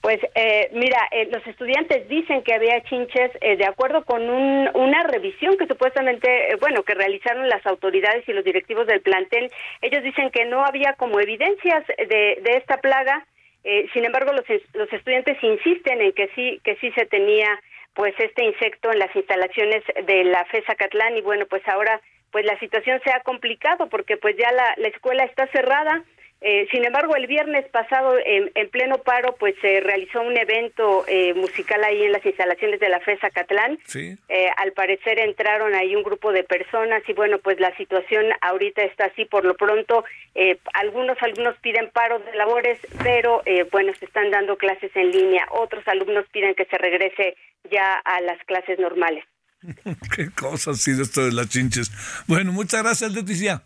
[0.04, 4.68] Pues eh, mira, eh, los estudiantes dicen que había chinches eh, de acuerdo con un,
[4.74, 9.50] una revisión que supuestamente, eh, bueno, que realizaron las autoridades y los directivos del plantel.
[9.80, 13.24] Ellos dicen que no había como evidencias de, de esta plaga.
[13.64, 14.44] Eh, sin embargo, los,
[14.74, 17.58] los estudiantes insisten en que sí, que sí se tenía
[17.94, 21.98] pues este insecto en las instalaciones de la FESA Catlán y bueno, pues ahora
[22.30, 26.02] pues la situación se ha complicado porque pues ya la, la escuela está cerrada
[26.46, 31.02] eh, sin embargo, el viernes pasado, en, en, pleno paro, pues se realizó un evento
[31.08, 33.78] eh, musical ahí en las instalaciones de la FESA Catlán.
[33.86, 34.14] Sí.
[34.28, 38.82] Eh, al parecer entraron ahí un grupo de personas y bueno, pues la situación ahorita
[38.82, 39.24] está así.
[39.24, 40.04] Por lo pronto,
[40.34, 45.12] eh, algunos alumnos piden paro de labores, pero eh, bueno, se están dando clases en
[45.12, 45.46] línea.
[45.50, 47.38] Otros alumnos piden que se regrese
[47.70, 49.24] ya a las clases normales.
[50.14, 51.90] Qué cosa ha sido esto de las chinches.
[52.26, 53.62] Bueno, muchas gracias, Leticia.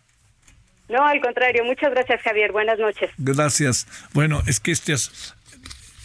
[0.89, 1.65] No, al contrario.
[1.65, 2.53] Muchas gracias, Javier.
[2.53, 3.11] Buenas noches.
[3.19, 3.87] Gracias.
[4.13, 4.95] Bueno, es que este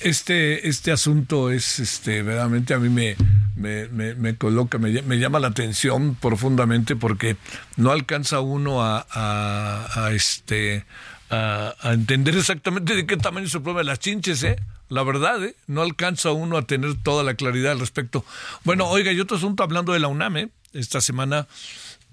[0.02, 3.16] este este asunto es este verdaderamente a mí me
[3.56, 7.38] me, me, coloca, me, me, llama la atención profundamente porque
[7.78, 10.86] no alcanza uno a, a, este
[11.30, 14.58] a, entender exactamente de qué tamaño es el las chinches, ¿eh?
[14.90, 15.56] La verdad, ¿eh?
[15.68, 18.26] no alcanza uno a tener toda la claridad al respecto.
[18.64, 20.50] Bueno, oiga, y otro asunto hablando de la UNAM, ¿eh?
[20.74, 21.48] esta semana,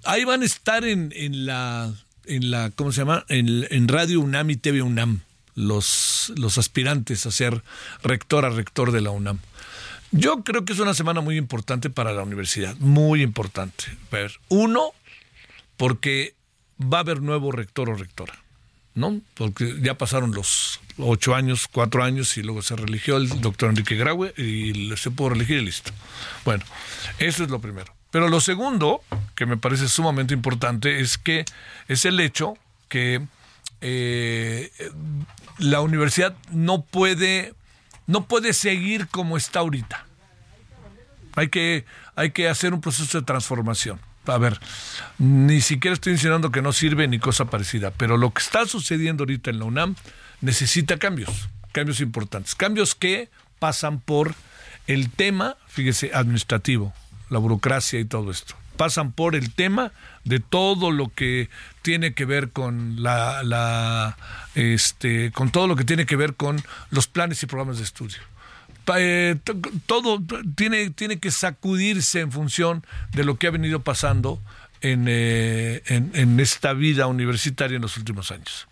[0.04, 1.92] ahí van a estar en, en la
[2.30, 3.24] en la, ¿cómo se llama?
[3.28, 5.20] En, Radio UNAM y TV UNAM,
[5.54, 7.62] los, los aspirantes a ser
[8.02, 9.38] rector a rector de la UNAM.
[10.12, 13.84] Yo creo que es una semana muy importante para la universidad, muy importante.
[14.48, 14.92] Uno,
[15.76, 16.34] porque
[16.80, 18.34] va a haber nuevo rector o rectora,
[18.94, 19.20] ¿no?
[19.34, 23.96] Porque ya pasaron los ocho años, cuatro años y luego se religió el doctor Enrique
[23.96, 25.92] Graue y se pudo reelegir y listo.
[26.44, 26.64] Bueno,
[27.18, 27.99] eso es lo primero.
[28.10, 29.02] Pero lo segundo,
[29.34, 31.44] que me parece sumamente importante, es que
[31.88, 32.54] es el hecho
[32.88, 33.22] que
[33.80, 34.70] eh,
[35.58, 37.54] la universidad no puede,
[38.06, 40.06] no puede seguir como está ahorita.
[41.36, 41.84] Hay que,
[42.16, 44.00] hay que hacer un proceso de transformación.
[44.26, 44.60] A ver,
[45.18, 49.22] ni siquiera estoy insinuando que no sirve ni cosa parecida, pero lo que está sucediendo
[49.22, 49.94] ahorita en la UNAM
[50.40, 54.34] necesita cambios, cambios importantes, cambios que pasan por
[54.86, 56.92] el tema, fíjese, administrativo,
[57.30, 58.54] la burocracia y todo esto.
[58.76, 59.92] Pasan por el tema
[60.24, 61.48] de todo lo que
[61.82, 64.16] tiene que ver con la,
[64.54, 68.18] este, con todo lo que tiene que ver con los planes y programas de estudio.
[68.96, 69.36] Eh,
[69.86, 70.20] todo
[70.56, 74.40] tiene, tiene que sacudirse en función de lo que ha venido pasando
[74.80, 78.66] eh, en, en esta vida universitaria en los últimos años.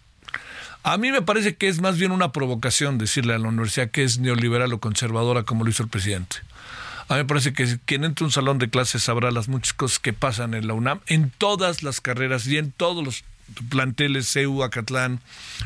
[0.82, 4.04] A mí me parece que es más bien una provocación decirle a la universidad que
[4.04, 6.38] es neoliberal o conservadora como lo hizo el presidente.
[7.08, 9.72] A mí me parece que quien entre a un salón de clases sabrá las muchas
[9.72, 13.24] cosas que pasan en la UNAM, en todas las carreras y en todos los
[13.70, 15.20] planteles, CEU, Acatlán,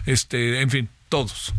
[0.07, 1.53] este, en fin, todos.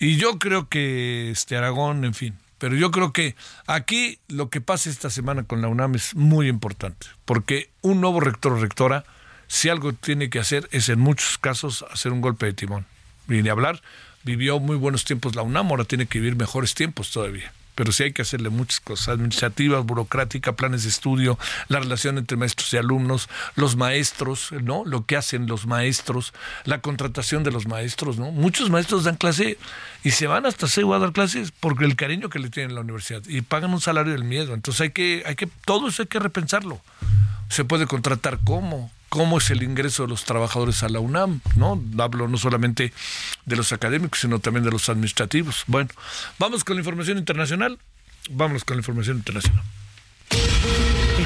[0.00, 3.36] Y yo creo que este Aragón, en fin, pero yo creo que
[3.68, 8.18] aquí lo que pasa esta semana con la UNAM es muy importante, porque un nuevo
[8.18, 9.04] rector o rectora,
[9.46, 12.86] si algo tiene que hacer es en muchos casos hacer un golpe de timón.
[13.28, 13.82] Viene a hablar,
[14.24, 18.04] vivió muy buenos tiempos la UNAM, ahora tiene que vivir mejores tiempos todavía pero sí
[18.04, 21.38] hay que hacerle muchas cosas administrativas, burocráticas, planes de estudio,
[21.68, 24.84] la relación entre maestros y alumnos, los maestros, ¿no?
[24.84, 26.32] Lo que hacen los maestros,
[26.64, 28.30] la contratación de los maestros, ¿no?
[28.30, 29.58] Muchos maestros dan clase
[30.04, 32.74] y se van hasta CEU a dar clases porque el cariño que le tienen a
[32.74, 34.54] la universidad y pagan un salario del miedo.
[34.54, 36.80] Entonces hay que, hay que, todo eso hay que repensarlo.
[37.48, 41.78] Se puede contratar cómo, cómo es el ingreso de los trabajadores a la UNAM, ¿no?
[41.98, 42.94] Hablo no solamente
[43.44, 45.64] de los académicos, sino también de los administrativos.
[45.66, 45.90] Bueno,
[46.38, 47.78] vamos con la información internacional.
[48.30, 49.62] Vamos con la información internacional.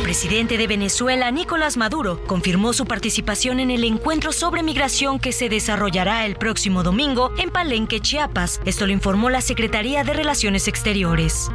[0.02, 5.48] presidente de Venezuela, Nicolás Maduro, confirmó su participación en el encuentro sobre migración que se
[5.48, 8.60] desarrollará el próximo domingo en Palenque, Chiapas.
[8.64, 11.50] Esto lo informó la Secretaría de Relaciones Exteriores.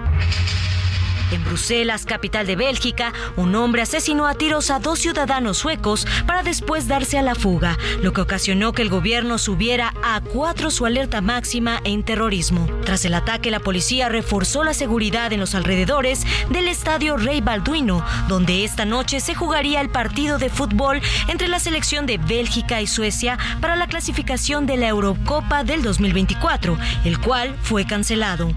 [1.31, 6.43] En Bruselas, capital de Bélgica, un hombre asesinó a tiros a dos ciudadanos suecos para
[6.43, 10.85] después darse a la fuga, lo que ocasionó que el gobierno subiera a cuatro su
[10.85, 12.67] alerta máxima en terrorismo.
[12.83, 18.05] Tras el ataque, la policía reforzó la seguridad en los alrededores del estadio Rey Balduino,
[18.27, 22.87] donde esta noche se jugaría el partido de fútbol entre la selección de Bélgica y
[22.87, 28.53] Suecia para la clasificación de la Eurocopa del 2024, el cual fue cancelado.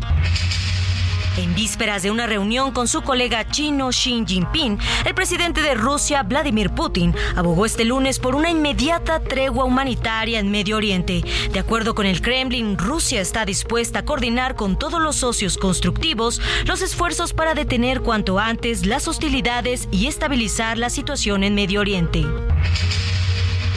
[1.36, 6.22] En vísperas de una reunión con su colega chino Xi Jinping, el presidente de Rusia,
[6.22, 11.24] Vladimir Putin, abogó este lunes por una inmediata tregua humanitaria en Medio Oriente.
[11.52, 16.40] De acuerdo con el Kremlin, Rusia está dispuesta a coordinar con todos los socios constructivos
[16.66, 22.24] los esfuerzos para detener cuanto antes las hostilidades y estabilizar la situación en Medio Oriente.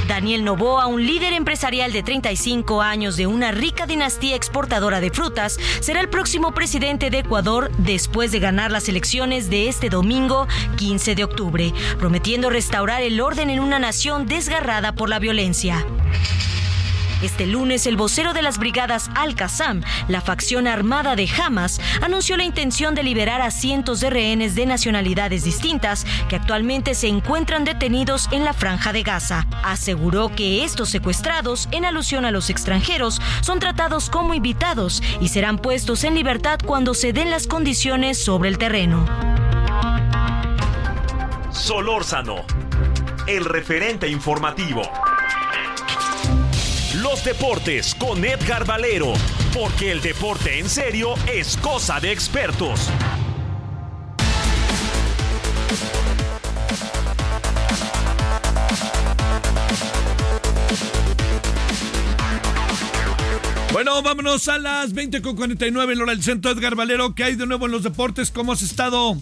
[0.08, 5.60] Daniel Novoa, un líder empresarial de 35 años de una rica dinastía exportadora de frutas,
[5.82, 10.48] será el próximo presidente de Ecuador después de ganar las elecciones de este domingo
[10.78, 15.86] 15 de octubre, prometiendo restaurar el orden en una nación desgarrada por la violencia.
[17.24, 22.44] Este lunes, el vocero de las brigadas Al-Qassam, la facción armada de Hamas, anunció la
[22.44, 28.30] intención de liberar a cientos de rehenes de nacionalidades distintas que actualmente se encuentran detenidos
[28.32, 29.48] en la franja de Gaza.
[29.64, 35.58] Aseguró que estos secuestrados, en alusión a los extranjeros, son tratados como invitados y serán
[35.58, 39.08] puestos en libertad cuando se den las condiciones sobre el terreno.
[41.50, 42.46] Solórzano,
[43.26, 44.84] el referente informativo.
[47.10, 49.14] Los deportes con Edgar Valero,
[49.54, 52.90] porque el deporte en serio es cosa de expertos.
[63.72, 66.52] Bueno, vámonos a las 20.49 en hora del centro.
[66.52, 68.32] Edgar Valero, ¿qué hay de nuevo en los deportes?
[68.32, 69.16] ¿Cómo has estado?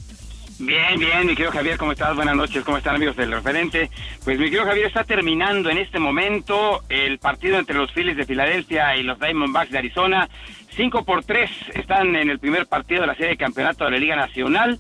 [0.58, 2.16] Bien, bien, mi querido Javier, ¿cómo estás?
[2.16, 3.90] Buenas noches, ¿cómo están amigos del referente?
[4.24, 8.26] Pues mi querido Javier, está terminando en este momento el partido entre los Phillies de
[8.26, 10.30] Filadelfia y los Diamondbacks de Arizona.
[10.70, 13.98] Cinco por tres están en el primer partido de la serie de campeonato de la
[13.98, 14.80] Liga Nacional,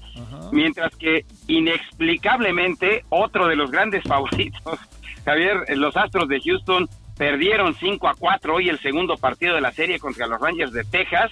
[0.53, 4.79] mientras que inexplicablemente otro de los grandes favoritos,
[5.25, 6.87] Javier, los Astros de Houston
[7.17, 10.85] perdieron 5 a 4 hoy el segundo partido de la serie contra los Rangers de
[10.85, 11.31] Texas.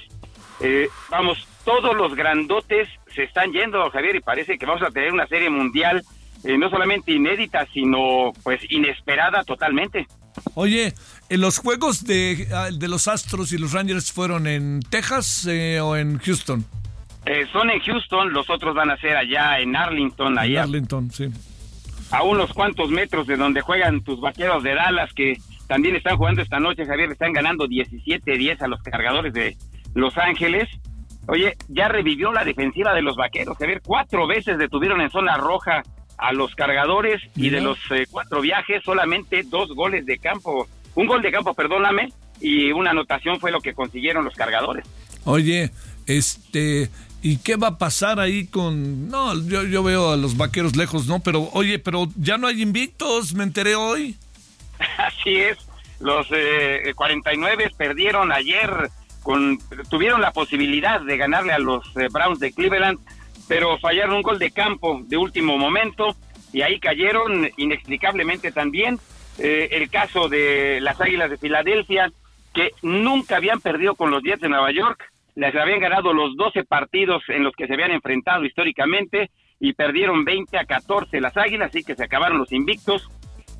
[0.59, 5.13] Eh, vamos, todos los grandotes se están yendo, Javier, y parece que vamos a tener
[5.13, 6.03] una serie mundial
[6.43, 10.07] eh, no solamente inédita, sino pues inesperada totalmente.
[10.55, 10.93] Oye,
[11.29, 15.79] ¿en los juegos de, ah, de los Astros y los Rangers fueron en Texas eh,
[15.79, 16.65] o en Houston?
[17.25, 20.63] Eh, son en Houston, los otros van a ser allá en Arlington, allá.
[20.63, 21.29] En Arlington, sí.
[22.11, 25.37] A unos cuantos metros de donde juegan tus vaqueros de Dallas, que
[25.67, 29.55] también están jugando esta noche, Javier, están ganando 17-10 a los cargadores de
[29.95, 30.67] Los Ángeles.
[31.27, 33.57] Oye, ya revivió la defensiva de los vaqueros.
[33.57, 35.83] Javier, cuatro veces detuvieron en zona roja
[36.17, 41.07] a los cargadores y de los eh, cuatro viajes solamente dos goles de campo, un
[41.07, 44.85] gol de campo, perdóname, y una anotación fue lo que consiguieron los cargadores.
[45.25, 45.71] Oye,
[46.05, 46.89] este,
[47.21, 49.07] ¿y qué va a pasar ahí con...
[49.09, 51.21] No, yo, yo veo a los vaqueros lejos, ¿no?
[51.21, 54.17] Pero, oye, pero ya no hay invictos, me enteré hoy.
[54.97, 55.57] Así es,
[55.99, 58.89] los eh, 49 perdieron ayer
[59.23, 59.57] con,
[59.89, 62.99] tuvieron la posibilidad de ganarle a los eh, Browns de Cleveland,
[63.47, 66.15] pero fallaron un gol de campo de último momento
[66.51, 68.99] y ahí cayeron inexplicablemente también.
[69.39, 72.11] Eh, el caso de las Águilas de Filadelfia,
[72.53, 76.63] que nunca habían perdido con los Jets de Nueva York, les habían ganado los 12
[76.65, 81.69] partidos en los que se habían enfrentado históricamente y perdieron 20 a 14 las Águilas,
[81.69, 83.09] así que se acabaron los invictos.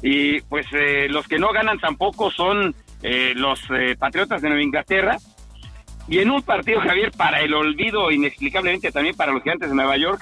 [0.01, 4.63] Y pues eh, los que no ganan tampoco son eh, los eh, Patriotas de Nueva
[4.63, 5.17] Inglaterra,
[6.07, 9.97] y en un partido, Javier, para el olvido, inexplicablemente también para los gigantes de Nueva
[9.97, 10.21] York,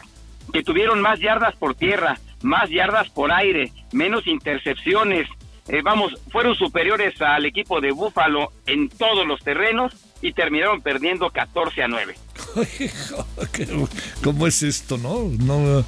[0.54, 5.28] que tuvieron más yardas por tierra, más yardas por aire, menos intercepciones,
[5.68, 11.30] eh, vamos, fueron superiores al equipo de Búfalo en todos los terrenos y terminaron perdiendo
[11.30, 12.16] 14 a 9.
[14.24, 15.30] ¿Cómo es esto, no?
[15.40, 15.86] no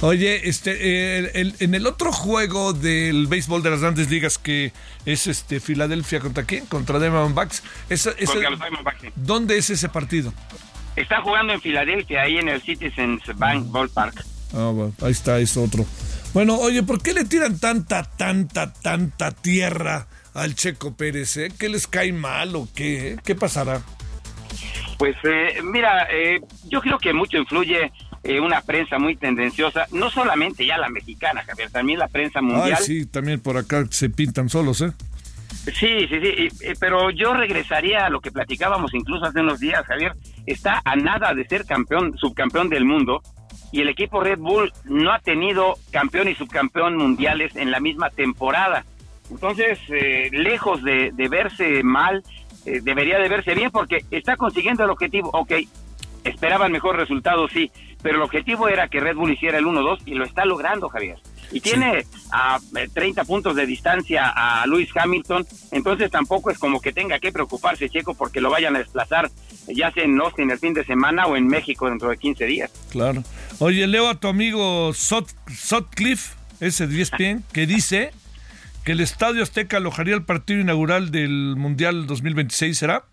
[0.00, 4.72] oye, este, en el otro juego del béisbol de las grandes ligas que
[5.06, 6.66] es este Filadelfia contra quién?
[6.66, 7.62] Contra Diamondbacks.
[7.88, 9.12] Esa, contra los Diamondbacks.
[9.16, 10.32] ¿Dónde es ese partido?
[10.96, 14.24] Está jugando en Filadelfia, ahí en el Citizens Bank Ballpark.
[14.52, 15.86] Ah, bueno, ahí está, es otro.
[16.34, 21.36] Bueno, oye, ¿por qué le tiran tanta, tanta, tanta tierra al Checo Pérez?
[21.36, 21.52] Eh?
[21.58, 23.18] ¿Qué les cae mal o qué?
[23.24, 23.82] ¿Qué pasará?
[25.00, 27.90] Pues eh, mira, eh, yo creo que mucho influye
[28.22, 32.76] eh, una prensa muy tendenciosa, no solamente ya la mexicana, Javier, también la prensa mundial.
[32.78, 34.92] Ay, sí, también por acá se pintan solos, ¿eh?
[35.72, 36.48] Sí, sí, sí,
[36.78, 40.12] pero yo regresaría a lo que platicábamos incluso hace unos días, Javier.
[40.44, 43.22] Está a nada de ser campeón, subcampeón del mundo,
[43.72, 48.10] y el equipo Red Bull no ha tenido campeón y subcampeón mundiales en la misma
[48.10, 48.84] temporada.
[49.30, 49.78] Entonces,
[50.30, 52.22] lejos de, de verse mal,
[52.66, 55.30] eh, debería de verse bien porque está consiguiendo el objetivo.
[55.32, 55.52] Ok,
[56.24, 57.70] esperaban mejor resultado, sí,
[58.02, 61.18] pero el objetivo era que Red Bull hiciera el 1-2 y lo está logrando, Javier.
[61.52, 62.60] Y tiene a
[62.94, 67.32] 30 eh, puntos de distancia a Lewis Hamilton, entonces tampoco es como que tenga que
[67.32, 69.30] preocuparse Checo porque lo vayan a desplazar
[69.74, 72.70] ya sea en Austin el fin de semana o en México dentro de 15 días.
[72.90, 73.22] Claro.
[73.58, 78.12] Oye, leo a tu amigo Sotcliffe, ese 10 ESPN, que dice
[78.84, 83.04] que el Estadio Azteca alojaría el partido inaugural del Mundial 2026, ¿será?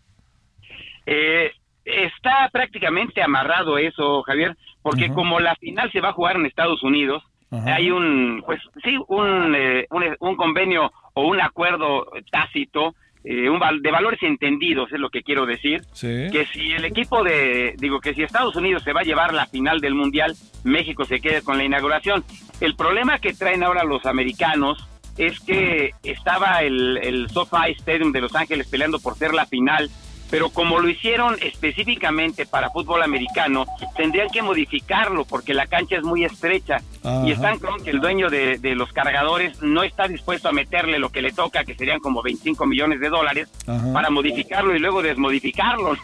[1.06, 1.52] Eh,
[1.86, 6.84] está prácticamente amarrado eso, Javier, porque como la final se va a jugar en Estados
[6.84, 9.88] Unidos, hay un, pues sí, un, eh,
[10.20, 15.46] un, convenio o un acuerdo tácito eh, un, de valores entendidos, es lo que quiero
[15.46, 19.34] decir, que si el equipo de, digo, que si Estados Unidos se va a llevar
[19.34, 22.24] la final del Mundial, México se quede con la inauguración.
[22.62, 24.88] El problema que traen ahora los americanos
[25.18, 29.90] es que estaba el, el SoFi Stadium de Los Ángeles peleando por ser la final,
[30.30, 33.66] pero como lo hicieron específicamente para fútbol americano,
[33.96, 36.82] tendrían que modificarlo porque la cancha es muy estrecha.
[37.26, 41.10] Y están con que el dueño de, los cargadores no está dispuesto a meterle lo
[41.10, 43.50] que le toca, que serían como 25 millones de dólares,
[43.94, 45.96] para modificarlo y luego desmodificarlo.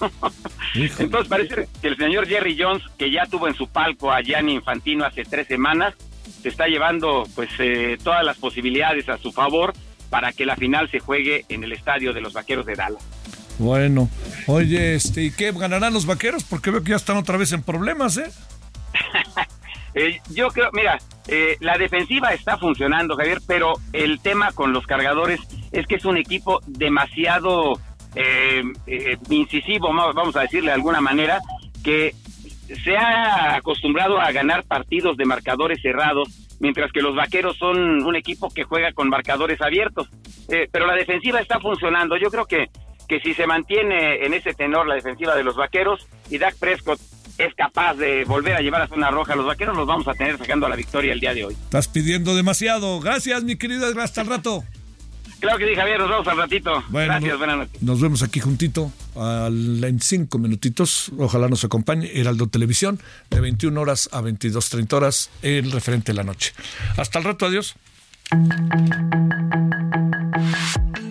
[0.75, 4.53] Entonces parece que el señor Jerry Jones, que ya tuvo en su palco a Gianni
[4.53, 5.93] Infantino hace tres semanas,
[6.43, 9.73] se está llevando pues eh, todas las posibilidades a su favor
[10.09, 13.01] para que la final se juegue en el estadio de los Vaqueros de Dallas.
[13.57, 14.09] Bueno,
[14.47, 16.43] oye, este, ¿y qué ganarán los Vaqueros?
[16.43, 18.29] Porque veo que ya están otra vez en problemas, ¿eh?
[19.93, 24.85] eh yo creo, mira, eh, la defensiva está funcionando, Javier, pero el tema con los
[24.85, 25.39] cargadores
[25.71, 27.79] es que es un equipo demasiado
[29.29, 31.39] incisivo, vamos a decirle de alguna manera,
[31.83, 32.13] que
[32.83, 36.29] se ha acostumbrado a ganar partidos de marcadores cerrados,
[36.59, 40.07] mientras que los vaqueros son un equipo que juega con marcadores abiertos.
[40.49, 42.17] Eh, pero la defensiva está funcionando.
[42.17, 42.69] Yo creo que,
[43.07, 46.99] que si se mantiene en ese tenor la defensiva de los vaqueros y Dak Prescott
[47.37, 50.37] es capaz de volver a llevar a zona roja, los vaqueros los vamos a tener
[50.37, 51.53] sacando la victoria el día de hoy.
[51.53, 52.99] Estás pidiendo demasiado.
[52.99, 53.87] Gracias, mi querido.
[53.99, 54.63] Hasta el rato.
[55.43, 56.83] Claro que sí, Javier, nos vemos al ratito.
[56.89, 57.81] Gracias, buenas noches.
[57.83, 61.11] Nos vemos aquí juntito en cinco minutitos.
[61.17, 62.09] Ojalá nos acompañe.
[62.13, 62.97] Heraldo Televisión,
[63.29, 66.53] de 21 horas a 22.30 horas, el referente de la noche.
[66.95, 67.75] Hasta el rato, adiós.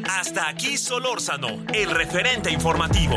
[0.09, 3.17] Hasta aquí Solórzano, el referente informativo.